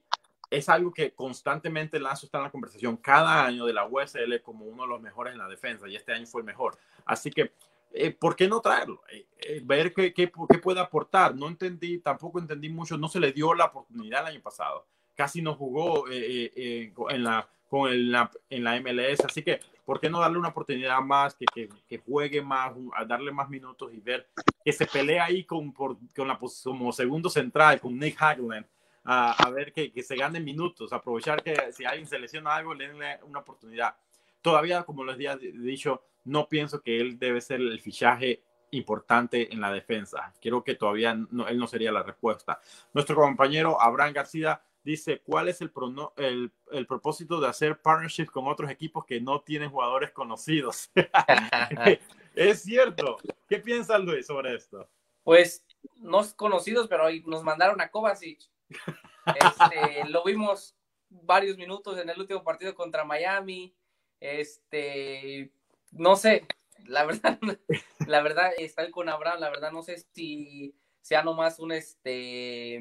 es 0.51 0.69
algo 0.69 0.93
que 0.93 1.13
constantemente 1.13 1.99
Lazo 1.99 2.27
está 2.27 2.39
en 2.39 2.45
la 2.45 2.51
conversación 2.51 2.97
cada 2.97 3.45
año 3.45 3.67
de 3.67 3.73
la 3.73 3.87
USL 3.87 4.41
como 4.43 4.65
uno 4.65 4.85
de 4.85 4.89
los 4.89 5.01
mejores 5.01 5.33
en 5.33 5.39
la 5.39 5.49
defensa 5.49 5.89
y 5.89 5.97
este 5.97 6.13
año 6.13 6.27
fue 6.27 6.43
el 6.43 6.47
mejor. 6.47 6.79
Así 7.05 7.31
que, 7.31 7.53
eh, 7.93 8.11
¿por 8.11 8.37
qué 8.37 8.49
no 8.49 8.61
traerlo? 8.61 9.03
Eh, 9.11 9.27
eh, 9.39 9.61
ver 9.65 9.95
qué, 9.95 10.13
qué, 10.13 10.31
qué, 10.49 10.59
puede 10.59 10.81
aportar. 10.81 11.35
No 11.35 11.49
entendí, 11.49 11.99
tampoco 11.99 12.39
entendí 12.39 12.69
mucho, 12.69 12.99
no 12.99 13.09
se 13.09 13.21
le 13.21 13.33
dio 13.33 13.55
la 13.55 13.67
oportunidad 13.67 14.23
el 14.23 14.35
año 14.35 14.43
pasado. 14.43 14.87
Casi 15.15 15.41
no 15.41 15.55
jugó 15.55 16.05
en 16.11 17.25
la, 17.25 17.49
con 17.71 17.91
el, 17.91 18.15
en 18.51 18.65
la 18.65 18.81
MLS, 18.81 19.25
así 19.25 19.43
que 19.43 19.61
¿por 19.87 20.01
qué 20.01 20.11
no 20.11 20.21
darle 20.21 20.39
una 20.39 20.49
oportunidad 20.49 21.01
más, 21.01 21.35
que, 21.35 21.69
que, 21.89 21.99
juegue 21.99 22.43
más, 22.43 22.73
a 22.95 23.05
darle 23.05 23.33
más 23.33 23.49
minutos 23.49 23.93
y 23.95 24.01
ver 24.01 24.29
que 24.65 24.73
se 24.73 24.85
pelea 24.85 25.25
ahí 25.25 25.45
con, 25.45 25.73
por, 25.73 25.97
con 26.15 26.29
la, 26.29 26.39
como 26.39 26.93
segundo 26.93 27.31
central, 27.31 27.81
con 27.81 27.99
Nick 27.99 28.21
Hagland, 28.21 28.67
a, 29.05 29.33
a 29.33 29.51
ver 29.51 29.73
que, 29.73 29.93
que, 29.93 30.03
se 30.03 30.17
gane 30.17 30.41
minutos, 30.41 30.93
aprovechar 30.93 31.43
que 31.43 31.73
si 31.73 31.85
alguien 31.85 32.07
se 32.07 32.19
lesiona 32.19 32.57
algo, 32.57 32.75
le 32.75 32.89
den 32.89 33.21
una 33.23 33.39
oportunidad. 33.39 33.95
Todavía, 34.47 34.85
como 34.85 35.05
les 35.05 35.19
he 35.19 35.37
dicho, 35.59 36.05
no 36.25 36.49
pienso 36.49 36.81
que 36.81 37.01
él 37.01 37.19
debe 37.19 37.41
ser 37.41 37.61
el 37.61 37.81
fichaje 37.81 38.45
importante 38.71 39.53
en 39.53 39.61
la 39.61 39.73
defensa. 39.73 40.33
Creo 40.41 40.63
que 40.63 40.77
todavía 40.77 41.15
no, 41.15 41.49
él 41.49 41.59
no 41.59 41.67
sería 41.67 41.91
la 41.91 42.05
respuesta. 42.05 42.61
Nuestro 42.95 43.17
compañero 43.17 43.83
Abraham 43.83 44.13
García 44.13 44.63
dice, 44.85 45.21
¿cuál 45.25 45.49
es 45.49 45.61
el, 45.63 45.73
el, 46.19 46.53
el, 46.71 46.87
propósito 46.87 47.41
de 47.41 47.49
hacer 47.49 47.81
partnerships 47.83 48.31
con 48.31 48.47
otros 48.47 48.71
equipos 48.71 49.05
que 49.05 49.21
no 49.21 49.41
tienen 49.41 49.69
jugadores 49.69 50.13
conocidos? 50.13 50.93
es 52.37 52.63
cierto. 52.63 53.17
¿Qué 53.49 53.59
piensas, 53.59 54.01
Luis, 54.01 54.27
sobre 54.27 54.55
esto? 54.55 54.89
Pues, 55.25 55.67
no 55.97 56.23
conocidos, 56.37 56.87
pero 56.87 57.07
nos 57.25 57.43
mandaron 57.43 57.81
a 57.81 57.91
Kovacic. 57.91 58.39
Este, 59.27 60.09
lo 60.09 60.23
vimos 60.23 60.77
varios 61.09 61.57
minutos 61.57 61.99
en 61.99 62.09
el 62.09 62.21
último 62.21 62.45
partido 62.45 62.73
contra 62.77 63.05
Miami. 63.05 63.75
Este, 64.21 65.51
no 65.91 66.17
sé, 66.17 66.47
la 66.87 67.05
verdad, 67.05 67.39
la 68.07 68.23
verdad, 68.23 68.53
está 68.59 68.91
con 68.91 69.09
Abraham, 69.09 69.41
la 69.41 69.51
verdad, 69.51 69.73
no 69.73 69.83
sé 69.83 69.99
si 70.13 70.75
sea 71.01 71.23
nomás 71.23 71.59
un 71.59 71.73
este 71.73 72.81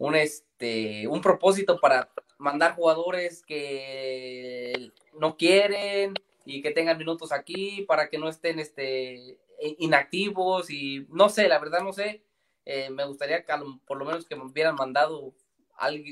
un, 0.00 0.14
este, 0.14 1.06
un 1.08 1.20
propósito 1.20 1.78
para 1.78 2.10
mandar 2.38 2.74
jugadores 2.74 3.42
que 3.42 4.90
no 5.18 5.36
quieren 5.36 6.14
y 6.46 6.62
que 6.62 6.70
tengan 6.70 6.96
minutos 6.96 7.32
aquí 7.32 7.84
para 7.86 8.08
que 8.08 8.16
no 8.16 8.28
estén 8.30 8.58
este, 8.58 9.38
inactivos 9.78 10.70
y 10.70 11.06
no 11.10 11.28
sé, 11.28 11.48
la 11.48 11.58
verdad 11.58 11.82
no 11.82 11.92
sé. 11.92 12.24
Eh, 12.64 12.88
me 12.88 13.04
gustaría 13.04 13.44
que 13.44 13.52
por 13.86 13.98
lo 13.98 14.06
menos 14.06 14.26
que 14.26 14.36
me 14.36 14.44
hubieran 14.44 14.74
mandado 14.74 15.34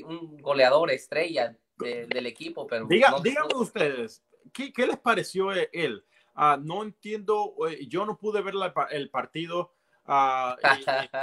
un 0.05 0.37
goleador 0.37 0.91
estrella 0.91 1.57
del 1.79 2.25
equipo, 2.25 2.67
pero... 2.67 2.85
Diga, 2.85 3.15
díganme 3.23 3.55
ustedes, 3.55 4.23
¿qué, 4.53 4.71
¿qué, 4.71 4.85
les 4.85 4.97
pareció 4.97 5.51
él? 5.51 6.03
Uh, 6.35 6.57
no 6.61 6.83
entiendo, 6.83 7.53
eh, 7.69 7.85
yo 7.87 8.05
no 8.05 8.17
pude 8.17 8.41
ver 8.41 8.55
la, 8.55 8.73
el 8.91 9.09
partido 9.09 9.73
Uh, 10.09 10.55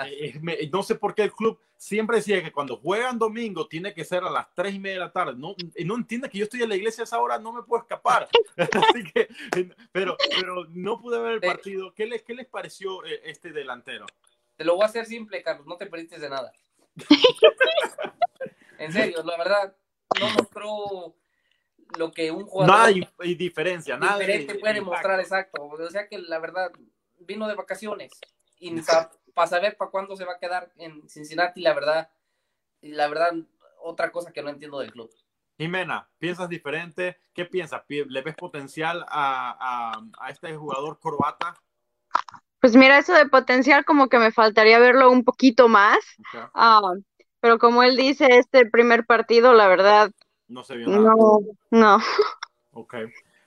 y, 0.06 0.26
y, 0.26 0.38
me, 0.38 0.56
no 0.72 0.80
sé 0.80 0.94
por 0.94 1.12
qué 1.12 1.22
el 1.24 1.32
club 1.32 1.58
siempre 1.76 2.18
decía 2.18 2.40
que 2.40 2.52
cuando 2.52 2.76
juegan 2.76 3.18
domingo 3.18 3.66
tiene 3.66 3.92
que 3.92 4.04
ser 4.04 4.22
a 4.22 4.30
las 4.30 4.46
tres 4.54 4.74
y 4.74 4.78
media 4.78 4.94
de 4.94 5.00
la 5.06 5.12
tarde. 5.12 5.34
No, 5.36 5.56
no 5.84 5.96
entiende 5.96 6.30
que 6.30 6.38
yo 6.38 6.44
estoy 6.44 6.62
en 6.62 6.68
la 6.68 6.76
iglesia 6.76 7.02
a 7.02 7.04
esa 7.04 7.18
hora, 7.18 7.36
no 7.36 7.52
me 7.52 7.64
puedo 7.64 7.82
escapar. 7.82 8.28
Así 8.56 9.02
que, 9.12 9.28
pero, 9.90 10.16
pero 10.30 10.66
no 10.70 11.00
pude 11.00 11.20
ver 11.20 11.32
el 11.32 11.40
partido. 11.40 11.92
¿Qué 11.94 12.06
les, 12.06 12.22
qué 12.22 12.34
les 12.34 12.46
pareció 12.46 13.02
este 13.04 13.50
delantero? 13.50 14.06
Te 14.56 14.64
lo 14.64 14.76
voy 14.76 14.84
a 14.84 14.86
hacer 14.86 15.04
simple, 15.04 15.42
Carlos, 15.42 15.66
no 15.66 15.76
te 15.76 15.86
perdiste 15.86 16.20
de 16.20 16.30
nada. 16.30 16.52
en 18.78 18.92
serio, 18.92 19.24
la 19.24 19.36
verdad, 19.36 19.76
no 20.20 20.30
mostró 20.30 21.16
lo 21.98 22.12
que 22.12 22.30
un 22.30 22.46
jugador. 22.46 22.74
Nada 22.74 22.90
y, 22.90 23.34
diferencia, 23.34 23.96
nada. 23.96 24.18
Diferente 24.18 24.56
puede 24.56 24.80
mostrar, 24.80 25.20
exacto. 25.20 25.64
O 25.64 25.90
sea 25.90 26.08
que 26.08 26.18
la 26.18 26.38
verdad, 26.38 26.70
vino 27.18 27.46
de 27.48 27.54
vacaciones 27.54 28.12
y 28.58 28.74
para 29.34 29.46
saber 29.46 29.76
para 29.76 29.90
cuándo 29.90 30.16
se 30.16 30.24
va 30.24 30.34
a 30.34 30.38
quedar 30.38 30.72
en 30.76 31.08
Cincinnati, 31.08 31.60
la 31.60 31.74
verdad, 31.74 32.10
la 32.80 33.08
verdad, 33.08 33.32
otra 33.82 34.10
cosa 34.10 34.32
que 34.32 34.42
no 34.42 34.48
entiendo 34.48 34.78
del 34.78 34.92
club. 34.92 35.10
Jimena, 35.58 36.08
¿piensas 36.18 36.48
diferente? 36.48 37.18
¿Qué 37.32 37.44
piensas? 37.44 37.82
¿Le 37.88 38.22
ves 38.22 38.34
potencial 38.34 39.04
a, 39.08 39.56
a, 39.58 40.02
a 40.18 40.30
este 40.30 40.54
jugador 40.54 40.98
croata? 41.00 41.56
Pues 42.60 42.74
mira, 42.74 42.98
eso 42.98 43.14
de 43.14 43.26
potencial 43.26 43.84
como 43.84 44.08
que 44.08 44.18
me 44.18 44.32
faltaría 44.32 44.78
verlo 44.78 45.10
un 45.10 45.24
poquito 45.24 45.68
más. 45.68 45.98
Okay. 46.28 46.40
Uh, 46.54 47.02
pero 47.46 47.60
como 47.60 47.84
él 47.84 47.96
dice, 47.96 48.26
este 48.38 48.66
primer 48.66 49.06
partido, 49.06 49.52
la 49.52 49.68
verdad. 49.68 50.10
No 50.48 50.64
se 50.64 50.74
vio 50.74 50.88
nada. 50.88 51.14
No, 51.14 51.38
no. 51.70 51.98
Ok. 52.72 52.96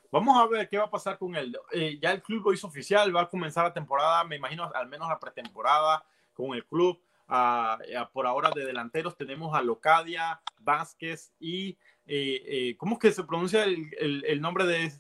Vamos 0.10 0.40
a 0.40 0.48
ver 0.48 0.70
qué 0.70 0.78
va 0.78 0.86
a 0.86 0.90
pasar 0.90 1.18
con 1.18 1.36
él. 1.36 1.54
Eh, 1.74 2.00
ya 2.02 2.12
el 2.14 2.22
club 2.22 2.46
lo 2.46 2.54
hizo 2.54 2.68
oficial, 2.68 3.14
va 3.14 3.24
a 3.24 3.30
comenzar 3.30 3.66
la 3.66 3.74
temporada, 3.74 4.24
me 4.24 4.38
imagino 4.38 4.72
al 4.74 4.88
menos 4.88 5.10
la 5.10 5.20
pretemporada 5.20 6.06
con 6.34 6.54
el 6.54 6.66
club. 6.66 6.98
Uh, 7.28 7.76
por 8.14 8.26
ahora 8.26 8.52
de 8.56 8.64
delanteros 8.64 9.18
tenemos 9.18 9.54
a 9.54 9.62
Locadia, 9.62 10.40
Vázquez 10.60 11.34
y 11.38 11.72
eh, 12.08 12.42
eh, 12.48 12.78
¿cómo 12.78 12.94
es 12.94 13.00
que 13.00 13.12
se 13.12 13.26
pronuncia 13.26 13.66
el, 13.66 13.92
el, 14.00 14.24
el 14.26 14.40
nombre 14.40 14.66
de, 14.66 14.94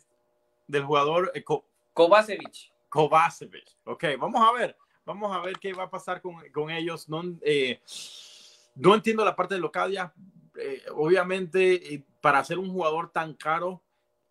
del 0.68 0.84
jugador? 0.84 1.32
Eh, 1.36 1.46
Kovacevic. 1.94 2.74
Kovacevic. 2.90 3.78
Ok, 3.86 4.04
vamos 4.20 4.46
a 4.46 4.52
ver. 4.52 4.76
Vamos 5.06 5.34
a 5.34 5.40
ver 5.40 5.58
qué 5.58 5.72
va 5.72 5.84
a 5.84 5.90
pasar 5.90 6.22
con, 6.22 6.36
con 6.52 6.70
ellos. 6.70 7.08
No, 7.08 7.24
no 8.76 8.96
entiendo 8.96 9.26
la 9.26 9.36
parte 9.36 9.56
de 9.56 9.62
Locadia 9.62 10.14
eh, 10.60 10.84
obviamente, 10.94 11.94
eh, 11.94 12.04
para 12.22 12.44
ser 12.44 12.60
un 12.60 12.72
jugador 12.72 13.12
tan 13.12 13.34
caro, 13.34 13.82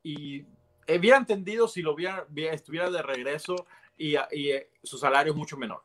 y 0.03 0.45
hubiera 0.87 1.17
entendido 1.17 1.69
si 1.69 1.83
lo 1.83 1.95
hubiera, 1.95 2.27
estuviera 2.35 2.91
de 2.91 3.03
regreso 3.03 3.67
y, 3.97 4.17
y 4.17 4.53
su 4.83 4.99
salario 4.99 5.33
es 5.33 5.39
mucho 5.39 5.57
menor. 5.57 5.83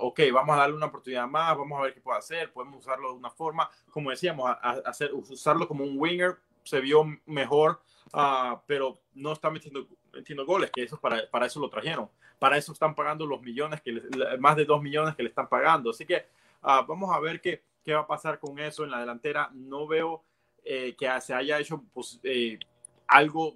ok, 0.00 0.20
vamos 0.32 0.54
a 0.54 0.60
darle 0.60 0.76
una 0.76 0.86
oportunidad 0.86 1.26
más, 1.26 1.56
vamos 1.56 1.78
a 1.78 1.84
ver 1.84 1.94
qué 1.94 2.00
puede 2.00 2.18
hacer, 2.18 2.52
podemos 2.52 2.80
usarlo 2.80 3.12
de 3.12 3.18
una 3.18 3.30
forma, 3.30 3.70
como 3.90 4.10
decíamos, 4.10 4.50
hacer, 4.60 5.12
usarlo 5.14 5.66
como 5.66 5.84
un 5.84 5.98
winger, 5.98 6.38
se 6.64 6.80
vio 6.80 7.04
mejor, 7.26 7.80
uh, 8.14 8.58
pero 8.66 9.00
no 9.14 9.32
está 9.32 9.50
metiendo, 9.50 9.86
metiendo 10.12 10.46
goles, 10.46 10.70
que 10.70 10.82
eso 10.82 10.98
para, 11.00 11.28
para 11.30 11.46
eso 11.46 11.60
lo 11.60 11.68
trajeron. 11.68 12.08
Para 12.38 12.56
eso 12.56 12.72
están 12.72 12.94
pagando 12.94 13.26
los 13.26 13.40
millones, 13.40 13.80
que 13.80 14.00
más 14.38 14.56
de 14.56 14.64
dos 14.64 14.82
millones 14.82 15.14
que 15.14 15.22
le 15.22 15.28
están 15.28 15.48
pagando. 15.48 15.90
Así 15.90 16.04
que 16.04 16.26
uh, 16.62 16.84
vamos 16.86 17.14
a 17.14 17.20
ver 17.20 17.40
qué, 17.40 17.62
qué 17.84 17.94
va 17.94 18.00
a 18.00 18.06
pasar 18.06 18.38
con 18.38 18.58
eso 18.58 18.84
en 18.84 18.90
la 18.90 19.00
delantera. 19.00 19.50
No 19.52 19.86
veo 19.86 20.24
eh, 20.64 20.94
que 20.96 21.08
se 21.20 21.34
haya 21.34 21.58
hecho 21.58 21.82
pues, 21.92 22.20
eh, 22.22 22.58
algo 23.06 23.54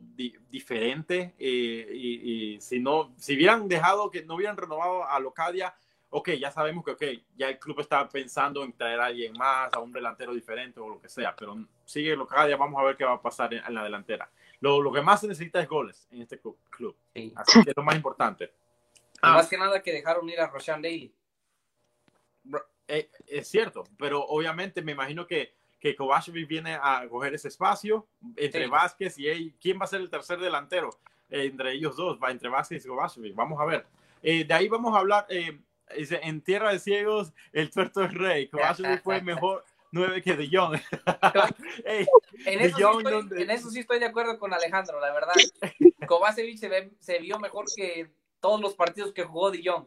diferente. 0.51 1.35
Eh, 1.39 1.89
y, 1.93 2.55
y, 2.55 2.61
si 2.61 2.81
no, 2.81 3.15
si 3.17 3.35
hubieran 3.37 3.69
dejado 3.69 4.11
que 4.11 4.25
no 4.25 4.35
hubieran 4.35 4.57
renovado 4.57 5.05
a 5.05 5.19
Locadia, 5.21 5.75
ok, 6.11 6.31
ya 6.33 6.51
sabemos 6.51 6.85
que 6.85 6.93
okay, 6.93 7.25
ya 7.37 7.49
el 7.49 7.59
club 7.59 7.81
está 7.81 8.09
pensando 8.09 8.65
en 8.65 8.73
traer 8.73 9.01
a 9.01 9.07
alguien 9.07 9.33
más, 9.35 9.73
a 9.73 9.81
un 9.81 9.93
delantero 9.93 10.35
diferente 10.35 10.81
o 10.81 10.89
lo 10.89 11.01
que 11.01 11.09
sea, 11.09 11.35
pero 11.37 11.57
sigue 11.85 12.17
Locadia, 12.17 12.57
vamos 12.57 12.81
a 12.81 12.85
ver 12.85 12.97
qué 12.97 13.05
va 13.05 13.15
a 13.15 13.23
pasar 13.23 13.53
en, 13.55 13.75
la 13.75 13.85
delantera. 13.85 14.31
Lo, 14.61 14.81
lo, 14.81 14.93
que 14.93 15.03
más 15.03 15.21
se 15.21 15.29
necesita 15.29 15.61
es 15.61 15.69
goles 15.69 16.09
en 16.11 16.23
este 16.23 16.41
club. 16.41 16.97
Así 17.35 17.63
que 17.63 17.71
es 17.71 17.77
lo 17.77 17.83
más 17.83 17.95
importante. 17.95 18.53
Ah. 19.23 19.35
más 19.35 19.49
que 19.49 19.59
nada 19.59 19.83
que 19.83 19.93
dejaron 19.93 20.29
ir 20.29 20.41
a 20.41 20.47
Roshan 20.47 20.83
Daly. 20.83 21.15
Eh, 22.89 23.11
es 23.27 23.49
cierto, 23.49 23.85
pero 23.99 24.25
obviamente 24.25 24.83
me 24.83 24.93
imagino 24.93 25.27
que, 25.27 25.55
que 25.81 25.97
Kovacevic 25.97 26.49
viene 26.49 26.79
a 26.81 27.07
coger 27.09 27.35
ese 27.35 27.49
espacio 27.49 28.07
entre 28.37 28.67
Vázquez 28.69 29.19
y 29.19 29.29
él. 29.29 29.55
¿Quién 29.61 29.79
va 29.81 29.85
a 29.85 29.89
ser 29.89 30.01
el 30.01 30.11
tercer 30.11 30.39
delantero? 30.39 30.91
Eh, 31.29 31.47
entre 31.47 31.73
ellos 31.73 31.97
dos, 31.97 32.19
va 32.23 32.31
entre 32.31 32.49
Vázquez 32.49 32.85
y 32.85 32.89
Kovacevic. 32.89 33.35
Vamos 33.35 33.61
a 33.61 33.65
ver. 33.65 33.87
Eh, 34.23 34.45
de 34.45 34.55
ahí 34.55 34.69
vamos 34.69 34.95
a 34.95 34.99
hablar. 34.99 35.27
en 35.29 36.41
Tierra 36.43 36.73
de 36.73 36.79
Ciegos, 36.79 37.33
el 37.53 37.71
tuerto 37.71 38.05
es 38.05 38.15
rey. 38.15 38.49
Kovacevic 38.49 39.03
fue 39.03 39.21
mejor 39.23 39.65
nueve 39.91 40.23
que 40.23 40.37
De 40.37 40.49
Jong. 40.51 40.75
en, 41.85 42.61
eso 42.61 42.77
sí 42.77 42.83
estoy, 42.83 43.43
en, 43.43 43.51
eso 43.51 43.71
sí 43.71 43.81
estoy, 43.81 43.99
de 43.99 44.07
acuerdo 44.07 44.39
con 44.39 44.53
Alejandro, 44.53 45.01
la 45.01 45.13
verdad. 45.13 45.35
Kovacevic 46.07 46.59
se, 46.59 46.93
se 47.01 47.19
vio 47.19 47.39
mejor 47.39 47.67
que 47.75 48.11
todos 48.41 48.61
los 48.61 48.75
partidos 48.75 49.13
que 49.13 49.25
jugó 49.25 49.51
De 49.51 49.63
Jong. 49.65 49.87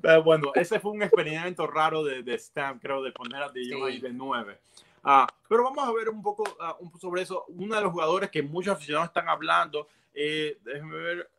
Pero 0.00 0.22
bueno, 0.22 0.52
ese 0.54 0.80
fue 0.80 0.92
un 0.92 1.02
experimento 1.02 1.66
raro 1.66 2.02
de, 2.02 2.22
de 2.22 2.38
Stam, 2.38 2.78
creo, 2.78 3.02
de 3.02 3.12
poner 3.12 3.42
a 3.42 3.48
De 3.48 3.62
Jong 3.70 4.00
de 4.00 4.12
9. 4.12 4.58
Ah, 5.02 5.26
pero 5.48 5.64
vamos 5.64 5.86
a 5.86 5.92
ver 5.92 6.08
un 6.08 6.22
poco 6.22 6.42
uh, 6.42 6.84
un, 6.84 7.00
sobre 7.00 7.22
eso. 7.22 7.44
Uno 7.48 7.74
de 7.74 7.82
los 7.82 7.92
jugadores 7.92 8.30
que 8.30 8.42
muchos 8.42 8.74
aficionados 8.74 9.08
están 9.08 9.28
hablando, 9.28 9.88
eh, 10.14 10.58
déjenme 10.62 10.96
ver. 10.96 11.30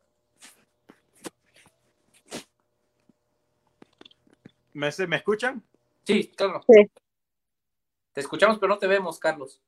¿Me, 4.72 4.90
¿Me 5.06 5.16
escuchan? 5.16 5.62
Sí, 6.04 6.28
claro. 6.34 6.64
Te 8.12 8.20
escuchamos, 8.20 8.58
pero 8.58 8.74
no 8.74 8.78
te 8.78 8.86
vemos, 8.86 9.18
Carlos. 9.18 9.60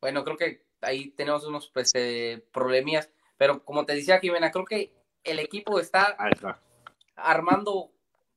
Bueno, 0.00 0.24
creo 0.24 0.36
que 0.36 0.66
ahí 0.80 1.10
tenemos 1.10 1.44
unos 1.46 1.68
pues, 1.68 1.92
eh, 1.94 2.44
problemillas. 2.52 3.10
Pero 3.42 3.64
como 3.64 3.84
te 3.84 3.96
decía 3.96 4.20
Jimena, 4.20 4.52
creo 4.52 4.64
que 4.64 4.94
el 5.24 5.40
equipo 5.40 5.80
está, 5.80 6.16
armando 7.16 7.90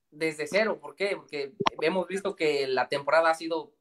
desde 0.10 0.48
cero. 0.48 0.80
¿Por 0.82 0.96
qué? 0.96 1.16
Porque 1.16 1.54
hemos 1.80 2.08
visto 2.08 2.36
que 2.36 2.66
la 2.66 2.90
temporada 2.90 3.30
ha 3.30 3.36
sido 3.36 3.72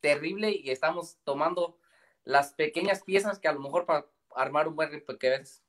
terrible 0.00 0.50
y 0.50 0.72
estamos 0.72 1.18
tomando 1.22 1.78
las 2.24 2.52
pequeñas 2.54 3.04
piezas 3.04 3.38
que 3.38 3.46
a 3.46 3.52
lo 3.52 3.60
mejor 3.60 3.86
para 3.86 4.06
armar 4.34 4.66
un 4.66 4.74
buen 4.74 4.90
rompecabezas. 4.90 5.62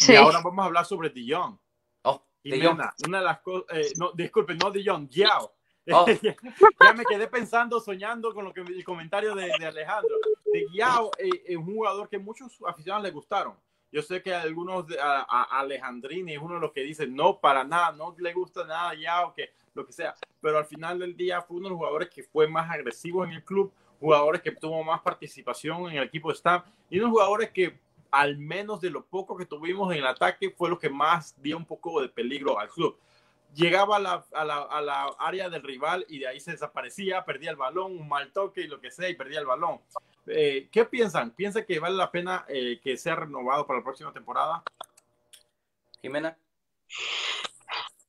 Sí. 0.00 0.14
Y 0.14 0.16
ahora 0.16 0.40
vamos 0.42 0.60
a 0.60 0.66
hablar 0.66 0.86
sobre 0.86 1.10
Dion. 1.10 1.60
Oh, 2.02 2.26
Jimena, 2.42 2.92
una 3.06 3.18
de 3.18 3.24
las 3.24 3.38
cosas, 3.42 3.76
eh, 3.76 3.92
no, 3.96 4.10
disculpe, 4.10 4.56
no 4.56 4.72
Dion, 4.72 5.08
Yao. 5.08 5.52
Oh. 5.88 6.04
ya 6.84 6.92
me 6.94 7.04
quedé 7.04 7.28
pensando, 7.28 7.78
soñando 7.78 8.34
con 8.34 8.44
lo 8.44 8.52
que 8.52 8.60
el 8.62 8.82
comentario 8.82 9.36
de, 9.36 9.52
Alejandro. 9.64 10.16
De 10.52 10.66
Yao 10.74 11.12
eh, 11.16 11.44
es 11.46 11.56
un 11.56 11.64
jugador 11.66 12.08
que 12.08 12.18
muchos 12.18 12.58
aficionados 12.66 13.04
le 13.04 13.12
gustaron. 13.12 13.56
Yo 13.92 14.02
sé 14.02 14.22
que 14.22 14.34
algunos, 14.34 14.86
a, 15.00 15.60
Alejandrini 15.60 16.34
es 16.34 16.40
uno 16.40 16.54
de 16.54 16.60
los 16.60 16.72
que 16.72 16.82
dice 16.82 17.06
no, 17.06 17.38
para 17.38 17.64
nada, 17.64 17.92
no 17.92 18.14
le 18.18 18.32
gusta 18.32 18.64
nada 18.64 18.94
ya 18.94 19.26
o 19.26 19.34
que 19.34 19.50
lo 19.74 19.86
que 19.86 19.92
sea. 19.92 20.14
Pero 20.40 20.58
al 20.58 20.66
final 20.66 20.98
del 20.98 21.16
día 21.16 21.40
fue 21.42 21.58
uno 21.58 21.66
de 21.66 21.70
los 21.70 21.78
jugadores 21.78 22.10
que 22.10 22.22
fue 22.22 22.48
más 22.48 22.70
agresivo 22.70 23.24
en 23.24 23.30
el 23.30 23.44
club, 23.44 23.72
jugadores 24.00 24.42
que 24.42 24.52
tuvo 24.52 24.82
más 24.82 25.00
participación 25.00 25.90
en 25.90 25.98
el 25.98 26.04
equipo 26.04 26.28
de 26.28 26.34
staff 26.34 26.66
y 26.90 26.98
unos 26.98 27.10
jugadores 27.10 27.50
que 27.50 27.78
al 28.10 28.38
menos 28.38 28.80
de 28.80 28.90
lo 28.90 29.04
poco 29.04 29.36
que 29.36 29.46
tuvimos 29.46 29.92
en 29.92 29.98
el 29.98 30.06
ataque 30.06 30.50
fue 30.50 30.70
lo 30.70 30.78
que 30.78 30.88
más 30.88 31.34
dio 31.42 31.56
un 31.56 31.66
poco 31.66 32.00
de 32.00 32.08
peligro 32.08 32.58
al 32.58 32.68
club. 32.68 32.98
Llegaba 33.54 33.96
a 33.96 34.00
la, 34.00 34.26
a 34.32 34.44
la, 34.44 34.58
a 34.62 34.80
la 34.82 35.06
área 35.18 35.48
del 35.48 35.62
rival 35.62 36.04
y 36.08 36.18
de 36.18 36.28
ahí 36.28 36.40
se 36.40 36.50
desaparecía, 36.50 37.24
perdía 37.24 37.50
el 37.50 37.56
balón, 37.56 37.98
un 37.98 38.08
mal 38.08 38.32
toque 38.32 38.62
y 38.62 38.66
lo 38.66 38.80
que 38.80 38.90
sea 38.90 39.08
y 39.08 39.14
perdía 39.14 39.40
el 39.40 39.46
balón. 39.46 39.80
Eh, 40.28 40.68
¿Qué 40.70 40.84
piensan? 40.84 41.30
¿Piensan 41.30 41.64
que 41.64 41.78
vale 41.78 41.96
la 41.96 42.10
pena 42.10 42.44
eh, 42.48 42.80
que 42.82 42.96
sea 42.96 43.14
renovado 43.14 43.66
para 43.66 43.78
la 43.78 43.84
próxima 43.84 44.12
temporada? 44.12 44.62
Jimena. 46.02 46.36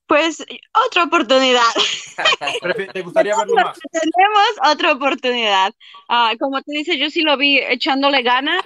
Pues 0.07 0.43
otra 0.87 1.03
oportunidad. 1.03 1.61
¿Te 2.93 3.01
gustaría 3.01 3.37
verlo 3.37 3.55
más? 3.55 3.77
Tenemos 3.91 4.71
otra 4.73 4.93
oportunidad. 4.93 5.73
Ah, 6.07 6.33
como 6.39 6.61
te 6.61 6.71
dice, 6.71 6.97
yo 6.97 7.09
sí 7.09 7.21
lo 7.21 7.37
vi 7.37 7.59
echándole 7.59 8.23
ganas. 8.23 8.63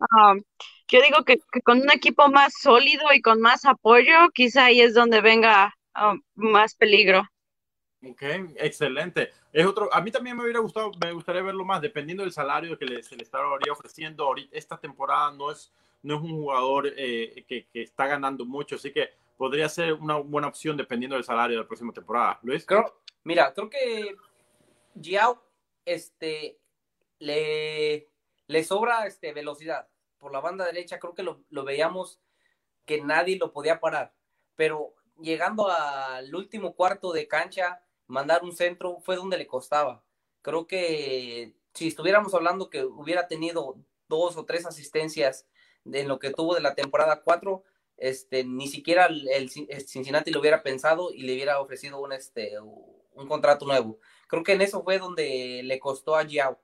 Ah, 0.00 0.34
yo 0.88 1.02
digo 1.02 1.24
que, 1.24 1.40
con 1.64 1.80
un 1.80 1.90
equipo 1.90 2.28
más 2.28 2.54
sólido 2.60 3.12
y 3.12 3.20
con 3.20 3.40
más 3.40 3.64
apoyo, 3.64 4.30
quizá 4.32 4.66
ahí 4.66 4.80
es 4.80 4.94
donde 4.94 5.20
venga 5.20 5.74
ah, 5.94 6.14
más 6.34 6.74
peligro. 6.76 7.24
Ok, 8.10 8.22
excelente. 8.56 9.30
Es 9.52 9.66
otro, 9.66 9.92
a 9.92 10.00
mí 10.00 10.10
también 10.10 10.36
me 10.36 10.42
hubiera 10.42 10.60
gustado, 10.60 10.90
me 11.00 11.12
gustaría 11.12 11.42
verlo 11.42 11.64
más, 11.64 11.80
dependiendo 11.80 12.22
del 12.22 12.32
salario 12.32 12.78
que 12.78 13.02
se 13.02 13.16
le 13.16 13.22
estaría 13.22 13.72
ofreciendo. 13.72 14.24
Ahorita, 14.24 14.56
esta 14.56 14.78
temporada 14.78 15.32
no 15.32 15.50
es, 15.50 15.72
no 16.02 16.16
es 16.16 16.22
un 16.22 16.32
jugador 16.32 16.92
eh, 16.96 17.44
que, 17.48 17.66
que, 17.72 17.82
está 17.82 18.06
ganando 18.06 18.44
mucho, 18.44 18.76
así 18.76 18.92
que 18.92 19.10
podría 19.36 19.68
ser 19.68 19.94
una 19.94 20.16
buena 20.16 20.48
opción 20.48 20.76
dependiendo 20.76 21.16
del 21.16 21.24
salario 21.24 21.56
de 21.56 21.62
la 21.62 21.68
próxima 21.68 21.92
temporada. 21.92 22.38
Luis. 22.42 22.64
Creo, 22.66 23.00
mira, 23.24 23.52
creo 23.52 23.70
que 23.70 24.16
Giao 24.94 25.42
este, 25.84 26.58
le, 27.18 28.08
le 28.46 28.64
sobra 28.64 29.06
este, 29.06 29.32
velocidad. 29.32 29.88
Por 30.18 30.32
la 30.32 30.40
banda 30.40 30.64
derecha 30.64 30.98
creo 30.98 31.14
que 31.14 31.22
lo, 31.22 31.44
lo 31.50 31.64
veíamos 31.64 32.20
que 32.84 33.00
nadie 33.00 33.38
lo 33.38 33.52
podía 33.52 33.80
parar, 33.80 34.14
pero 34.56 34.94
llegando 35.20 35.68
al 35.68 36.34
último 36.34 36.74
cuarto 36.74 37.12
de 37.12 37.28
cancha, 37.28 37.82
mandar 38.06 38.42
un 38.44 38.54
centro 38.54 38.98
fue 39.00 39.16
donde 39.16 39.38
le 39.38 39.46
costaba. 39.46 40.02
Creo 40.42 40.66
que 40.66 41.54
si 41.72 41.88
estuviéramos 41.88 42.34
hablando 42.34 42.70
que 42.70 42.84
hubiera 42.84 43.28
tenido 43.28 43.76
dos 44.08 44.36
o 44.36 44.44
tres 44.44 44.66
asistencias 44.66 45.46
en 45.84 46.08
lo 46.08 46.18
que 46.18 46.30
tuvo 46.30 46.54
de 46.54 46.60
la 46.60 46.74
temporada 46.74 47.22
4, 47.22 47.62
este, 47.96 48.44
ni 48.44 48.68
siquiera 48.68 49.06
el, 49.06 49.50
Cincinnati 49.50 50.30
lo 50.30 50.40
hubiera 50.40 50.62
pensado 50.62 51.12
y 51.12 51.22
le 51.22 51.34
hubiera 51.34 51.60
ofrecido 51.60 52.00
un, 52.00 52.12
este, 52.12 52.58
un 52.60 53.28
contrato 53.28 53.66
nuevo. 53.66 53.98
Creo 54.28 54.42
que 54.42 54.52
en 54.52 54.62
eso 54.62 54.82
fue 54.82 54.98
donde 54.98 55.62
le 55.64 55.78
costó 55.78 56.16
a 56.16 56.24
Giao. 56.24 56.58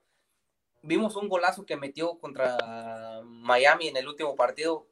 Vimos 0.83 1.17
un 1.17 1.29
golazo 1.29 1.67
que 1.67 1.77
metió 1.77 2.19
contra 2.19 3.21
Miami 3.25 3.89
en 3.89 3.97
el 3.97 4.09
último 4.09 4.35
partido. 4.35 4.87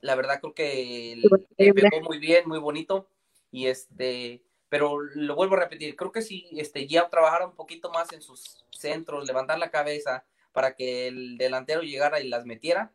La 0.00 0.14
verdad 0.14 0.40
creo 0.40 0.54
que 0.54 1.20
le 1.56 1.72
pegó 1.72 2.00
muy 2.02 2.18
bien, 2.18 2.48
muy 2.48 2.58
bonito. 2.58 3.08
Y 3.50 3.66
este, 3.66 4.42
pero 4.68 5.00
lo 5.00 5.34
vuelvo 5.34 5.56
a 5.56 5.60
repetir, 5.60 5.96
creo 5.96 6.12
que 6.12 6.22
si 6.22 6.48
este, 6.52 6.86
ya 6.86 7.08
trabajara 7.08 7.46
un 7.46 7.54
poquito 7.54 7.90
más 7.90 8.12
en 8.12 8.22
sus 8.22 8.64
centros, 8.70 9.26
levantar 9.26 9.58
la 9.58 9.70
cabeza 9.70 10.24
para 10.52 10.74
que 10.74 11.08
el 11.08 11.38
delantero 11.38 11.82
llegara 11.82 12.20
y 12.20 12.28
las 12.28 12.44
metiera, 12.44 12.92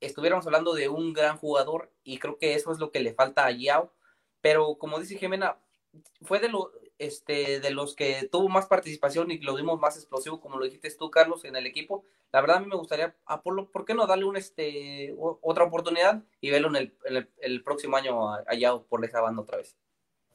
estuviéramos 0.00 0.46
hablando 0.46 0.74
de 0.74 0.88
un 0.88 1.12
gran 1.12 1.38
jugador 1.38 1.90
y 2.04 2.18
creo 2.18 2.38
que 2.38 2.54
eso 2.54 2.72
es 2.72 2.78
lo 2.78 2.90
que 2.90 3.00
le 3.00 3.14
falta 3.14 3.46
a 3.46 3.50
Yao. 3.50 3.92
Pero 4.40 4.76
como 4.76 4.98
dice 4.98 5.16
Jimena, 5.16 5.56
fue 6.22 6.40
de, 6.40 6.50
este, 6.98 7.60
de 7.60 7.70
los 7.70 7.94
que 7.94 8.28
tuvo 8.30 8.48
más 8.48 8.66
participación 8.66 9.30
y 9.30 9.38
lo 9.38 9.54
vimos 9.54 9.78
más 9.80 9.96
explosivo, 9.96 10.40
como 10.40 10.58
lo 10.58 10.64
dijiste 10.64 10.90
tú, 10.96 11.10
Carlos, 11.10 11.44
en 11.44 11.56
el 11.56 11.66
equipo. 11.66 12.04
La 12.32 12.40
verdad 12.40 12.56
a 12.56 12.60
mí 12.60 12.66
me 12.66 12.76
gustaría, 12.76 13.14
a 13.26 13.42
Polo, 13.42 13.70
¿por 13.70 13.84
qué 13.84 13.94
no 13.94 14.06
darle 14.06 14.24
un, 14.24 14.36
este, 14.36 15.14
otra 15.18 15.64
oportunidad 15.64 16.22
y 16.40 16.50
verlo 16.50 16.68
en 16.68 16.76
el, 17.04 17.28
el, 17.40 17.62
próximo 17.62 17.96
año 17.96 18.32
a, 18.32 18.54
Yao 18.54 18.84
por 18.86 19.04
esa 19.04 19.20
banda 19.20 19.42
otra 19.42 19.58
vez? 19.58 19.76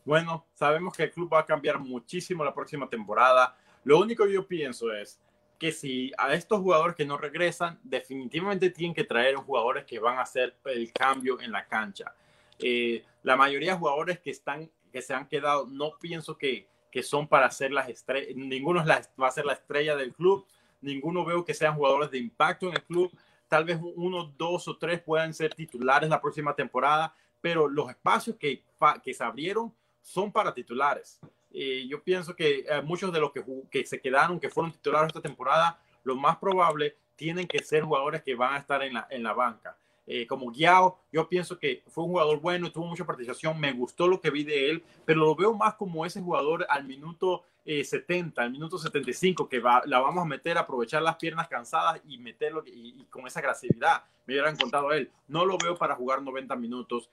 Bueno, 0.08 0.48
sabemos 0.54 0.96
que 0.96 1.04
el 1.04 1.12
club 1.12 1.34
va 1.34 1.40
a 1.40 1.46
cambiar 1.46 1.80
muchísimo 1.80 2.42
la 2.42 2.54
próxima 2.54 2.88
temporada. 2.88 3.58
Lo 3.84 4.00
único 4.00 4.26
que 4.26 4.32
yo 4.32 4.48
pienso 4.48 4.94
es 4.94 5.20
que 5.60 5.74
si 5.74 6.14
a 6.18 6.34
estos 6.34 6.62
jugadores 6.62 6.96
que 6.96 7.04
no 7.04 7.18
regresan, 7.18 7.78
definitivamente 7.84 8.70
tienen 8.70 8.96
que 8.96 9.04
traer 9.04 9.36
jugadores 9.36 9.84
que 9.84 10.00
van 10.00 10.18
a 10.18 10.22
hacer 10.22 10.56
el 10.64 10.94
cambio 10.94 11.42
en 11.42 11.52
la 11.52 11.68
cancha. 11.68 12.16
Eh, 12.58 13.04
la 13.22 13.36
mayoría 13.36 13.74
de 13.74 13.80
jugadores 13.80 14.20
que 14.22 14.30
están 14.30 14.72
que 14.94 15.02
se 15.02 15.14
han 15.14 15.28
quedado, 15.28 15.68
no 15.68 16.00
pienso 16.00 16.38
que, 16.38 16.70
que 16.90 17.04
son 17.04 17.28
para 17.28 17.52
ser 17.52 17.74
las 17.74 17.90
estrellas, 17.90 18.34
ninguno 18.34 18.86
va 18.86 19.28
a 19.28 19.32
ser 19.32 19.46
la 19.46 19.54
estrella 19.54 19.98
del 19.98 20.14
club, 20.14 20.46
ninguno 20.80 21.26
veo 21.26 21.44
que 21.44 21.54
sean 21.54 21.76
jugadores 21.76 22.12
de 22.12 22.20
impacto 22.20 22.70
en 22.70 22.76
el 22.76 22.84
club, 22.84 23.12
tal 23.50 23.66
vez 23.66 23.78
uno, 23.82 24.34
dos 24.38 24.70
o 24.70 24.78
tres 24.78 25.02
puedan 25.02 25.34
ser 25.34 25.54
titulares 25.54 26.10
la 26.10 26.22
próxima 26.22 26.56
temporada, 26.56 27.14
pero 27.42 27.68
los 27.68 27.90
espacios 27.90 28.38
que, 28.38 28.64
que 29.04 29.14
se 29.14 29.24
abrieron 29.26 29.74
son 30.08 30.32
para 30.32 30.54
titulares. 30.54 31.20
Eh, 31.52 31.86
yo 31.90 32.02
pienso 32.02 32.34
que 32.34 32.60
eh, 32.60 32.82
muchos 32.82 33.12
de 33.12 33.20
los 33.20 33.32
que, 33.34 33.44
que 33.70 33.86
se 33.86 34.00
quedaron, 34.00 34.40
que 34.40 34.50
fueron 34.50 34.72
titulares 34.72 35.08
esta 35.08 35.22
temporada, 35.22 35.82
lo 36.04 36.16
más 36.16 36.38
probable 36.38 36.96
tienen 37.18 37.46
que 37.46 37.60
ser 37.60 37.84
jugadores 37.84 38.24
que 38.24 38.34
van 38.34 38.54
a 38.54 38.58
estar 38.58 38.82
en 38.84 38.94
la, 38.94 39.08
en 39.10 39.22
la 39.22 39.34
banca. 39.34 39.76
Eh, 40.06 40.26
como 40.26 40.54
Giao, 40.54 40.98
yo 41.12 41.28
pienso 41.28 41.60
que 41.60 41.84
fue 41.88 42.06
un 42.06 42.12
jugador 42.12 42.40
bueno, 42.40 42.72
tuvo 42.72 42.86
mucha 42.86 43.06
participación, 43.06 43.60
me 43.60 43.74
gustó 43.74 44.08
lo 44.08 44.22
que 44.22 44.30
vi 44.30 44.46
de 44.46 44.70
él, 44.70 44.84
pero 45.04 45.20
lo 45.20 45.36
veo 45.36 45.54
más 45.54 45.74
como 45.74 46.06
ese 46.06 46.22
jugador 46.22 46.66
al 46.70 46.86
minuto 46.86 47.44
70, 47.66 48.42
al 48.42 48.52
minuto 48.52 48.78
75, 48.78 49.50
que 49.50 49.60
va, 49.60 49.84
la 49.86 50.00
vamos 50.00 50.22
a 50.22 50.26
meter, 50.26 50.58
aprovechar 50.58 51.02
las 51.02 51.18
piernas 51.18 51.50
cansadas 51.50 52.00
y 52.08 52.18
meterlo 52.18 52.64
y, 52.66 53.04
con 53.10 53.28
esa 53.28 53.42
agresividad. 53.42 54.06
Me 54.26 54.36
hubieran 54.36 54.56
contado 54.56 54.94
él. 54.94 55.12
No 55.28 55.46
lo 55.46 55.58
veo 55.58 55.76
para 55.76 55.94
jugar 55.94 56.22
90 56.22 56.56
minutos. 56.56 57.10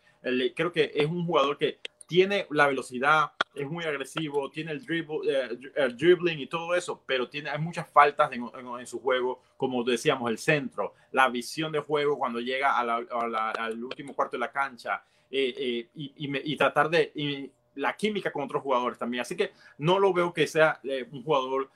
creo 0.55 0.71
que 0.71 0.93
es 0.95 1.07
un 1.07 1.27
jugador 1.27 1.59
que 1.59 1.81
tiene 2.07 2.47
la 2.51 2.67
velocidad, 2.67 3.33
es 3.55 3.71
muy 3.71 3.85
agresivo, 3.85 4.51
tiene 4.51 4.73
el, 4.73 4.85
dribble, 4.85 5.21
eh, 5.27 5.59
el 5.77 5.97
dribbling 5.97 6.41
y 6.41 6.47
todo 6.47 6.75
eso, 6.75 7.03
pero 7.07 7.29
tiene, 7.29 7.51
hay 7.51 7.59
muchas 7.59 7.89
faltas 7.89 8.31
en, 8.33 8.87
su 8.87 9.01
juego, 9.01 9.41
como 9.57 9.85
decíamos, 9.85 10.31
el 10.31 10.39
centro, 10.39 10.95
la 11.13 11.29
visión 11.29 11.71
de 11.73 11.79
juego 11.81 12.19
cuando 12.19 12.41
llega 12.41 12.77
a 12.79 12.85
la, 12.85 13.51
al 13.51 13.83
último 13.83 14.15
cuarto 14.15 14.37
de 14.37 14.41
la 14.41 14.51
cancha 14.51 15.05
eh, 15.31 15.55
eh, 15.57 15.89
y, 15.95 16.53
y, 16.53 16.57
tratar 16.57 16.91
de 16.91 17.13
y 17.15 17.51
la 17.77 17.97
química 17.97 18.31
con 18.33 18.43
otros 18.43 18.63
jugadores 18.63 18.99
también. 18.99 19.23
Así 19.23 19.37
que 19.37 19.53
no 19.79 19.99
lo 19.99 20.13
veo 20.13 20.33
que 20.33 20.47
sea 20.47 20.81
un 21.11 21.23
jugador 21.23 21.71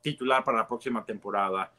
titular 0.00 0.42
para 0.42 0.58
la 0.58 0.68
próxima 0.68 1.04
temporada. 1.04 1.72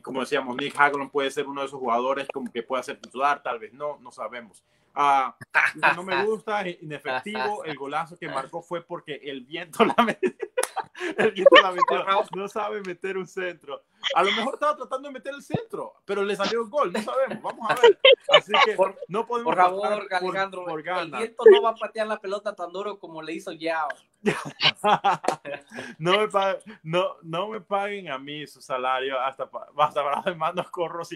como 0.00 0.20
decíamos, 0.20 0.56
Nick 0.56 0.78
Hagelon 0.78 1.10
puede 1.10 1.30
ser 1.30 1.46
uno 1.46 1.60
de 1.60 1.68
esos 1.68 1.80
jugadores 1.80 2.28
como 2.32 2.52
que 2.52 2.62
pueda 2.62 2.82
ser 2.82 2.98
titular, 2.98 3.42
tal 3.42 3.58
vez 3.58 3.72
no, 3.72 3.98
no 4.00 4.12
sabemos. 4.12 4.62
Ah, 4.94 5.36
no 5.96 6.02
me 6.02 6.24
gusta, 6.24 6.68
inefectivo. 6.68 7.64
El 7.64 7.76
golazo 7.76 8.16
que 8.18 8.28
marcó 8.28 8.62
fue 8.62 8.82
porque 8.82 9.20
el 9.22 9.42
viento 9.42 9.84
la 9.84 9.94
metió. 10.04 10.30
El 11.18 11.32
viento 11.32 11.56
la 11.62 11.72
metió. 11.72 12.04
No 12.36 12.48
sabe 12.48 12.82
meter 12.82 13.16
un 13.16 13.26
centro. 13.26 13.82
A 14.14 14.22
lo 14.22 14.32
mejor 14.32 14.54
estaba 14.54 14.76
tratando 14.76 15.08
de 15.08 15.14
meter 15.14 15.34
el 15.34 15.42
centro, 15.42 15.94
pero 16.04 16.22
le 16.24 16.36
salió 16.36 16.62
el 16.62 16.68
gol. 16.68 16.92
No 16.92 17.02
sabemos. 17.02 17.42
Vamos 17.42 17.70
a 17.70 17.74
ver. 17.74 17.98
Así 18.28 18.52
que 18.64 18.76
no 19.08 19.26
podemos. 19.26 19.54
Por 19.54 19.62
favor, 19.62 20.06
Alejandro. 20.10 20.66
el 20.68 21.10
viento 21.10 21.44
no 21.50 21.62
va 21.62 21.70
a 21.70 21.74
patear 21.74 22.06
la 22.06 22.20
pelota 22.20 22.54
tan 22.54 22.72
duro 22.72 22.98
como 22.98 23.22
le 23.22 23.32
hizo 23.32 23.52
Yao. 23.52 23.88
no, 25.98 26.18
me 26.18 26.28
paguen, 26.28 26.60
no, 26.82 27.16
no 27.22 27.48
me 27.48 27.60
paguen 27.60 28.08
a 28.08 28.18
mí 28.18 28.46
su 28.46 28.60
salario 28.60 29.20
hasta, 29.20 29.50
hasta 29.76 30.04
para 30.04 30.22
demanda 30.22 30.64
corros. 30.70 31.10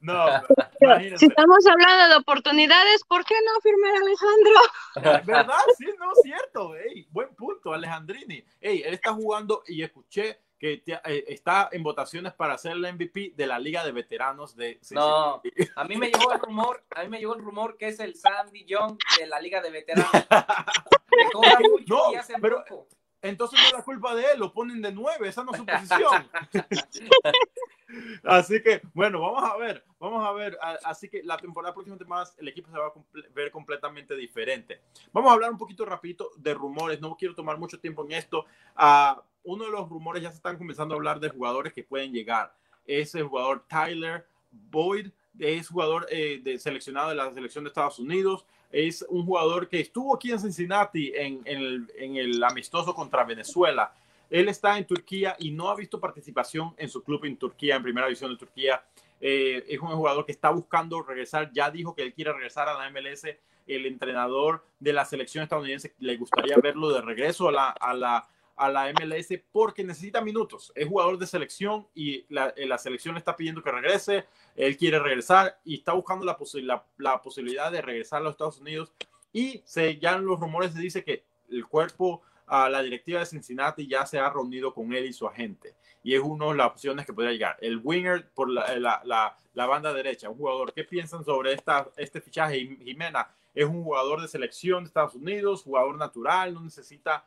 No, 0.00 0.26
si 1.16 1.26
estamos 1.26 1.66
hablando 1.66 2.08
de 2.08 2.16
oportunidades, 2.16 3.04
¿por 3.04 3.24
qué 3.24 3.34
no 3.44 3.60
firmar 3.60 3.92
Alejandro? 3.96 5.26
¿Verdad? 5.26 5.58
Sí, 5.76 5.86
no, 5.98 6.10
cierto. 6.22 6.74
buen 7.10 7.34
punto, 7.34 7.72
Alejandrini. 7.72 8.44
Hey, 8.60 8.82
él 8.84 8.94
está 8.94 9.12
jugando 9.12 9.62
y 9.66 9.82
escuché 9.82 10.40
que 10.58 10.82
eh, 10.86 11.24
está 11.28 11.68
en 11.72 11.82
votaciones 11.82 12.32
para 12.32 12.56
ser 12.56 12.72
el 12.72 12.92
MVP 12.94 13.34
de 13.36 13.46
la 13.46 13.58
Liga 13.58 13.84
de 13.84 13.92
Veteranos 13.92 14.56
de 14.56 14.80
No, 14.90 15.42
a 15.74 15.84
mí 15.84 15.96
me 15.96 16.10
llegó 16.10 16.32
el 16.32 16.40
rumor, 16.40 16.84
a 16.94 17.02
mí 17.02 17.08
me 17.08 17.18
llegó 17.18 17.34
el 17.34 17.42
rumor 17.42 17.76
que 17.76 17.88
es 17.88 18.00
el 18.00 18.14
Sandy 18.14 18.64
Young 18.64 18.96
de 19.18 19.26
la 19.26 19.38
Liga 19.40 19.60
de 19.60 19.70
Veteranos. 19.70 20.10
no, 21.86 22.12
pero 22.40 22.64
entonces 23.22 23.60
no 23.60 23.66
es 23.66 23.72
la 23.72 23.82
culpa 23.82 24.05
de 24.16 24.24
él, 24.32 24.40
lo 24.40 24.52
ponen 24.52 24.82
de 24.82 24.92
nueve, 24.92 25.28
esa 25.28 25.44
no 25.44 25.52
es 25.52 25.58
su 25.58 25.66
posición. 25.66 26.28
Así 28.24 28.60
que, 28.62 28.82
bueno, 28.94 29.20
vamos 29.20 29.44
a 29.44 29.56
ver, 29.56 29.84
vamos 29.98 30.26
a 30.26 30.32
ver. 30.32 30.58
Así 30.84 31.08
que 31.08 31.22
la 31.22 31.36
temporada 31.36 31.72
próxima 31.72 31.96
más 32.06 32.34
el 32.38 32.48
equipo 32.48 32.70
se 32.70 32.78
va 32.78 32.86
a 32.86 32.92
ver 33.34 33.50
completamente 33.50 34.16
diferente. 34.16 34.80
Vamos 35.12 35.30
a 35.30 35.34
hablar 35.34 35.50
un 35.50 35.58
poquito 35.58 35.84
rapidito 35.84 36.30
de 36.36 36.54
rumores, 36.54 37.00
no 37.00 37.16
quiero 37.16 37.34
tomar 37.34 37.58
mucho 37.58 37.78
tiempo 37.78 38.04
en 38.04 38.12
esto. 38.12 38.44
Uh, 38.76 39.20
uno 39.44 39.64
de 39.64 39.70
los 39.70 39.88
rumores 39.88 40.22
ya 40.22 40.30
se 40.30 40.36
están 40.36 40.58
comenzando 40.58 40.94
a 40.94 40.96
hablar 40.96 41.20
de 41.20 41.28
jugadores 41.28 41.72
que 41.72 41.84
pueden 41.84 42.12
llegar. 42.12 42.52
Es 42.86 43.14
el 43.14 43.24
jugador 43.24 43.64
Tyler 43.68 44.26
Boyd, 44.50 45.10
es 45.38 45.68
jugador 45.68 46.06
eh, 46.10 46.40
de, 46.42 46.58
seleccionado 46.58 47.10
de 47.10 47.14
la 47.14 47.32
selección 47.32 47.64
de 47.64 47.68
Estados 47.68 47.98
Unidos. 47.98 48.46
Es 48.70 49.04
un 49.08 49.24
jugador 49.24 49.68
que 49.68 49.80
estuvo 49.80 50.14
aquí 50.14 50.32
en 50.32 50.40
Cincinnati 50.40 51.12
en, 51.14 51.42
el, 51.44 51.90
en 51.96 52.16
el 52.16 52.42
amistoso 52.42 52.94
contra 52.94 53.24
Venezuela. 53.24 53.92
Él 54.30 54.48
está 54.48 54.76
en 54.78 54.86
Turquía 54.86 55.36
y 55.38 55.50
no 55.50 55.68
ha 55.70 55.76
visto 55.76 56.00
participación 56.00 56.74
en 56.76 56.88
su 56.88 57.02
club 57.02 57.24
en 57.24 57.36
Turquía, 57.36 57.76
en 57.76 57.82
primera 57.82 58.06
división 58.06 58.30
de 58.32 58.38
Turquía. 58.38 58.84
Eh, 59.20 59.64
es 59.68 59.80
un 59.80 59.88
jugador 59.88 60.26
que 60.26 60.32
está 60.32 60.50
buscando 60.50 61.02
regresar. 61.02 61.50
Ya 61.52 61.70
dijo 61.70 61.94
que 61.94 62.02
él 62.02 62.12
quiere 62.12 62.32
regresar 62.32 62.68
a 62.68 62.74
la 62.74 62.90
MLS. 62.90 63.24
El 63.66 63.86
entrenador 63.86 64.64
de 64.78 64.92
la 64.92 65.04
selección 65.04 65.42
estadounidense 65.42 65.94
le 65.98 66.16
gustaría 66.16 66.56
verlo 66.56 66.90
de 66.90 67.00
regreso 67.00 67.48
a 67.48 67.52
la, 67.52 67.70
a 67.70 67.94
la 67.94 68.28
a 68.56 68.70
la 68.70 68.90
MLS 68.92 69.28
porque 69.52 69.84
necesita 69.84 70.20
minutos. 70.20 70.72
Es 70.74 70.88
jugador 70.88 71.18
de 71.18 71.26
selección 71.26 71.86
y 71.94 72.24
la, 72.30 72.48
eh, 72.56 72.66
la 72.66 72.78
selección 72.78 73.16
está 73.16 73.36
pidiendo 73.36 73.62
que 73.62 73.70
regrese. 73.70 74.24
Él 74.56 74.76
quiere 74.76 74.98
regresar 74.98 75.60
y 75.64 75.76
está 75.76 75.92
buscando 75.92 76.24
la, 76.24 76.84
la, 76.96 77.22
posibilidad 77.22 77.70
de 77.70 77.82
regresar 77.82 78.20
a 78.20 78.24
los 78.24 78.32
Estados 78.32 78.58
Unidos. 78.58 78.92
Y 79.32 79.62
se, 79.66 79.98
ya 79.98 80.14
en 80.14 80.24
los 80.24 80.40
rumores 80.40 80.72
se 80.72 80.80
dice 80.80 81.04
que 81.04 81.24
el 81.50 81.66
cuerpo, 81.66 82.22
la 82.48 82.82
directiva 82.82 83.20
de 83.20 83.26
Cincinnati 83.26 83.86
ya 83.86 84.06
se 84.06 84.18
ha 84.18 84.30
reunido 84.30 84.72
con 84.72 84.92
él 84.92 85.06
y 85.06 85.12
su 85.12 85.26
agente. 85.26 85.74
Y 86.02 86.14
es 86.14 86.20
una 86.20 86.46
de 86.46 86.54
las 86.54 86.68
opciones 86.68 87.04
que 87.04 87.12
podría 87.12 87.32
llegar. 87.32 87.56
El 87.60 87.80
winger 87.82 88.30
por 88.32 88.48
la, 88.48 89.02
la 89.56 89.66
banda 89.66 89.92
derecha, 89.92 90.28
un 90.28 90.36
jugador. 90.36 90.72
¿Qué 90.72 90.84
piensan 90.84 91.24
sobre 91.24 91.54
esta, 91.54 91.88
este 91.96 92.20
fichaje? 92.20 92.58
Jimena 92.84 93.28
es 93.54 93.64
un 93.64 93.82
jugador 93.82 94.20
de 94.20 94.28
selección 94.28 94.84
de 94.84 94.88
Estados 94.88 95.14
Unidos, 95.14 95.62
jugador 95.62 95.96
natural, 95.96 96.52
no 96.52 96.60
necesita 96.60 97.24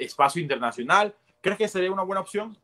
espacio 0.00 0.42
internacional. 0.42 1.14
¿Crees 1.40 1.56
que 1.56 1.68
sería 1.68 1.92
una 1.92 2.02
buena 2.02 2.20
opción? 2.20 2.58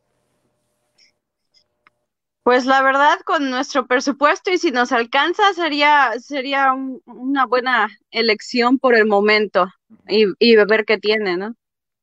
Pues 2.45 2.67
la 2.67 2.83
verdad, 2.83 3.21
con 3.25 3.49
nuestro 3.49 3.87
presupuesto 3.87 4.51
y 4.51 4.59
si 4.59 4.71
nos 4.71 4.93
alcanza, 4.93 5.55
sería, 5.55 6.13
sería 6.21 6.75
una 7.07 7.47
buena 7.47 7.89
elección 8.11 8.79
por 8.79 8.95
el 8.95 9.07
momento 9.07 9.67
y, 10.07 10.27
y, 10.39 10.55
ver 10.55 10.85
qué 10.85 10.99
tiene, 10.99 11.39
¿no? 11.39 11.57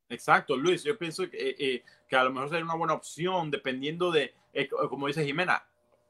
Exacto, 0.08 0.56
Luis. 0.56 0.82
Yo 0.82 0.98
pienso 0.98 1.30
que, 1.30 1.36
eh, 1.36 1.56
eh, 1.60 1.84
que 2.08 2.16
a 2.16 2.24
lo 2.24 2.32
mejor 2.32 2.48
sería 2.48 2.64
una 2.64 2.74
buena 2.74 2.94
opción 2.94 3.52
dependiendo 3.52 4.10
de, 4.10 4.34
eh, 4.52 4.68
como 4.68 5.06
dice 5.06 5.24
Jimena, 5.24 5.64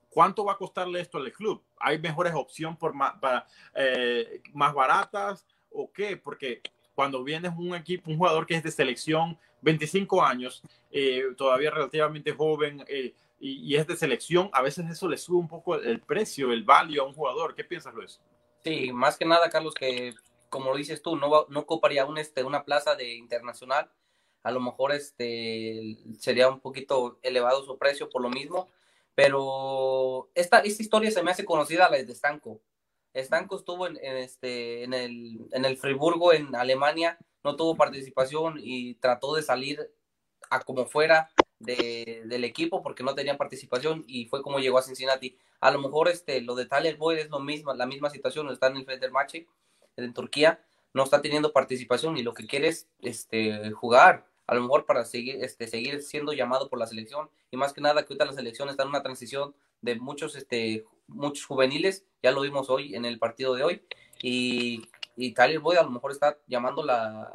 ¿cuánto 0.08 0.46
va 0.46 0.54
a 0.54 0.56
costarle 0.56 1.00
esto 1.00 1.18
al 1.18 1.30
club? 1.30 1.62
¿Hay 1.78 1.98
mejores 1.98 2.32
opciones 2.34 2.78
por 2.78 2.94
más, 2.94 3.12
para, 3.20 3.46
más 4.54 4.72
baratas 4.72 5.46
o 5.70 5.92
qué? 5.92 6.16
Porque 6.16 6.62
cuando 6.94 7.22
vienes 7.22 7.52
un 7.54 7.74
equipo, 7.74 8.10
un 8.10 8.16
jugador 8.16 8.46
que 8.46 8.54
es 8.54 8.62
de 8.62 8.70
selección, 8.70 9.38
25 9.62 10.24
años, 10.24 10.62
eh, 10.90 11.24
todavía 11.36 11.70
relativamente 11.70 12.32
joven 12.32 12.84
y, 13.44 13.74
es 13.74 13.88
de 13.88 13.96
selección, 13.96 14.50
a 14.52 14.62
veces 14.62 14.88
eso 14.88 15.08
le 15.08 15.16
sube 15.16 15.38
un 15.38 15.48
poco 15.48 15.74
el, 15.74 16.00
precio, 16.00 16.52
el 16.52 16.62
value 16.62 17.00
a 17.00 17.04
un 17.04 17.12
jugador. 17.12 17.56
¿Qué 17.56 17.64
piensas, 17.64 17.92
Luis? 17.92 18.20
Sí, 18.62 18.92
más 18.92 19.16
que 19.16 19.24
nada, 19.24 19.50
Carlos, 19.50 19.74
que 19.74 20.14
como 20.48 20.70
lo 20.70 20.76
dices 20.76 21.02
tú, 21.02 21.16
no, 21.16 21.46
no 21.48 21.60
ocuparía 21.60 22.06
un, 22.06 22.18
este, 22.18 22.44
una 22.44 22.64
plaza 22.64 22.94
de 22.94 23.14
internacional. 23.14 23.90
A 24.44 24.52
lo 24.52 24.60
mejor 24.60 24.92
este, 24.92 25.96
sería 26.20 26.48
un 26.48 26.60
poquito 26.60 27.18
elevado 27.22 27.64
su 27.64 27.76
precio 27.78 28.08
por 28.08 28.22
lo 28.22 28.30
mismo, 28.30 28.68
pero 29.16 30.30
esta, 30.36 30.60
esta 30.60 30.82
historia 30.82 31.10
se 31.10 31.22
me 31.24 31.32
hace 31.32 31.44
conocida 31.44 31.90
la 31.90 32.00
de 32.00 32.14
Stanco. 32.14 32.60
Stanco 33.12 33.56
estuvo 33.56 33.88
en, 33.88 33.96
este, 33.96 34.84
en, 34.84 34.94
el, 34.94 35.48
en 35.50 35.64
el 35.64 35.76
Friburgo, 35.76 36.32
en 36.32 36.54
Alemania, 36.54 37.18
no 37.42 37.56
tuvo 37.56 37.74
participación 37.74 38.60
y 38.62 38.94
trató 38.94 39.34
de 39.34 39.42
salir 39.42 39.92
a 40.48 40.60
como 40.60 40.86
fuera 40.86 41.28
de, 41.62 42.22
del 42.26 42.44
equipo 42.44 42.82
porque 42.82 43.02
no 43.02 43.14
tenía 43.14 43.36
participación 43.36 44.04
y 44.06 44.26
fue 44.26 44.42
como 44.42 44.58
llegó 44.58 44.78
a 44.78 44.82
Cincinnati. 44.82 45.36
A 45.60 45.70
lo 45.70 45.80
mejor 45.80 46.08
este, 46.08 46.40
lo 46.40 46.54
de 46.54 46.66
Tyler 46.66 46.96
Boyd 46.96 47.18
es 47.18 47.30
lo 47.30 47.40
mismo, 47.40 47.72
la 47.74 47.86
misma 47.86 48.10
situación, 48.10 48.48
está 48.50 48.68
en 48.68 48.76
el 48.78 48.84
Fenerbahce 48.84 49.46
en 49.96 50.14
Turquía, 50.14 50.64
no 50.94 51.04
está 51.04 51.22
teniendo 51.22 51.52
participación 51.52 52.16
y 52.16 52.22
lo 52.22 52.34
que 52.34 52.46
quiere 52.46 52.68
es 52.68 52.88
este, 53.00 53.70
jugar, 53.72 54.26
a 54.46 54.54
lo 54.54 54.62
mejor 54.62 54.86
para 54.86 55.04
seguir, 55.04 55.42
este, 55.42 55.66
seguir 55.66 56.02
siendo 56.02 56.32
llamado 56.32 56.68
por 56.68 56.78
la 56.78 56.86
selección 56.86 57.30
y 57.50 57.56
más 57.56 57.72
que 57.72 57.80
nada 57.80 58.02
que 58.02 58.12
ahorita 58.12 58.24
la 58.24 58.32
selección 58.32 58.68
está 58.68 58.82
en 58.82 58.90
una 58.90 59.02
transición 59.02 59.54
de 59.80 59.96
muchos 59.96 60.36
este, 60.36 60.84
muchos 61.06 61.44
juveniles, 61.46 62.04
ya 62.22 62.30
lo 62.32 62.40
vimos 62.40 62.70
hoy 62.70 62.94
en 62.94 63.04
el 63.04 63.18
partido 63.18 63.54
de 63.54 63.64
hoy, 63.64 63.82
y, 64.22 64.88
y 65.16 65.32
Tyler 65.32 65.58
Boyd 65.60 65.78
a 65.78 65.82
lo 65.82 65.90
mejor 65.90 66.12
está 66.12 66.38
llamando 66.46 66.84
la, 66.84 67.32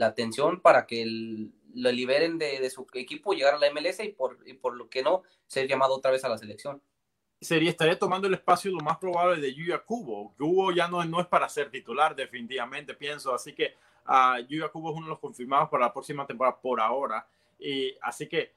atención 0.00 0.60
para 0.60 0.86
que 0.86 1.50
lo 1.74 1.90
liberen 1.90 2.38
de, 2.38 2.68
su 2.70 2.86
equipo, 2.94 3.32
llegar 3.32 3.54
a 3.54 3.58
la 3.58 3.70
MLS 3.70 4.00
y 4.00 4.08
por, 4.10 4.38
por 4.60 4.76
lo 4.76 4.88
que 4.88 5.02
no, 5.02 5.22
ser 5.46 5.68
llamado 5.68 5.94
otra 5.94 6.10
vez 6.10 6.24
a 6.24 6.28
la 6.28 6.38
selección. 6.38 6.80
sería, 7.40 7.70
estaría 7.70 7.98
tomando 7.98 8.26
el 8.26 8.34
espacio 8.34 8.70
lo 8.70 8.84
más 8.84 8.98
probable 8.98 9.40
de 9.40 9.54
Yuya 9.54 9.78
Kubo. 9.78 10.34
Kubo 10.36 10.72
ya 10.72 10.88
no, 10.88 11.04
no 11.04 11.20
es 11.20 11.26
para 11.26 11.48
ser 11.48 11.70
titular, 11.70 12.14
definitivamente, 12.14 12.94
pienso. 12.94 13.34
Así 13.34 13.52
que 13.52 13.74
uh, 14.06 14.38
Yuya 14.48 14.68
Kubo 14.68 14.90
es 14.90 14.96
uno 14.96 15.06
de 15.06 15.10
los 15.10 15.18
confirmados 15.18 15.68
para 15.68 15.86
la 15.86 15.92
próxima 15.92 16.26
temporada 16.26 16.58
por 16.60 16.80
ahora. 16.80 17.26
Y, 17.58 17.94
así 18.02 18.28
que 18.28 18.52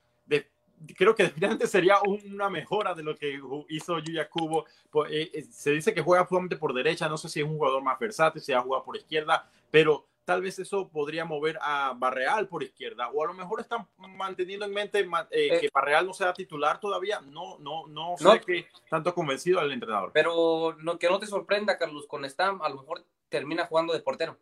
creo 0.98 1.16
que 1.16 1.24
definitivamente 1.24 1.68
sería 1.68 1.98
una 2.02 2.50
mejora 2.50 2.94
de 2.94 3.04
lo 3.04 3.16
que 3.16 3.40
hizo 3.70 4.00
Yuya 4.00 4.30
Kubo. 4.30 4.66
Eh, 5.10 5.32
eh, 5.34 5.44
se 5.44 5.72
dice 5.72 5.94
que 5.94 6.02
juega 6.02 6.28
solamente 6.28 6.58
por 6.58 6.74
derecha, 6.74 7.08
no 7.08 7.18
sé 7.18 7.30
si 7.30 7.40
es 7.40 7.46
un 7.46 7.58
jugador 7.58 7.82
más 7.82 8.00
versátil, 8.00 8.42
si 8.42 8.54
ha 8.54 8.62
jugado 8.62 8.84
por 8.84 8.98
izquierda, 8.98 9.50
pero 9.72 10.06
tal 10.26 10.42
vez 10.42 10.60
eso 10.60 10.90
podría 10.90 11.24
mover 11.24 11.58
a 11.62 11.94
Barreal 11.96 12.48
por 12.48 12.64
izquierda, 12.64 13.10
o 13.10 13.24
a 13.24 13.28
lo 13.28 13.34
mejor 13.34 13.62
están 13.62 13.88
manteniendo 13.98 14.66
en 14.66 14.74
mente 14.74 15.00
eh, 15.00 15.08
eh, 15.32 15.60
que 15.62 15.70
Barreal 15.74 16.08
no 16.08 16.14
sea 16.14 16.34
titular 16.34 16.80
todavía, 16.80 17.22
no, 17.22 17.58
no, 17.60 17.88
no, 17.88 18.16
sé 18.18 18.42
que 18.42 18.68
tanto 18.90 19.14
convencido 19.14 19.60
al 19.60 19.72
entrenador. 19.72 20.12
Pero 20.14 20.76
no, 20.80 20.98
que 20.98 21.08
no 21.08 21.20
te 21.20 21.28
sorprenda, 21.28 21.78
Carlos, 21.78 22.08
con 22.08 22.28
Stam 22.30 22.62
a 22.62 22.70
lo 22.70 22.78
mejor 22.78 23.06
termina 23.30 23.68
jugando 23.68 23.94
de 23.94 24.00
portero. 24.00 24.38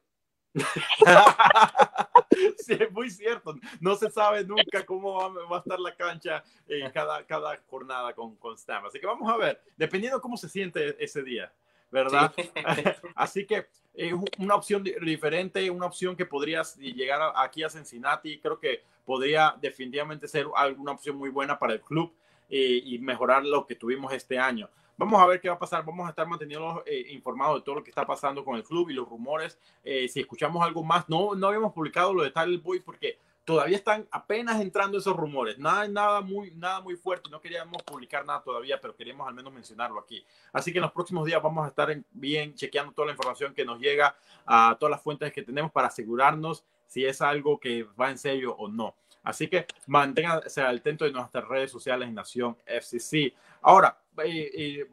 sí, 2.58 2.78
es 2.80 2.92
muy 2.92 3.10
cierto. 3.10 3.56
No 3.80 3.96
se 3.96 4.10
sabe 4.10 4.46
nunca 4.46 4.86
cómo 4.86 5.16
va, 5.16 5.58
a 5.58 5.60
estar 5.60 5.80
la 5.80 5.96
cancha 5.96 6.44
en 6.68 6.90
cada, 6.92 7.26
cada 7.26 7.60
jornada 7.68 8.14
con, 8.14 8.36
con 8.36 8.58
Stam. 8.58 8.86
Así 8.86 9.00
que 9.00 9.08
vamos 9.08 9.32
a 9.32 9.38
ver, 9.38 9.62
dependiendo 9.76 10.22
cómo 10.22 10.38
se 10.38 10.48
siente 10.48 11.04
ese 11.04 11.24
día. 11.24 11.52
¿Verdad? 11.94 12.34
Así 13.16 13.46
que 13.46 13.68
es 13.94 14.14
una 14.40 14.56
opción 14.56 14.84
diferente, 14.84 15.70
una 15.70 15.86
opción 15.86 16.16
que 16.16 16.26
podría 16.26 16.64
llegar 16.80 17.22
aquí 17.36 17.64
a 17.64 17.70
Cincinnati. 17.70 18.40
Creo 18.40 18.60
que 18.60 18.82
podría 19.06 19.56
definitivamente 19.62 20.28
ser 20.28 20.48
alguna 20.56 20.94
opción 20.94 21.16
muy 21.16 21.30
buena 21.30 21.60
para 21.60 21.74
el 21.74 21.82
club 21.82 22.12
eh, 22.50 22.82
y 22.84 22.98
mejorar 22.98 23.46
lo 23.46 23.68
que 23.68 23.76
tuvimos 23.76 24.12
este 24.12 24.40
año. 24.40 24.68
Vamos 24.98 25.22
a 25.22 25.28
ver 25.28 25.40
qué 25.40 25.50
va 25.50 25.56
a 25.56 25.60
pasar. 25.60 25.86
Vamos 25.86 26.08
a 26.08 26.10
estar 26.10 26.28
manteniendo 26.28 26.84
eh, 26.88 27.06
informados 27.12 27.60
de 27.60 27.62
todo 27.62 27.76
lo 27.76 27.84
que 27.84 27.92
está 27.92 28.08
pasando 28.08 28.44
con 28.44 28.56
el 28.56 28.64
club 28.64 28.90
y 28.90 28.94
los 28.94 29.08
rumores. 29.08 29.60
Eh, 29.84 30.08
si 30.08 30.20
escuchamos 30.20 30.66
algo 30.66 30.84
más, 30.84 31.08
no, 31.08 31.36
no 31.36 31.48
habíamos 31.48 31.74
publicado 31.74 32.12
lo 32.12 32.24
de 32.24 32.32
Tyler 32.32 32.60
Boy 32.60 32.80
porque 32.80 33.20
todavía 33.46 33.78
están 33.78 34.08
apenas 34.12 34.62
entrando 34.62 34.98
esos 34.98 35.16
rumores. 35.16 35.58
Nada, 35.58 35.88
nada, 35.88 36.22
muy, 36.22 36.52
nada 36.52 36.82
muy 36.82 36.96
fuerte. 36.96 37.30
No 37.30 37.42
queríamos 37.42 37.82
publicar 37.84 38.26
nada 38.26 38.42
todavía, 38.42 38.80
pero 38.80 38.96
queríamos 38.96 39.28
al 39.28 39.34
menos 39.34 39.54
mencionarlo 39.54 40.00
aquí. 40.00 40.26
Así 40.52 40.72
que 40.72 40.78
en 40.78 40.84
los 40.84 40.92
próximos 40.92 41.26
días 41.26 41.42
vamos 41.42 41.66
a 41.66 41.70
estar 41.70 41.96
bien 42.12 42.56
chequeando 42.56 42.94
toda 42.94 43.08
la 43.08 43.14
información 43.14 43.54
que 43.54 43.66
nos 43.66 43.80
llega 43.80 44.16
a 44.46 44.78
todas 44.80 44.92
las 44.92 45.02
fuentes 45.02 45.32
que 45.34 45.44
tenemos 45.44 45.72
para 45.72 45.88
asegurarnos 45.88 46.64
si 46.88 47.06
es 47.06 47.22
algo 47.22 47.60
que 47.60 47.84
va 48.00 48.10
en 48.10 48.18
serio 48.18 48.56
o 48.56 48.68
no. 48.68 48.96
Así 49.24 49.48
que 49.48 49.66
manténganse 49.88 50.62
al 50.62 50.82
tanto 50.82 51.06
de 51.06 51.12
nuestras 51.12 51.48
redes 51.48 51.72
sociales 51.72 52.10
en 52.10 52.16
Nación 52.16 52.58
FCC. 52.66 53.34
Ahora, 53.62 53.98
eh, 54.24 54.52
eh, 54.54 54.88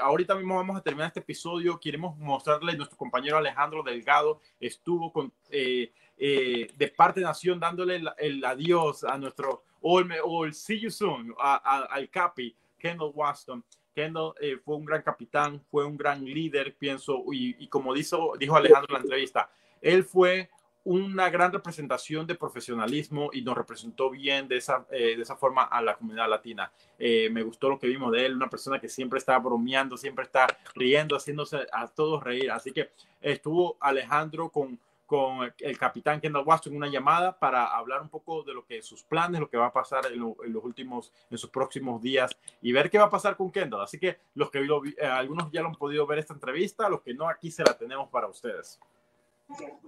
ahorita 0.00 0.34
mismo 0.34 0.56
vamos 0.56 0.76
a 0.76 0.82
terminar 0.82 1.06
este 1.06 1.20
episodio. 1.20 1.78
Queremos 1.78 2.16
mostrarle 2.18 2.76
nuestro 2.76 2.98
compañero 2.98 3.38
Alejandro 3.38 3.82
Delgado. 3.82 4.40
Estuvo 4.60 5.12
con... 5.12 5.32
Eh, 5.50 5.92
eh, 6.18 6.70
de 6.76 6.88
parte 6.88 7.20
de 7.20 7.26
Nación 7.26 7.60
dándole 7.60 8.02
el, 8.18 8.44
adiós 8.44 9.04
a 9.04 9.18
nuestro, 9.18 9.64
o 9.80 10.00
el, 10.44 10.54
see 10.54 10.80
you 10.80 10.90
soon, 10.90 11.34
al 11.38 12.08
Capi, 12.10 12.54
Kendall 12.78 13.12
Waston. 13.14 13.62
Kendall 13.94 14.34
eh, 14.40 14.58
fue 14.62 14.76
un 14.76 14.84
gran 14.84 15.02
capitán, 15.02 15.62
fue 15.70 15.84
un 15.84 15.96
gran 15.96 16.24
líder, 16.24 16.74
pienso, 16.76 17.22
y, 17.32 17.66
como 17.68 17.94
dijo, 17.94 18.34
dijo 18.38 18.56
Alejandro 18.56 18.88
en 18.90 18.94
la 18.94 19.00
entrevista, 19.00 19.50
él 19.80 20.04
fue 20.04 20.50
una 20.84 21.28
gran 21.30 21.52
representación 21.52 22.26
de 22.26 22.36
profesionalismo 22.36 23.30
y 23.32 23.42
nos 23.42 23.56
representó 23.56 24.08
bien 24.08 24.46
de 24.46 24.58
esa, 24.58 24.86
eh, 24.90 25.16
de 25.16 25.22
esa 25.22 25.36
forma 25.36 25.64
a 25.64 25.82
la 25.82 25.96
comunidad 25.96 26.28
latina. 26.28 26.70
me 26.98 27.42
gustó 27.42 27.68
lo 27.68 27.78
que 27.78 27.88
vimos 27.88 28.12
de 28.12 28.26
él, 28.26 28.36
una 28.36 28.48
persona 28.48 28.78
que 28.78 28.88
siempre 28.88 29.18
está 29.18 29.38
bromeando, 29.38 29.96
siempre 29.96 30.24
está 30.24 30.46
riendo, 30.74 31.16
haciéndose 31.16 31.66
a 31.72 31.88
todos 31.88 32.22
reír. 32.22 32.50
Así 32.50 32.72
que 32.72 32.90
estuvo 33.20 33.76
Alejandro 33.80 34.50
con 34.50 34.78
con 35.06 35.50
el 35.58 35.78
capitán 35.78 36.20
Kendall 36.20 36.44
Waston 36.44 36.72
en 36.72 36.76
una 36.78 36.88
llamada 36.88 37.38
para 37.38 37.66
hablar 37.66 38.02
un 38.02 38.08
poco 38.08 38.42
de 38.42 38.52
lo 38.52 38.66
que 38.66 38.82
sus 38.82 39.02
planes, 39.04 39.40
lo 39.40 39.48
que 39.48 39.56
va 39.56 39.66
a 39.66 39.72
pasar 39.72 40.06
en, 40.12 40.20
los 40.20 40.64
últimos, 40.64 41.12
en 41.30 41.38
sus 41.38 41.48
próximos 41.50 42.02
días 42.02 42.36
y 42.60 42.72
ver 42.72 42.90
qué 42.90 42.98
va 42.98 43.04
a 43.04 43.10
pasar 43.10 43.36
con 43.36 43.50
Kendall. 43.50 43.82
Así 43.82 43.98
que 43.98 44.18
los 44.34 44.50
que 44.50 44.58
eh, 44.58 45.06
algunos 45.06 45.50
ya 45.50 45.62
lo 45.62 45.68
han 45.68 45.74
podido 45.76 46.06
ver 46.06 46.18
esta 46.18 46.34
entrevista, 46.34 46.88
los 46.88 47.00
que 47.02 47.14
no, 47.14 47.28
aquí 47.28 47.50
se 47.50 47.62
la 47.62 47.76
tenemos 47.78 48.08
para 48.08 48.26
ustedes. 48.26 48.80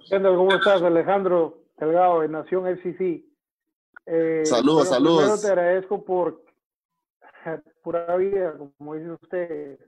Kendall, 0.09 0.37
¿cómo 0.37 0.55
estás? 0.55 0.83
Alejandro 0.83 1.59
Delgado 1.77 2.21
de 2.21 2.29
Nación 2.29 2.67
FCC. 2.67 3.25
Eh, 4.07 4.43
saludos, 4.47 4.89
saludos. 4.89 5.23
Primero 5.23 5.41
te 5.41 5.47
agradezco 5.49 6.05
por 6.05 6.43
pura 7.83 8.17
vida, 8.17 8.55
como 8.79 8.95
dice 8.95 9.11
usted. 9.11 9.79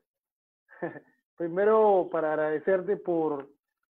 primero 1.41 2.09
para 2.12 2.35
agradecerte 2.35 2.99
por 2.99 3.49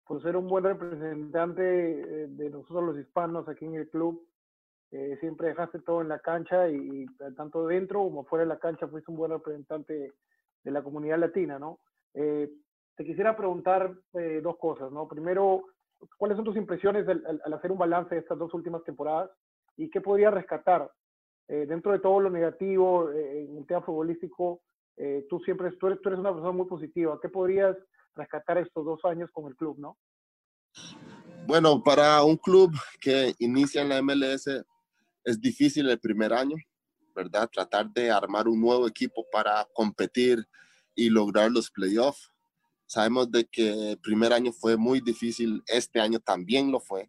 por 0.06 0.22
ser 0.22 0.36
un 0.36 0.46
buen 0.46 0.64
representante 0.64 1.62
eh, 1.62 2.26
de 2.28 2.50
nosotros 2.50 2.84
los 2.84 2.98
hispanos 2.98 3.48
aquí 3.48 3.64
en 3.64 3.74
el 3.74 3.88
club. 3.88 4.24
Eh, 4.92 5.16
siempre 5.18 5.48
dejaste 5.48 5.80
todo 5.80 6.00
en 6.00 6.08
la 6.08 6.20
cancha 6.20 6.68
y, 6.68 7.06
tanto 7.36 7.66
dentro 7.66 8.04
como 8.04 8.24
fuera 8.24 8.44
de 8.44 8.48
la 8.48 8.58
cancha 8.58 8.86
fuiste 8.86 9.10
un 9.10 9.16
buen 9.16 9.32
representante 9.32 10.12
de 10.62 10.70
la 10.70 10.82
comunidad 10.82 11.18
latina, 11.18 11.58
¿no? 11.58 11.80
Eh, 12.14 12.48
te 12.96 13.04
quisiera 13.04 13.36
preguntar 13.36 13.94
dos 14.42 14.56
cosas, 14.56 14.90
¿no? 14.90 15.06
Primero, 15.06 15.64
¿cuáles 16.16 16.36
son 16.36 16.46
tus 16.46 16.56
impresiones 16.56 17.06
al, 17.06 17.52
hacer 17.52 17.70
un 17.70 17.76
balance 17.76 18.14
de 18.14 18.22
estas 18.22 18.38
dos 18.38 18.54
últimas 18.54 18.82
temporadas 18.84 19.30
y 19.76 19.90
qué 19.90 20.00
podrías 20.00 20.32
rescatar 20.32 20.90
dentro 21.46 21.92
de 21.92 21.98
todo 21.98 22.20
lo 22.20 22.30
negativo 22.30 23.12
en 23.12 23.58
el 23.58 23.66
tema 23.66 23.82
futbolístico? 23.82 24.62
tú 25.28 25.40
siempre 25.40 25.70
tú 25.72 25.88
eres, 25.88 26.00
tú 26.00 26.08
eres 26.08 26.20
una 26.20 26.32
persona 26.32 26.52
muy 26.52 26.66
positiva. 26.66 27.18
¿Qué 27.20 27.28
podrías 27.28 27.76
rescatar 28.16 28.58
estos 28.58 28.84
dos 28.84 29.04
años 29.04 29.30
con 29.32 29.46
el 29.46 29.56
club, 29.56 29.78
¿no? 29.78 29.98
Bueno, 31.46 31.82
para 31.82 32.22
un 32.24 32.36
club 32.36 32.74
que 33.00 33.34
inicia 33.38 33.82
en 33.82 33.90
la 33.90 34.02
MLS 34.02 34.48
es 35.24 35.40
difícil 35.40 35.88
el 35.88 36.00
primer 36.00 36.32
año, 36.32 36.56
¿verdad? 37.14 37.48
Tratar 37.52 37.90
de 37.92 38.10
armar 38.10 38.48
un 38.48 38.60
nuevo 38.60 38.86
equipo 38.88 39.24
para 39.30 39.66
competir 39.72 40.44
y 40.94 41.08
lograr 41.08 41.50
los 41.50 41.70
playoffs. 41.70 42.32
Sabemos 42.86 43.30
de 43.30 43.44
que 43.46 43.92
el 43.92 43.98
primer 43.98 44.32
año 44.32 44.52
fue 44.52 44.76
muy 44.76 45.00
difícil, 45.00 45.62
este 45.66 46.00
año 46.00 46.18
también 46.18 46.72
lo 46.72 46.80
fue. 46.80 47.08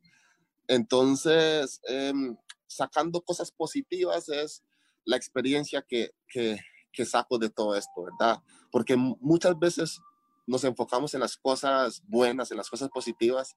Entonces, 0.67 1.79
em, 1.87 2.35
sacando 2.67 3.21
cosas 3.21 3.51
positivas 3.51 4.29
es 4.29 4.63
la 5.05 5.15
experiencia 5.15 5.81
que, 5.81 6.11
que, 6.27 6.59
que 6.91 7.05
saco 7.05 7.37
de 7.37 7.49
todo 7.49 7.75
esto, 7.75 8.03
¿verdad? 8.03 8.41
Porque 8.71 8.95
muchas 8.95 9.57
veces 9.57 9.99
nos 10.47 10.63
enfocamos 10.63 11.13
en 11.13 11.19
las 11.19 11.37
cosas 11.37 12.01
buenas, 12.07 12.49
en 12.49 12.57
las 12.57 12.69
cosas 12.69 12.89
positivas, 12.89 13.55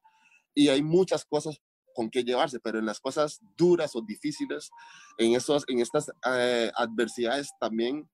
y 0.55 0.69
hay 0.69 0.83
muchas 0.83 1.25
cosas 1.25 1.61
con 1.95 2.11
que 2.11 2.25
llevarse, 2.25 2.61
pero 2.61 2.79
en 2.79 2.87
las 2.87 3.01
cosas 3.01 3.41
duras 3.57 3.97
o 3.97 4.03
difíciles, 4.03 4.71
en, 5.17 5.35
esos, 5.35 5.65
en 5.69 5.81
estas 5.81 6.11
eh, 6.27 6.71
adversidades 6.75 7.51
también 7.59 8.09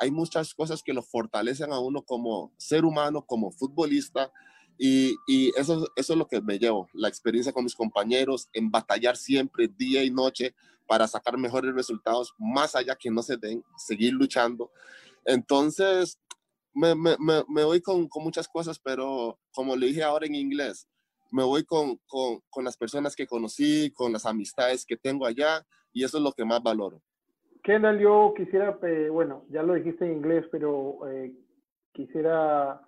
hay 0.00 0.10
muchas 0.10 0.54
cosas 0.54 0.82
que 0.82 0.92
lo 0.92 1.02
fortalecen 1.02 1.72
a 1.72 1.80
uno 1.80 2.02
como 2.02 2.52
ser 2.56 2.84
humano, 2.84 3.24
como 3.26 3.50
futbolista, 3.50 4.30
y, 4.80 5.16
y, 5.26 5.50
eso, 5.58 5.88
eso 5.96 6.12
es 6.12 6.18
lo 6.18 6.28
que 6.28 6.40
me 6.40 6.58
llevo, 6.58 6.88
la 6.92 7.08
experiencia 7.08 7.52
con 7.52 7.64
mis 7.64 7.74
compañeros, 7.74 8.48
en 8.52 8.70
batallar 8.70 9.16
siempre, 9.16 9.66
día 9.66 10.04
y 10.04 10.10
noche, 10.10 10.54
para 10.86 11.08
sacar 11.08 11.36
mejores 11.36 11.74
resultados, 11.74 12.32
más 12.38 12.76
allá 12.76 12.94
que 12.94 13.10
no 13.10 13.22
se 13.22 13.36
den, 13.36 13.64
seguir 13.76 14.12
luchando. 14.12 14.70
Entonces, 15.24 16.18
me, 16.78 16.94
me, 16.94 17.16
me, 17.48 17.64
voy 17.64 17.80
con, 17.80 18.08
con, 18.08 18.22
muchas 18.22 18.48
cosas, 18.48 18.78
pero 18.78 19.38
como 19.52 19.76
le 19.76 19.86
dije 19.86 20.02
ahora 20.02 20.26
en 20.26 20.34
inglés, 20.34 20.88
me 21.32 21.42
voy 21.42 21.64
con, 21.64 21.98
con, 22.06 22.40
con, 22.50 22.64
las 22.64 22.76
personas 22.76 23.16
que 23.16 23.26
conocí, 23.26 23.92
con 23.92 24.12
las 24.12 24.24
amistades 24.26 24.86
que 24.86 24.96
tengo 24.96 25.26
allá, 25.26 25.62
y 25.92 26.04
eso 26.04 26.18
es 26.18 26.24
lo 26.24 26.32
que 26.32 26.44
más 26.44 26.62
valoro. 26.62 27.00
Kendall, 27.64 27.98
yo 27.98 28.32
quisiera, 28.36 28.78
bueno, 29.10 29.44
ya 29.50 29.62
lo 29.62 29.74
dijiste 29.74 30.06
en 30.06 30.12
inglés, 30.12 30.46
pero 30.50 31.00
eh, 31.08 31.32
quisiera 31.92 32.80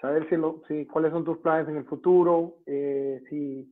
saber 0.00 0.28
si, 0.28 0.36
lo, 0.36 0.62
si 0.68 0.86
cuáles 0.86 1.12
son 1.12 1.24
tus 1.24 1.38
planes 1.38 1.68
en 1.68 1.76
el 1.76 1.84
futuro, 1.84 2.58
eh, 2.66 3.22
si 3.28 3.70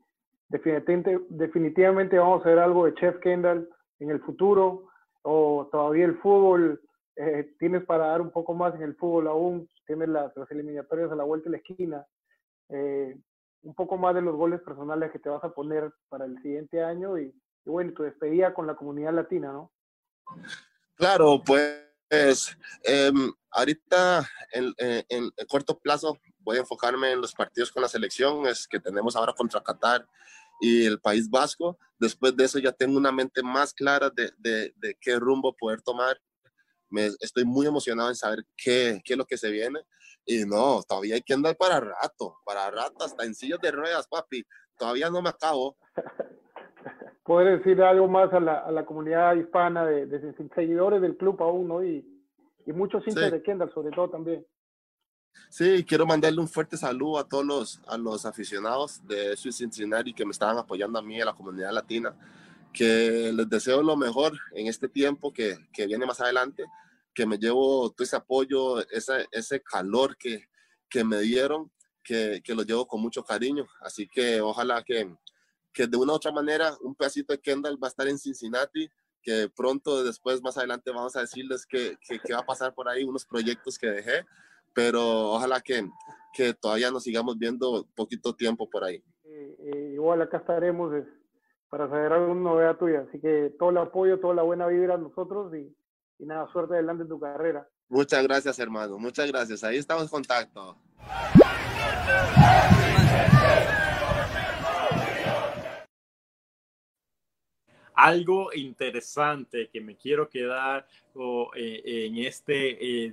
definitivamente, 0.49 1.21
definitivamente 1.29 2.19
vamos 2.19 2.45
a 2.45 2.49
ver 2.49 2.59
algo 2.59 2.87
de 2.87 2.95
Chef 2.95 3.19
Kendall 3.21 3.69
en 4.01 4.11
el 4.11 4.21
futuro, 4.21 4.89
o 5.23 5.69
todavía 5.71 6.05
el 6.05 6.19
fútbol 6.19 6.81
eh, 7.17 7.55
tienes 7.59 7.85
para 7.85 8.09
dar 8.09 8.21
un 8.21 8.31
poco 8.31 8.55
más 8.55 8.75
en 8.75 8.83
el 8.83 8.97
fútbol 8.97 9.29
aún, 9.29 9.71
tienes 9.87 10.09
las, 10.09 10.33
eliminatorias 10.51 11.13
a 11.13 11.17
la 11.17 11.25
vuelta 11.25 11.45
de 11.45 11.51
la 11.53 11.57
esquina, 11.59 12.07
eh, 12.71 13.17
un 13.63 13.75
poco 13.75 13.97
más 13.97 14.15
de 14.15 14.23
los 14.23 14.35
goles 14.35 14.61
personales 14.63 15.13
que 15.13 15.21
te 15.21 15.29
vas 15.29 15.45
a 15.45 15.55
poner 15.55 15.93
para 16.09 16.25
el 16.25 16.41
siguiente 16.43 16.83
año 16.83 17.17
y, 17.19 17.33
bueno, 17.65 17.93
tu 17.93 18.03
despedida 18.03 18.53
con 18.53 18.67
la 18.67 18.75
comunidad 18.75 19.15
latina, 19.15 19.53
¿no? 19.53 19.73
Claro, 20.97 21.41
pues 21.45 22.57
em, 22.83 23.33
ahorita 23.51 24.29
en, 24.53 24.75
en, 24.79 25.31
corto 25.49 25.79
plazo 25.79 26.19
voy 26.41 26.57
a 26.57 26.61
enfocarme 26.61 27.13
en 27.13 27.21
los 27.21 27.33
partidos 27.33 27.73
con 27.73 27.83
la 27.83 27.89
selección 27.89 28.47
es 28.47 28.69
que 28.69 28.79
tenemos 28.81 29.17
ahora 29.17 29.33
contra 29.33 29.63
Qatar 29.63 30.07
y 30.61 30.85
el 30.85 31.01
País 31.01 31.31
Vasco. 31.31 31.79
Después 31.99 32.37
de 32.37 32.45
eso 32.45 32.59
ya 32.59 32.73
tengo 32.73 32.99
una 32.99 33.13
mente 33.13 33.43
más 33.43 33.73
clara 33.73 34.11
de, 34.11 34.33
de, 34.39 34.73
de 34.77 34.97
qué 35.01 35.19
rumbo 35.19 35.57
poder 35.57 35.81
tomar 35.81 36.21
me, 36.95 37.07
estoy 37.21 37.45
muy 37.45 37.67
emocionado 37.67 38.09
en 38.09 38.15
saber 38.15 38.45
qué, 38.57 39.01
qué 39.05 39.15
es 39.15 39.19
lo 39.19 39.27
que 39.27 39.37
se 39.37 39.51
viene. 39.51 39.81
Y 40.25 40.45
no, 40.45 40.83
todavía 40.89 41.17
hay 41.17 41.23
que 41.23 41.35
andar 41.35 41.57
para 41.57 41.81
rato, 41.81 42.37
para 42.47 42.71
rato, 42.71 43.05
hasta 43.05 43.25
en 43.25 43.35
sillas 43.35 43.61
de 43.61 43.73
ruedas, 43.73 44.07
papi. 44.09 44.45
Todavía 44.79 45.11
no 45.11 45.21
me 45.21 45.29
acabo. 45.29 45.77
¿Puedes 47.25 47.59
decir 47.59 47.83
algo 47.83 48.07
más 48.07 48.33
a 48.33 48.41
la, 48.41 48.59
a 48.59 48.71
la 48.71 48.85
comunidad 48.85 49.35
hispana 49.35 49.85
de, 49.87 50.07
de, 50.07 50.35
seguidores 50.55 51.01
del 51.01 51.17
club 51.17 51.43
aún, 51.43 51.69
¿no? 51.69 51.83
Y, 51.83 52.07
y 52.67 52.73
muchos 52.73 53.07
hinchas 53.07 53.33
de 53.33 53.43
Kendall, 53.43 53.73
sobre 53.73 53.95
todo 53.95 54.11
también. 54.11 54.47
Sí, 55.49 55.85
quiero 55.85 56.07
mandarle 56.07 56.41
un 56.41 56.49
fuerte 56.49 56.77
saludo 56.77 57.19
a 57.19 57.29
todos 57.29 57.45
los, 57.45 57.83
a 57.89 57.97
los 57.99 58.25
aficionados 58.25 59.07
de 59.07 59.37
Cincinnati 59.37 60.13
que 60.13 60.25
me 60.25 60.31
estaban 60.31 60.59
apoyando 60.59 60.99
a 60.99 61.03
mí, 61.03 61.21
a 61.21 61.25
la 61.25 61.35
comunidad 61.35 61.73
latina, 61.73 62.15
que 62.75 63.33
les 63.33 63.49
deseo 63.49 63.83
lo 63.83 63.97
mejor 63.97 64.39
en 64.53 64.67
este 64.67 64.89
tiempo 64.89 65.33
que, 65.33 65.57
que 65.73 65.87
viene 65.87 66.05
más 66.05 66.21
adelante, 66.21 66.65
que 67.15 67.25
me 67.25 67.39
llevo 67.39 67.91
todo 67.91 68.05
ese 68.05 68.17
apoyo, 68.17 68.81
ese, 68.91 69.27
ese 69.31 69.63
calor 69.63 70.17
que, 70.17 70.45
que 70.91 71.05
me 71.05 71.21
dieron, 71.21 71.71
que, 72.03 72.43
que, 72.45 72.55
lo 72.55 72.63
llevo 72.63 72.87
con 72.87 73.01
mucho 73.01 73.25
cariño. 73.25 73.67
Así 73.81 74.09
que 74.09 74.41
ojalá 74.41 74.83
que, 74.83 75.15
que 75.73 75.87
de 75.87 75.97
una 75.97 76.13
u 76.13 76.17
otra 76.17 76.33
manera 76.33 76.77
un 76.83 76.95
pedacito 76.95 77.33
de 77.33 77.41
Kendall 77.41 77.83
va 77.83 77.87
a 77.87 77.91
estar 77.91 78.09
en 78.09 78.19
Cincinnati, 78.19 78.91
que 79.23 79.49
pronto 79.49 80.05
después, 80.05 80.43
más 80.43 80.59
adelante, 80.59 80.91
vamos 80.91 81.17
a 81.17 81.21
decirles 81.21 81.65
qué 81.67 81.97
va 82.33 82.41
a 82.41 82.47
pasar 82.47 82.75
por 82.75 82.89
ahí, 82.89 83.05
unos 83.05 83.25
proyectos 83.25 83.79
que 83.79 83.87
dejé 83.87 84.27
pero 84.75 85.31
ojalá 85.31 85.61
que, 85.61 85.89
que 86.35 86.53
todavía 86.53 86.91
nos 86.91 87.05
sigamos 87.05 87.39
viendo 87.39 87.87
poquito 87.95 88.35
tiempo 88.35 88.69
por 88.69 88.85
ahí. 88.85 89.03
Eh, 89.25 89.57
eh, 89.61 89.91
igual 89.95 90.21
acá 90.21 90.39
estaremos 90.39 90.93
para 91.77 91.89
saber 91.89 92.13
alguna 92.13 92.41
novedad 92.41 92.77
tuya, 92.77 93.05
así 93.09 93.19
que 93.19 93.53
todo 93.59 93.71
el 93.71 93.79
apoyo, 93.79 94.21
toda 94.21 94.33
la 94.33 94.43
buena 94.43 94.69
vibra 94.69 94.95
a 94.95 94.97
nosotros 94.97 95.53
y, 95.57 95.77
y 96.21 96.25
nada, 96.25 96.47
suerte 96.53 96.75
adelante 96.75 97.03
en 97.03 97.09
tu 97.09 97.19
carrera. 97.19 97.67
Muchas 97.89 98.23
gracias, 98.23 98.61
hermano, 98.61 98.97
muchas 98.97 99.27
gracias. 99.27 99.65
Ahí 99.65 99.79
estamos 99.79 100.05
en 100.05 100.09
contacto. 100.09 100.79
algo 107.97 108.53
interesante 108.53 109.69
que 109.73 109.81
me 109.81 109.97
quiero 109.97 110.29
quedar 110.29 110.87
eh, 111.57 112.07
en 112.07 112.19
este 112.19 112.53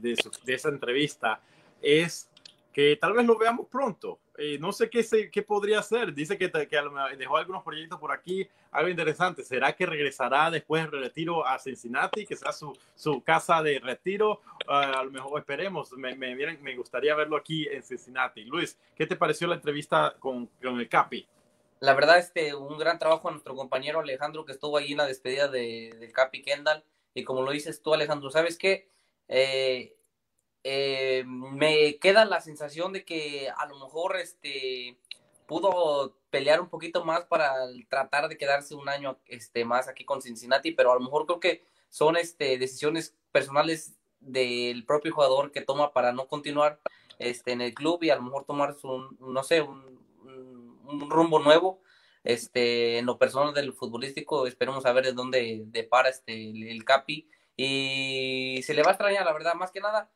de, 0.01 0.15
de, 0.43 0.53
esa 0.53 0.69
entrevista 0.69 1.41
es 1.81 2.29
que 2.71 2.95
tal 2.97 3.13
vez 3.13 3.25
lo 3.25 3.39
veamos 3.39 3.67
pronto. 3.67 4.19
Eh, 4.37 4.57
no 4.59 4.71
sé 4.71 4.89
qué, 4.89 5.03
se, 5.03 5.29
qué 5.29 5.41
podría 5.41 5.81
ser. 5.83 6.13
Dice 6.13 6.37
que, 6.37 6.49
que 6.49 6.81
dejó 7.17 7.37
algunos 7.37 7.63
proyectos 7.63 7.99
por 7.99 8.11
aquí, 8.11 8.47
algo 8.71 8.89
interesante. 8.89 9.43
¿Será 9.43 9.73
que 9.73 9.85
regresará 9.85 10.49
después 10.49 10.89
del 10.89 11.01
retiro 11.01 11.45
a 11.45 11.59
Cincinnati, 11.59 12.25
que 12.25 12.35
será 12.35 12.53
su, 12.53 12.77
su 12.95 13.21
casa 13.21 13.61
de 13.61 13.79
retiro? 13.79 14.41
Uh, 14.67 14.71
a 14.71 15.03
lo 15.03 15.11
mejor 15.11 15.39
esperemos. 15.39 15.91
Me, 15.93 16.15
me, 16.15 16.35
me, 16.35 16.75
gustaría 16.75 17.15
verlo 17.15 17.35
aquí 17.35 17.67
en 17.67 17.83
Cincinnati. 17.83 18.45
Luis, 18.45 18.77
¿qué 18.95 19.05
te 19.05 19.15
pareció 19.15 19.47
la 19.47 19.55
entrevista 19.55 20.15
con, 20.19 20.47
con 20.61 20.79
el 20.79 20.87
Capi? 20.87 21.27
La 21.79 21.93
verdad, 21.93 22.19
este, 22.19 22.53
un 22.55 22.77
gran 22.77 22.99
trabajo 22.99 23.27
a 23.27 23.31
nuestro 23.31 23.55
compañero 23.55 23.99
Alejandro 23.99 24.45
que 24.45 24.51
estuvo 24.51 24.77
ahí 24.77 24.91
en 24.91 24.99
la 24.99 25.07
despedida 25.07 25.47
de, 25.47 25.95
del 25.99 26.13
Capi 26.13 26.41
Kendall. 26.41 26.83
Y 27.13 27.23
como 27.23 27.41
lo 27.41 27.51
dices 27.51 27.81
tú, 27.81 27.93
Alejandro, 27.93 28.29
¿sabes 28.29 28.57
qué? 28.57 28.87
Eh, 29.27 29.97
eh, 30.63 31.23
me 31.25 31.97
queda 31.97 32.25
la 32.25 32.41
sensación 32.41 32.93
de 32.93 33.03
que 33.03 33.49
a 33.49 33.65
lo 33.65 33.79
mejor 33.79 34.17
este 34.17 34.97
pudo 35.47 36.15
pelear 36.29 36.61
un 36.61 36.69
poquito 36.69 37.03
más 37.03 37.25
para 37.25 37.53
tratar 37.89 38.29
de 38.29 38.37
quedarse 38.37 38.75
un 38.75 38.87
año 38.87 39.19
este 39.27 39.65
más 39.65 39.87
aquí 39.87 40.05
con 40.05 40.21
Cincinnati, 40.21 40.71
pero 40.71 40.91
a 40.91 40.95
lo 40.95 41.01
mejor 41.01 41.25
creo 41.25 41.39
que 41.39 41.65
son 41.89 42.15
este 42.15 42.57
decisiones 42.57 43.15
personales 43.31 43.97
del 44.19 44.85
propio 44.85 45.13
jugador 45.13 45.51
que 45.51 45.61
toma 45.61 45.93
para 45.93 46.13
no 46.13 46.27
continuar 46.27 46.79
este 47.19 47.51
en 47.51 47.61
el 47.61 47.73
club 47.73 48.03
y 48.03 48.11
a 48.11 48.15
lo 48.15 48.21
mejor 48.21 48.45
tomar 48.45 48.75
un 48.83 49.17
no 49.19 49.43
sé 49.43 49.61
un, 49.61 49.99
rumbo 51.09 51.39
nuevo 51.39 51.81
este 52.23 52.97
en 52.97 53.05
lo 53.05 53.17
personal 53.17 53.53
del 53.53 53.73
futbolístico 53.73 54.45
esperemos 54.45 54.85
a 54.85 54.93
ver 54.93 55.05
de 55.05 55.13
dónde 55.13 55.63
depara 55.65 56.09
este 56.09 56.49
el, 56.51 56.63
el 56.63 56.85
Capi. 56.85 57.29
Y 57.57 58.61
se 58.63 58.73
le 58.73 58.83
va 58.83 58.89
a 58.89 58.93
extrañar 58.93 59.25
la 59.25 59.33
verdad 59.33 59.53
más 59.55 59.71
que 59.71 59.81
nada 59.81 60.09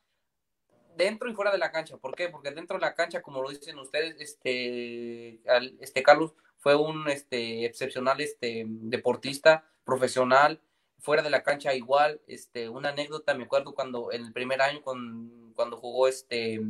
dentro 0.96 1.30
y 1.30 1.34
fuera 1.34 1.50
de 1.50 1.58
la 1.58 1.70
cancha. 1.70 1.96
¿Por 1.96 2.14
qué? 2.14 2.28
Porque 2.28 2.50
dentro 2.50 2.78
de 2.78 2.82
la 2.82 2.94
cancha, 2.94 3.22
como 3.22 3.42
lo 3.42 3.50
dicen 3.50 3.78
ustedes, 3.78 4.16
este, 4.18 5.40
este 5.80 6.02
Carlos 6.02 6.34
fue 6.58 6.74
un 6.74 7.08
este, 7.08 7.64
excepcional 7.64 8.20
este, 8.20 8.64
deportista, 8.66 9.64
profesional, 9.84 10.60
fuera 10.98 11.22
de 11.22 11.30
la 11.30 11.42
cancha 11.42 11.74
igual. 11.74 12.20
Este, 12.26 12.68
una 12.68 12.90
anécdota, 12.90 13.34
me 13.34 13.44
acuerdo 13.44 13.74
cuando 13.74 14.12
en 14.12 14.26
el 14.26 14.32
primer 14.32 14.60
año, 14.62 14.82
con, 14.82 15.52
cuando 15.54 15.76
jugó 15.76 16.08
este, 16.08 16.60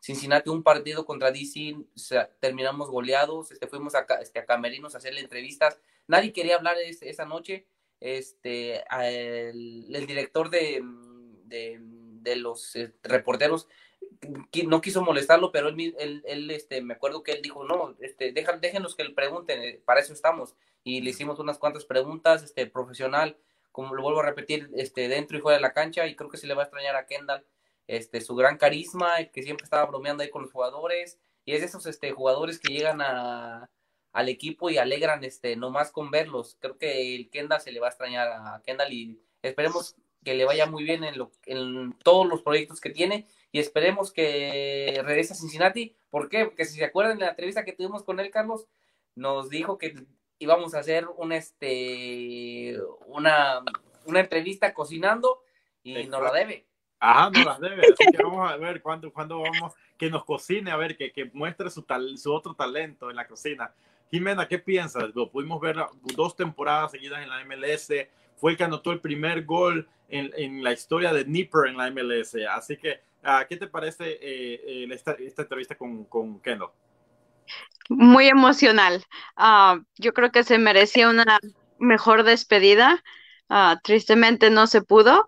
Cincinnati 0.00 0.50
un 0.50 0.62
partido 0.62 1.06
contra 1.06 1.30
DC, 1.30 1.76
terminamos 2.40 2.90
goleados, 2.90 3.50
este, 3.52 3.66
fuimos 3.66 3.94
a, 3.94 4.06
este, 4.20 4.40
a 4.40 4.46
Camerinos 4.46 4.94
a 4.94 4.98
hacerle 4.98 5.20
entrevistas. 5.20 5.80
Nadie 6.06 6.32
quería 6.32 6.56
hablar 6.56 6.76
esa 6.78 7.24
noche. 7.24 7.66
Este, 8.00 8.84
el, 8.90 9.94
el 9.94 10.06
director 10.06 10.50
de 10.50 10.82
de 12.22 12.36
los 12.36 12.76
eh, 12.76 12.94
reporteros 13.02 13.68
no 14.66 14.80
quiso 14.80 15.02
molestarlo, 15.02 15.52
pero 15.52 15.68
él, 15.68 15.94
él, 15.98 16.22
él, 16.26 16.50
este, 16.50 16.80
me 16.82 16.94
acuerdo 16.94 17.22
que 17.22 17.32
él 17.32 17.42
dijo, 17.42 17.64
no, 17.64 17.96
este, 18.00 18.32
déjenos 18.32 18.94
que 18.94 19.04
le 19.04 19.10
pregunten, 19.10 19.62
eh, 19.62 19.82
para 19.84 20.00
eso 20.00 20.12
estamos. 20.12 20.54
Y 20.84 21.00
le 21.00 21.10
hicimos 21.10 21.38
unas 21.38 21.58
cuantas 21.58 21.84
preguntas, 21.84 22.42
este, 22.42 22.66
profesional, 22.66 23.36
como 23.72 23.94
lo 23.94 24.02
vuelvo 24.02 24.20
a 24.20 24.26
repetir, 24.26 24.70
este, 24.74 25.08
dentro 25.08 25.38
y 25.38 25.40
fuera 25.40 25.56
de 25.56 25.62
la 25.62 25.72
cancha, 25.72 26.06
y 26.06 26.16
creo 26.16 26.30
que 26.30 26.38
se 26.38 26.46
le 26.46 26.54
va 26.54 26.62
a 26.62 26.64
extrañar 26.66 26.96
a 26.96 27.06
Kendall, 27.06 27.44
este, 27.86 28.20
su 28.20 28.34
gran 28.34 28.58
carisma, 28.58 29.24
que 29.32 29.42
siempre 29.42 29.64
estaba 29.64 29.86
bromeando 29.86 30.22
ahí 30.22 30.30
con 30.30 30.42
los 30.42 30.52
jugadores, 30.52 31.18
y 31.44 31.52
es 31.52 31.60
de 31.60 31.66
esos, 31.66 31.86
este, 31.86 32.12
jugadores 32.12 32.58
que 32.58 32.72
llegan 32.72 33.00
a, 33.00 33.70
al 34.12 34.28
equipo 34.28 34.70
y 34.70 34.78
alegran, 34.78 35.24
este, 35.24 35.56
nomás 35.56 35.92
con 35.92 36.10
verlos. 36.10 36.56
Creo 36.60 36.78
que 36.78 37.16
el 37.16 37.30
Kendall 37.30 37.60
se 37.60 37.72
le 37.72 37.80
va 37.80 37.86
a 37.86 37.90
extrañar 37.90 38.28
a 38.28 38.62
Kendall 38.64 38.92
y 38.92 39.20
esperemos 39.42 39.96
que 40.24 40.34
le 40.34 40.44
vaya 40.44 40.66
muy 40.66 40.84
bien 40.84 41.04
en, 41.04 41.18
lo, 41.18 41.30
en 41.46 41.92
todos 42.02 42.26
los 42.26 42.42
proyectos 42.42 42.80
que 42.80 42.90
tiene 42.90 43.26
y 43.52 43.60
esperemos 43.60 44.12
que 44.12 45.00
regrese 45.04 45.32
a 45.32 45.36
Cincinnati. 45.36 45.96
¿Por 46.10 46.28
qué? 46.28 46.46
Porque 46.46 46.64
si 46.64 46.78
se 46.78 46.84
acuerdan 46.84 47.18
de 47.18 47.24
la 47.24 47.30
entrevista 47.30 47.64
que 47.64 47.72
tuvimos 47.72 48.02
con 48.02 48.20
él, 48.20 48.30
Carlos, 48.30 48.66
nos 49.14 49.48
dijo 49.48 49.78
que 49.78 49.94
íbamos 50.38 50.74
a 50.74 50.80
hacer 50.80 51.06
un, 51.16 51.32
este, 51.32 52.76
una, 53.06 53.62
una 54.04 54.20
entrevista 54.20 54.74
cocinando 54.74 55.42
y 55.82 56.06
nos 56.06 56.22
la 56.22 56.32
debe. 56.32 56.66
Ajá, 57.00 57.30
nos 57.30 57.44
la 57.44 57.58
debe. 57.58 57.82
Así 57.82 58.10
que 58.10 58.22
vamos 58.22 58.50
a 58.50 58.56
ver 58.56 58.82
cuándo, 58.82 59.12
cuándo 59.12 59.40
vamos, 59.40 59.74
que 59.96 60.10
nos 60.10 60.24
cocine, 60.24 60.70
a 60.70 60.76
ver, 60.76 60.96
que, 60.96 61.12
que 61.12 61.26
muestre 61.32 61.70
su, 61.70 61.82
tal, 61.82 62.18
su 62.18 62.32
otro 62.32 62.54
talento 62.54 63.10
en 63.10 63.16
la 63.16 63.26
cocina. 63.26 63.72
Jimena, 64.10 64.48
¿qué 64.48 64.58
piensas? 64.58 65.14
Lo 65.14 65.30
pudimos 65.30 65.60
ver 65.60 65.76
dos 66.14 66.34
temporadas 66.34 66.92
seguidas 66.92 67.22
en 67.22 67.28
la 67.28 67.44
MLS, 67.44 67.92
fue 68.38 68.52
el 68.52 68.56
que 68.56 68.64
anotó 68.64 68.92
el 68.92 69.00
primer 69.00 69.44
gol 69.44 69.88
en, 70.08 70.30
en 70.36 70.62
la 70.62 70.72
historia 70.72 71.12
de 71.12 71.24
Nipper 71.24 71.68
en 71.68 71.76
la 71.76 71.90
MLS. 71.90 72.34
Así 72.50 72.76
que, 72.76 73.00
uh, 73.24 73.46
¿qué 73.48 73.56
te 73.56 73.66
parece 73.66 74.12
eh, 74.12 74.60
eh, 74.66 74.88
esta, 74.90 75.12
esta, 75.12 75.42
entrevista 75.42 75.76
con, 75.76 76.04
con 76.04 76.40
Kendall? 76.40 76.70
Muy 77.88 78.28
emocional. 78.28 79.04
Uh, 79.36 79.82
yo 79.96 80.12
creo 80.12 80.30
que 80.30 80.44
se 80.44 80.58
merecía 80.58 81.08
una 81.08 81.38
mejor 81.78 82.22
despedida. 82.22 83.02
Uh, 83.48 83.76
tristemente 83.82 84.50
no 84.50 84.66
se 84.66 84.82
pudo, 84.82 85.26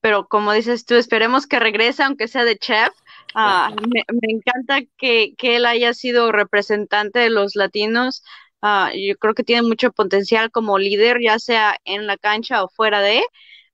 pero 0.00 0.26
como 0.26 0.52
dices 0.52 0.84
tú, 0.84 0.96
esperemos 0.96 1.46
que 1.46 1.60
regrese, 1.60 2.02
aunque 2.02 2.26
sea 2.26 2.44
de 2.44 2.58
chef. 2.58 2.92
Me, 3.34 4.04
me, 4.08 4.32
encanta 4.32 4.80
que, 4.96 5.34
que, 5.36 5.56
él 5.56 5.66
haya 5.66 5.94
sido 5.94 6.32
representante 6.32 7.20
de 7.20 7.30
los 7.30 7.54
latinos 7.54 8.24
Uh, 8.62 8.88
yo 8.94 9.16
creo 9.18 9.34
que 9.34 9.44
tiene 9.44 9.62
mucho 9.62 9.90
potencial 9.92 10.50
como 10.50 10.78
líder, 10.78 11.18
ya 11.22 11.38
sea 11.38 11.76
en 11.84 12.06
la 12.06 12.16
cancha 12.18 12.62
o 12.64 12.68
fuera 12.68 13.00
de. 13.00 13.22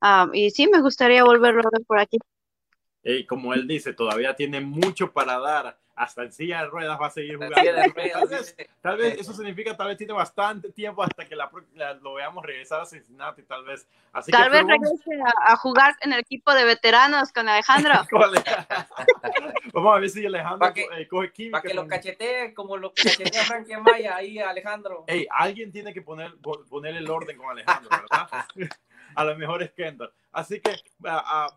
Um, 0.02 0.34
y 0.34 0.50
sí, 0.50 0.68
me 0.68 0.80
gustaría 0.80 1.24
volverlo 1.24 1.62
a 1.62 1.70
ver 1.72 1.84
por 1.86 1.98
aquí. 1.98 2.18
Y 3.08 3.24
como 3.24 3.54
él 3.54 3.68
dice, 3.68 3.92
todavía 3.92 4.34
tiene 4.34 4.60
mucho 4.60 5.12
para 5.12 5.38
dar 5.38 5.78
hasta 5.94 6.24
en 6.24 6.32
silla 6.32 6.62
de 6.62 6.66
ruedas 6.66 7.00
va 7.00 7.06
a 7.06 7.10
seguir 7.10 7.36
jugando. 7.36 7.54
Tal 7.54 8.28
vez, 8.28 8.56
tal 8.82 8.96
vez, 8.98 9.18
eso 9.18 9.32
significa, 9.32 9.76
tal 9.76 9.86
vez 9.86 9.96
tiene 9.96 10.12
bastante 10.12 10.70
tiempo 10.70 11.04
hasta 11.04 11.24
que 11.24 11.36
la, 11.36 11.48
la, 11.74 11.94
lo 11.94 12.14
veamos 12.14 12.44
regresar 12.44 12.82
a 12.82 12.84
Cincinnati, 12.84 13.44
tal 13.44 13.64
vez. 13.64 13.88
Así 14.12 14.32
tal 14.32 14.44
que, 14.44 14.50
vez 14.50 14.66
regrese 14.66 15.22
a, 15.24 15.52
a, 15.52 15.56
jugar 15.56 15.94
en 16.02 16.12
el 16.12 16.18
equipo 16.18 16.52
de 16.52 16.64
veteranos 16.64 17.32
con 17.32 17.48
Alejandro. 17.48 17.94
vamos 19.72 19.96
a 19.96 20.00
ver 20.00 20.10
si 20.10 20.26
Alejandro 20.26 20.74
que, 20.74 20.86
eh, 20.98 21.08
coge 21.08 21.32
química. 21.32 21.62
Para 21.62 21.68
que 21.70 21.74
lo 21.74 21.86
cachetee 21.86 22.54
como 22.54 22.76
lo 22.76 22.92
cachetea 22.92 23.44
Frankie 23.44 23.76
Maya 23.76 24.16
ahí 24.16 24.38
Alejandro. 24.40 25.04
Hey, 25.06 25.28
alguien 25.30 25.70
tiene 25.70 25.94
que 25.94 26.02
poner, 26.02 26.34
poner 26.68 26.96
el 26.96 27.08
orden 27.08 27.38
con 27.38 27.50
Alejandro, 27.50 27.88
¿verdad? 27.88 28.46
a 29.16 29.24
lo 29.24 29.36
mejor 29.36 29.62
es 29.62 29.72
Kendall. 29.72 30.12
Así 30.30 30.60
que 30.60 30.76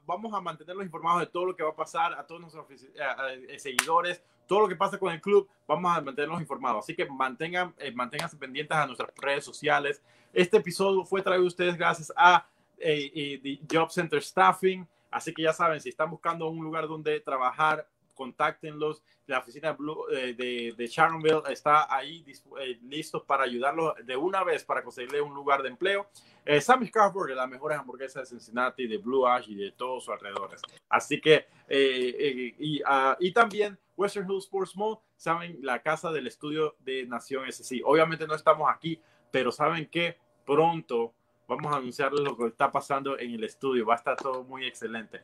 vamos 0.05 0.33
a 0.33 0.39
mantenerlos 0.39 0.85
informados 0.85 1.19
de 1.19 1.27
todo 1.27 1.47
lo 1.47 1.55
que 1.55 1.61
va 1.61 1.71
a 1.71 1.75
pasar 1.75 2.13
a 2.13 2.25
todos 2.25 2.39
nuestros 2.39 2.65
uh, 2.65 3.59
seguidores, 3.59 4.23
todo 4.47 4.61
lo 4.61 4.67
que 4.69 4.77
pasa 4.77 4.97
con 4.97 5.11
el 5.11 5.19
club, 5.19 5.47
vamos 5.67 5.95
a 5.95 6.01
mantenerlos 6.01 6.39
informados. 6.39 6.85
Así 6.85 6.95
que 6.95 7.05
mantengan, 7.05 7.75
eh, 7.77 7.91
manténganse 7.91 8.37
pendientes 8.37 8.75
a 8.75 8.85
nuestras 8.85 9.11
redes 9.17 9.43
sociales. 9.43 10.01
Este 10.31 10.57
episodio 10.57 11.03
fue 11.03 11.21
traído 11.21 11.43
a 11.43 11.47
ustedes 11.47 11.77
gracias 11.77 12.13
a 12.15 12.47
eh, 12.77 13.41
y 13.43 13.61
Job 13.69 13.91
Center 13.91 14.23
Staffing. 14.23 14.87
Así 15.11 15.33
que 15.33 15.43
ya 15.43 15.51
saben, 15.51 15.81
si 15.81 15.89
están 15.89 16.09
buscando 16.09 16.47
un 16.47 16.63
lugar 16.63 16.87
donde 16.87 17.19
trabajar, 17.19 17.85
contáctenlos. 18.19 19.01
La 19.27 19.39
oficina 19.39 19.77
eh, 20.11 20.33
de, 20.37 20.73
de, 20.77 20.87
Sharonville 20.87 21.43
está 21.49 21.87
ahí 21.89 22.25
eh, 22.59 22.77
listo 22.81 23.23
para 23.23 23.45
ayudarlos 23.45 23.93
de 24.03 24.17
una 24.17 24.43
vez 24.43 24.65
para 24.65 24.83
conseguirle 24.83 25.21
un 25.21 25.33
lugar 25.33 25.63
de 25.63 25.69
empleo. 25.69 26.09
Eh, 26.43 26.59
Sammy's 26.59 26.91
Craft 26.91 27.13
Burger, 27.13 27.37
la 27.37 27.47
mejor 27.47 27.71
hamburguesa 27.71 28.19
de 28.19 28.25
Cincinnati, 28.25 28.87
de 28.87 28.97
Blue 28.97 29.25
Ash 29.25 29.47
y 29.47 29.55
de 29.55 29.71
todos 29.71 30.03
sus 30.03 30.13
alrededores. 30.13 30.61
Así 30.89 31.21
que, 31.21 31.47
y, 31.69 32.81
uh, 32.81 33.15
y, 33.19 33.31
también 33.31 33.79
Western 33.95 34.29
Hills 34.29 34.45
Sports 34.45 34.75
Mall, 34.75 34.97
saben, 35.15 35.57
la 35.61 35.81
casa 35.81 36.11
del 36.11 36.27
estudio 36.27 36.75
de 36.79 37.05
Nación 37.05 37.45
SC. 37.49 37.81
Obviamente 37.85 38.27
no 38.27 38.35
estamos 38.35 38.69
aquí, 38.69 39.01
pero 39.31 39.53
saben 39.53 39.85
que 39.85 40.17
pronto 40.45 41.13
vamos 41.47 41.71
a 41.71 41.77
anunciarles 41.77 42.21
lo 42.21 42.35
que 42.35 42.47
está 42.47 42.69
pasando 42.69 43.17
en 43.17 43.31
el 43.31 43.45
estudio. 43.45 43.85
Va 43.85 43.93
a 43.93 43.97
estar 43.97 44.17
todo 44.17 44.43
muy 44.43 44.65
excelente. 44.65 45.21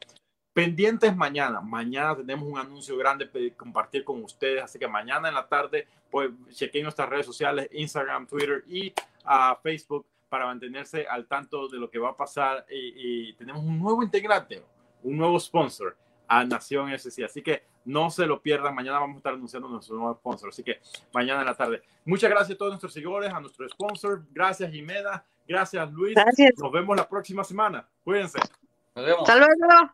Pendientes 0.55 1.13
mañana. 1.13 1.59
Mañana 1.59 2.15
tenemos 2.15 2.47
un 2.47 2.57
anuncio 2.57 2.95
grande 2.95 3.25
para 3.25 3.43
compartir 3.57 4.05
con 4.05 4.23
ustedes. 4.23 4.63
Así 4.63 4.79
que 4.79 4.87
mañana 4.87 5.27
en 5.27 5.35
la 5.35 5.45
tarde, 5.45 5.85
pues 6.09 6.31
chequen 6.51 6.83
nuestras 6.83 7.09
redes 7.09 7.25
sociales, 7.25 7.67
Instagram, 7.73 8.25
Twitter 8.25 8.63
y 8.65 8.93
uh, 9.25 9.61
Facebook 9.61 10.05
para 10.29 10.45
mantenerse 10.45 11.05
al 11.07 11.27
tanto 11.27 11.67
de 11.67 11.77
lo 11.77 11.89
que 11.89 11.99
va 11.99 12.11
a 12.11 12.15
pasar. 12.15 12.65
Y, 12.69 13.33
tenemos 13.33 13.65
un 13.65 13.77
nuevo 13.77 14.01
integrante, 14.01 14.63
un 15.03 15.17
nuevo 15.17 15.37
sponsor 15.41 15.97
a 16.25 16.45
Nación 16.45 16.89
SC. 16.97 17.25
Así 17.25 17.41
que 17.41 17.63
no 17.83 18.09
se 18.09 18.25
lo 18.25 18.41
pierdan. 18.41 18.73
Mañana 18.73 18.99
vamos 18.99 19.15
a 19.15 19.17
estar 19.17 19.33
anunciando 19.33 19.67
nuestro 19.67 19.97
nuevo 19.97 20.13
sponsor. 20.13 20.47
Así 20.51 20.63
que 20.63 20.79
mañana 21.13 21.41
en 21.41 21.47
la 21.47 21.55
tarde. 21.55 21.81
Muchas 22.05 22.29
gracias 22.29 22.55
a 22.55 22.57
todos 22.57 22.71
nuestros 22.71 22.93
seguidores, 22.93 23.29
a 23.33 23.41
nuestro 23.41 23.67
sponsor. 23.67 24.23
Gracias, 24.31 24.71
Jimena. 24.71 25.21
Gracias, 25.45 25.91
Luis. 25.91 26.15
Nos 26.55 26.71
vemos 26.71 26.95
la 26.95 27.09
próxima 27.09 27.43
semana. 27.43 27.85
Cuídense. 28.05 28.39
Nos 28.95 29.05
vemos. 29.05 29.29
Hasta 29.29 29.35
luego. 29.35 29.91